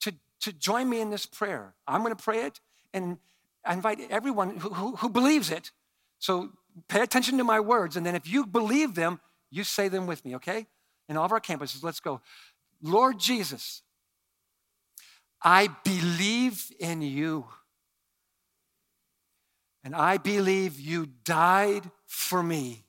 to, 0.00 0.14
to 0.40 0.52
join 0.52 0.88
me 0.88 1.00
in 1.00 1.10
this 1.10 1.26
prayer. 1.26 1.74
I'm 1.86 2.02
going 2.02 2.14
to 2.14 2.22
pray 2.22 2.42
it, 2.44 2.60
and 2.92 3.18
I 3.64 3.74
invite 3.74 4.00
everyone 4.10 4.56
who, 4.56 4.70
who, 4.70 4.96
who 4.96 5.08
believes 5.10 5.50
it. 5.50 5.72
So 6.18 6.50
pay 6.88 7.02
attention 7.02 7.36
to 7.38 7.44
my 7.44 7.60
words, 7.60 7.96
and 7.96 8.06
then 8.06 8.14
if 8.14 8.26
you 8.26 8.46
believe 8.46 8.94
them, 8.94 9.20
you 9.50 9.62
say 9.62 9.88
them 9.88 10.06
with 10.06 10.24
me, 10.24 10.36
okay? 10.36 10.66
In 11.08 11.16
all 11.16 11.24
of 11.24 11.32
our 11.32 11.40
campuses, 11.40 11.82
let's 11.82 12.00
go. 12.00 12.20
Lord 12.82 13.18
Jesus, 13.18 13.82
I 15.42 15.68
believe 15.84 16.72
in 16.80 17.02
you. 17.02 17.46
And 19.82 19.94
I 19.94 20.16
believe 20.16 20.80
you 20.80 21.06
died 21.24 21.90
for 22.06 22.42
me. 22.42 22.84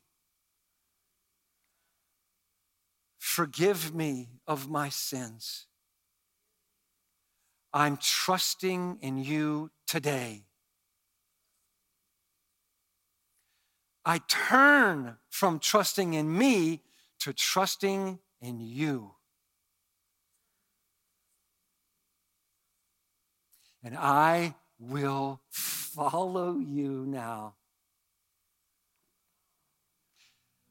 Forgive 3.19 3.93
me 3.93 4.29
of 4.47 4.69
my 4.69 4.87
sins. 4.87 5.65
I'm 7.73 7.97
trusting 7.97 8.99
in 9.01 9.17
you 9.17 9.71
today. 9.85 10.45
I 14.05 14.19
turn 14.29 15.17
from 15.29 15.59
trusting 15.59 16.13
in 16.13 16.37
me 16.37 16.83
to 17.19 17.33
trusting 17.33 18.19
in 18.41 18.59
you. 18.59 19.15
And 23.83 23.95
I 23.97 24.55
will 24.79 25.41
follow 25.49 26.57
you 26.57 27.05
now. 27.07 27.55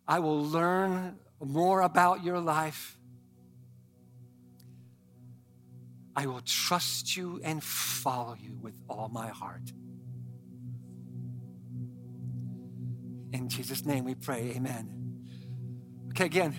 I 0.07 0.19
will 0.19 0.45
learn 0.45 1.17
more 1.41 1.81
about 1.81 2.25
your 2.25 2.41
life. 2.41 2.99
I 6.17 6.27
will 6.27 6.43
trust 6.45 7.17
you 7.17 7.41
and 7.43 7.63
follow 7.63 8.37
you 8.39 8.57
with 8.61 8.75
all 8.89 9.09
my 9.09 9.29
heart. 9.29 9.73
In 13.33 13.49
Jesus' 13.49 13.85
name 13.85 14.05
we 14.05 14.15
pray, 14.15 14.53
amen. 14.57 15.04
Okay, 16.15 16.27
again, 16.27 16.55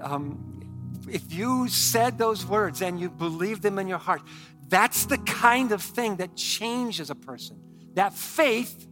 um, 0.00 0.60
if 1.08 1.32
you 1.32 1.68
said 1.68 2.18
those 2.18 2.44
words 2.44 2.82
and 2.82 2.98
you 2.98 3.08
believe 3.08 3.62
them 3.62 3.78
in 3.78 3.86
your 3.86 3.98
heart, 3.98 4.22
that's 4.68 5.06
the 5.06 5.18
kind 5.18 5.70
of 5.70 5.80
thing 5.80 6.16
that 6.16 6.34
changes 6.34 7.08
a 7.08 7.14
person. 7.14 7.56
That 7.94 8.12
faith, 8.12 8.88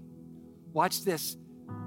watch 0.72 1.02
this, 1.04 1.36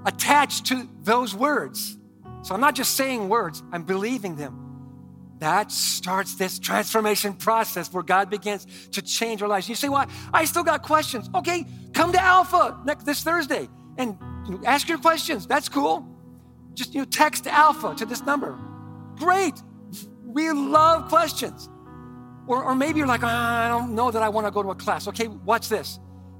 attached 0.04 0.66
to 0.66 0.86
those 1.04 1.34
words. 1.34 1.96
So 2.42 2.54
I'm 2.54 2.60
not 2.60 2.74
just 2.74 2.96
saying 2.96 3.30
words, 3.30 3.62
I'm 3.72 3.84
believing 3.84 4.36
them. 4.36 4.62
That 5.38 5.72
starts 5.72 6.34
this 6.34 6.58
transformation 6.58 7.32
process 7.32 7.90
where 7.90 8.02
God 8.02 8.28
begins 8.28 8.66
to 8.92 9.00
change 9.00 9.40
our 9.40 9.48
lives. 9.48 9.70
You 9.70 9.74
say, 9.74 9.88
Well, 9.88 10.06
I 10.34 10.44
still 10.44 10.64
got 10.64 10.82
questions. 10.82 11.30
Okay, 11.34 11.64
come 11.94 12.12
to 12.12 12.20
Alpha 12.20 12.78
next 12.84 13.04
this 13.04 13.22
Thursday 13.22 13.68
and 13.96 14.18
ask 14.66 14.86
your 14.86 14.98
questions. 14.98 15.46
That's 15.46 15.70
cool. 15.70 16.15
Just 16.76 16.94
you 16.94 17.00
know, 17.00 17.06
text 17.06 17.46
Alpha 17.46 17.94
to 17.96 18.06
this 18.06 18.22
number. 18.24 18.56
Great. 19.16 19.54
We 20.22 20.52
love 20.52 21.08
questions. 21.08 21.68
Or, 22.46 22.62
or 22.62 22.74
maybe 22.76 22.98
you're 22.98 23.08
like, 23.08 23.24
oh, 23.24 23.26
I 23.26 23.66
don't 23.68 23.94
know 23.94 24.10
that 24.12 24.22
I 24.22 24.28
want 24.28 24.46
to 24.46 24.52
go 24.52 24.62
to 24.62 24.70
a 24.70 24.74
class. 24.74 25.08
Okay, 25.08 25.26
watch 25.26 25.68
this. 25.68 25.98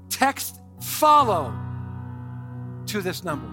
Text 0.09 0.61
follow 0.79 1.53
to 2.85 3.01
this 3.01 3.23
number. 3.25 3.47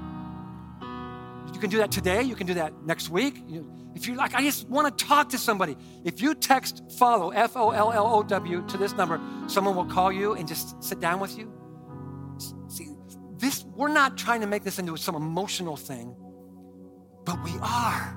You 1.52 1.58
can 1.58 1.70
do 1.70 1.78
that 1.78 1.90
today. 1.90 2.22
You 2.22 2.36
can 2.36 2.46
do 2.46 2.54
that 2.54 2.72
next 2.84 3.08
week. 3.08 3.42
If 3.94 4.06
you're 4.06 4.16
like, 4.16 4.34
I 4.34 4.42
just 4.42 4.68
want 4.68 4.96
to 4.96 5.04
talk 5.04 5.30
to 5.30 5.38
somebody, 5.38 5.76
if 6.04 6.20
you 6.20 6.34
text 6.34 6.82
follow, 6.98 7.30
F 7.30 7.56
O 7.56 7.70
L 7.70 7.92
L 7.92 8.06
O 8.06 8.22
W, 8.22 8.66
to 8.66 8.76
this 8.76 8.92
number, 8.92 9.20
someone 9.46 9.74
will 9.74 9.86
call 9.86 10.12
you 10.12 10.34
and 10.34 10.46
just 10.46 10.82
sit 10.82 11.00
down 11.00 11.20
with 11.20 11.38
you. 11.38 11.50
See, 12.68 12.88
this, 13.36 13.64
we're 13.76 13.88
not 13.88 14.18
trying 14.18 14.40
to 14.42 14.46
make 14.46 14.64
this 14.64 14.78
into 14.78 14.96
some 14.96 15.14
emotional 15.14 15.76
thing, 15.76 16.14
but 17.24 17.42
we 17.42 17.52
are 17.62 18.16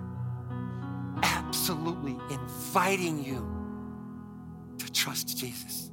absolutely 1.23 2.17
inviting 2.29 3.23
you 3.23 3.47
to 4.79 4.91
trust 4.91 5.37
Jesus, 5.37 5.91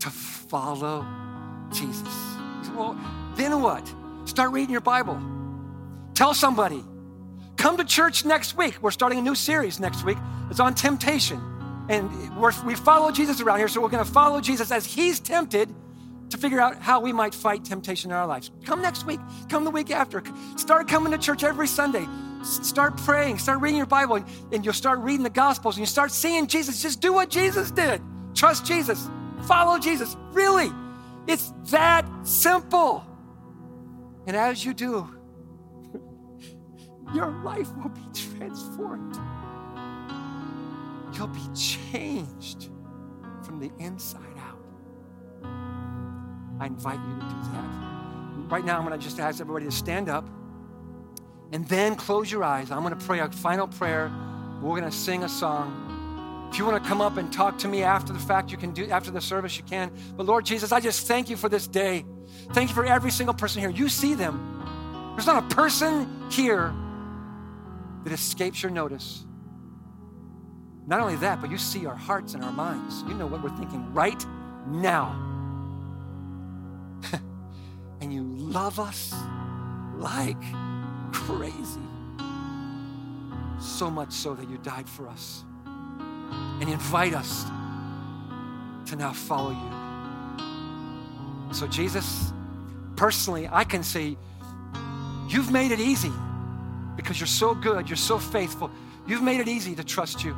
to 0.00 0.10
follow 0.10 1.06
Jesus. 1.72 2.14
Well, 2.74 2.98
then 3.36 3.60
what? 3.62 3.90
Start 4.24 4.52
reading 4.52 4.70
your 4.70 4.80
Bible. 4.80 5.20
Tell 6.14 6.34
somebody. 6.34 6.82
come 7.56 7.76
to 7.78 7.84
church 7.84 8.24
next 8.24 8.56
week. 8.56 8.78
We're 8.82 8.90
starting 8.90 9.18
a 9.18 9.22
new 9.22 9.34
series 9.34 9.80
next 9.80 10.04
week. 10.04 10.18
It's 10.50 10.60
on 10.60 10.74
temptation. 10.74 11.40
And 11.88 12.10
we 12.64 12.74
follow 12.74 13.10
Jesus 13.10 13.40
around 13.40 13.58
here, 13.58 13.68
so 13.68 13.80
we're 13.80 13.88
going 13.88 14.04
to 14.04 14.10
follow 14.10 14.40
Jesus 14.40 14.70
as 14.70 14.84
he's 14.84 15.20
tempted 15.20 15.72
to 16.36 16.42
figure 16.42 16.60
out 16.60 16.76
how 16.80 17.00
we 17.00 17.12
might 17.12 17.34
fight 17.34 17.64
temptation 17.64 18.10
in 18.10 18.16
our 18.16 18.26
lives. 18.26 18.50
Come 18.64 18.82
next 18.82 19.06
week. 19.06 19.20
Come 19.48 19.64
the 19.64 19.70
week 19.70 19.90
after. 19.90 20.22
Start 20.56 20.88
coming 20.88 21.12
to 21.12 21.18
church 21.18 21.42
every 21.42 21.66
Sunday. 21.66 22.06
Start 22.42 22.96
praying. 22.98 23.38
Start 23.38 23.60
reading 23.60 23.78
your 23.78 23.86
Bible, 23.86 24.22
and, 24.52 24.64
you'll 24.64 24.74
start 24.74 25.00
reading 25.00 25.24
the 25.24 25.30
Gospels, 25.30 25.76
and 25.76 25.80
you 25.80 25.86
start 25.86 26.12
seeing 26.12 26.46
Jesus. 26.46 26.82
Just 26.82 27.00
do 27.00 27.12
what 27.12 27.30
Jesus 27.30 27.70
did. 27.70 28.00
Trust 28.34 28.66
Jesus. 28.66 29.08
Follow 29.46 29.78
Jesus. 29.78 30.16
Really, 30.32 30.70
it's 31.26 31.52
that 31.70 32.06
simple. 32.22 33.04
And 34.26 34.36
as 34.36 34.64
you 34.64 34.74
do, 34.74 35.08
your 37.14 37.30
life 37.42 37.68
will 37.76 37.90
be 37.90 38.02
transformed. 38.12 39.18
You'll 41.14 41.28
be 41.28 41.48
changed 41.54 42.68
from 43.42 43.60
the 43.60 43.70
inside. 43.78 44.35
I 46.60 46.66
invite 46.66 46.98
you 46.98 47.14
to 47.14 47.20
do 47.20 47.52
that. 47.52 48.50
Right 48.50 48.64
now, 48.64 48.78
I'm 48.78 48.86
going 48.86 48.98
to 48.98 49.04
just 49.04 49.18
ask 49.18 49.40
everybody 49.40 49.66
to 49.66 49.72
stand 49.72 50.08
up 50.08 50.28
and 51.52 51.66
then 51.68 51.96
close 51.96 52.30
your 52.30 52.44
eyes. 52.44 52.70
I'm 52.70 52.82
going 52.82 52.96
to 52.96 53.04
pray 53.04 53.20
a 53.20 53.30
final 53.30 53.68
prayer. 53.68 54.10
We're 54.62 54.78
going 54.78 54.90
to 54.90 54.96
sing 54.96 55.24
a 55.24 55.28
song. 55.28 56.48
If 56.50 56.58
you 56.58 56.64
want 56.64 56.82
to 56.82 56.88
come 56.88 57.00
up 57.00 57.16
and 57.16 57.32
talk 57.32 57.58
to 57.58 57.68
me 57.68 57.82
after 57.82 58.12
the 58.12 58.18
fact, 58.18 58.50
you 58.50 58.56
can 58.56 58.72
do 58.72 58.88
after 58.88 59.10
the 59.10 59.20
service, 59.20 59.56
you 59.56 59.64
can. 59.64 59.92
But 60.16 60.26
Lord 60.26 60.44
Jesus, 60.46 60.72
I 60.72 60.80
just 60.80 61.06
thank 61.06 61.28
you 61.28 61.36
for 61.36 61.48
this 61.48 61.66
day. 61.66 62.04
Thank 62.52 62.70
you 62.70 62.74
for 62.74 62.86
every 62.86 63.10
single 63.10 63.34
person 63.34 63.60
here. 63.60 63.70
You 63.70 63.88
see 63.88 64.14
them. 64.14 65.12
There's 65.14 65.26
not 65.26 65.50
a 65.50 65.54
person 65.54 66.08
here 66.30 66.72
that 68.04 68.12
escapes 68.12 68.62
your 68.62 68.70
notice. 68.70 69.24
Not 70.86 71.00
only 71.00 71.16
that, 71.16 71.40
but 71.40 71.50
you 71.50 71.58
see 71.58 71.84
our 71.86 71.96
hearts 71.96 72.34
and 72.34 72.44
our 72.44 72.52
minds. 72.52 73.02
You 73.08 73.14
know 73.14 73.26
what 73.26 73.42
we're 73.42 73.56
thinking 73.56 73.92
right 73.92 74.24
now. 74.68 75.35
And 78.06 78.14
you 78.14 78.22
love 78.22 78.78
us 78.78 79.12
like 79.96 80.40
crazy. 81.12 81.80
So 83.58 83.90
much 83.90 84.12
so 84.12 84.32
that 84.34 84.48
you 84.48 84.58
died 84.58 84.88
for 84.88 85.08
us 85.08 85.42
and 86.60 86.68
invite 86.68 87.14
us 87.14 87.42
to 88.88 88.94
now 88.94 89.12
follow 89.12 89.50
you. 89.50 89.72
So, 91.52 91.66
Jesus, 91.66 92.32
personally, 92.94 93.48
I 93.50 93.64
can 93.64 93.82
say, 93.82 94.16
You've 95.28 95.50
made 95.50 95.72
it 95.72 95.80
easy 95.80 96.12
because 96.94 97.18
you're 97.18 97.26
so 97.26 97.56
good, 97.56 97.88
you're 97.88 97.96
so 97.96 98.20
faithful. 98.20 98.70
You've 99.08 99.22
made 99.22 99.40
it 99.40 99.48
easy 99.48 99.74
to 99.74 99.82
trust 99.82 100.22
you. 100.22 100.36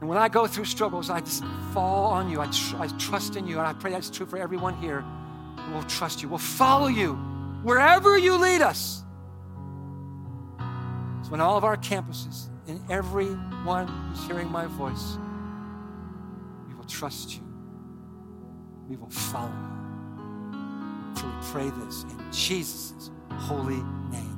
And 0.00 0.08
when 0.10 0.18
I 0.18 0.28
go 0.28 0.46
through 0.46 0.66
struggles, 0.66 1.08
I 1.08 1.20
just 1.20 1.42
fall 1.72 2.12
on 2.12 2.28
you. 2.28 2.42
I, 2.42 2.46
tr- 2.48 2.76
I 2.76 2.88
trust 2.98 3.36
in 3.36 3.46
you. 3.46 3.56
And 3.56 3.66
I 3.66 3.72
pray 3.72 3.92
that's 3.92 4.10
true 4.10 4.26
for 4.26 4.36
everyone 4.36 4.76
here. 4.76 5.02
We'll 5.72 5.82
trust 5.84 6.22
you. 6.22 6.28
We'll 6.28 6.38
follow 6.38 6.86
you 6.86 7.14
wherever 7.62 8.16
you 8.16 8.36
lead 8.36 8.62
us. 8.62 9.02
So, 11.22 11.34
in 11.34 11.40
all 11.40 11.56
of 11.56 11.64
our 11.64 11.76
campuses, 11.76 12.48
in 12.68 12.80
everyone 12.88 13.88
who's 13.88 14.26
hearing 14.26 14.50
my 14.50 14.66
voice, 14.66 15.18
we 16.68 16.74
will 16.74 16.84
trust 16.84 17.34
you. 17.34 17.42
We 18.88 18.96
will 18.96 19.10
follow 19.10 19.48
you. 19.48 19.76
So 21.16 21.26
we 21.26 21.32
pray 21.50 21.70
this 21.84 22.04
in 22.04 22.32
Jesus' 22.32 23.10
holy 23.30 23.82
name. 24.10 24.35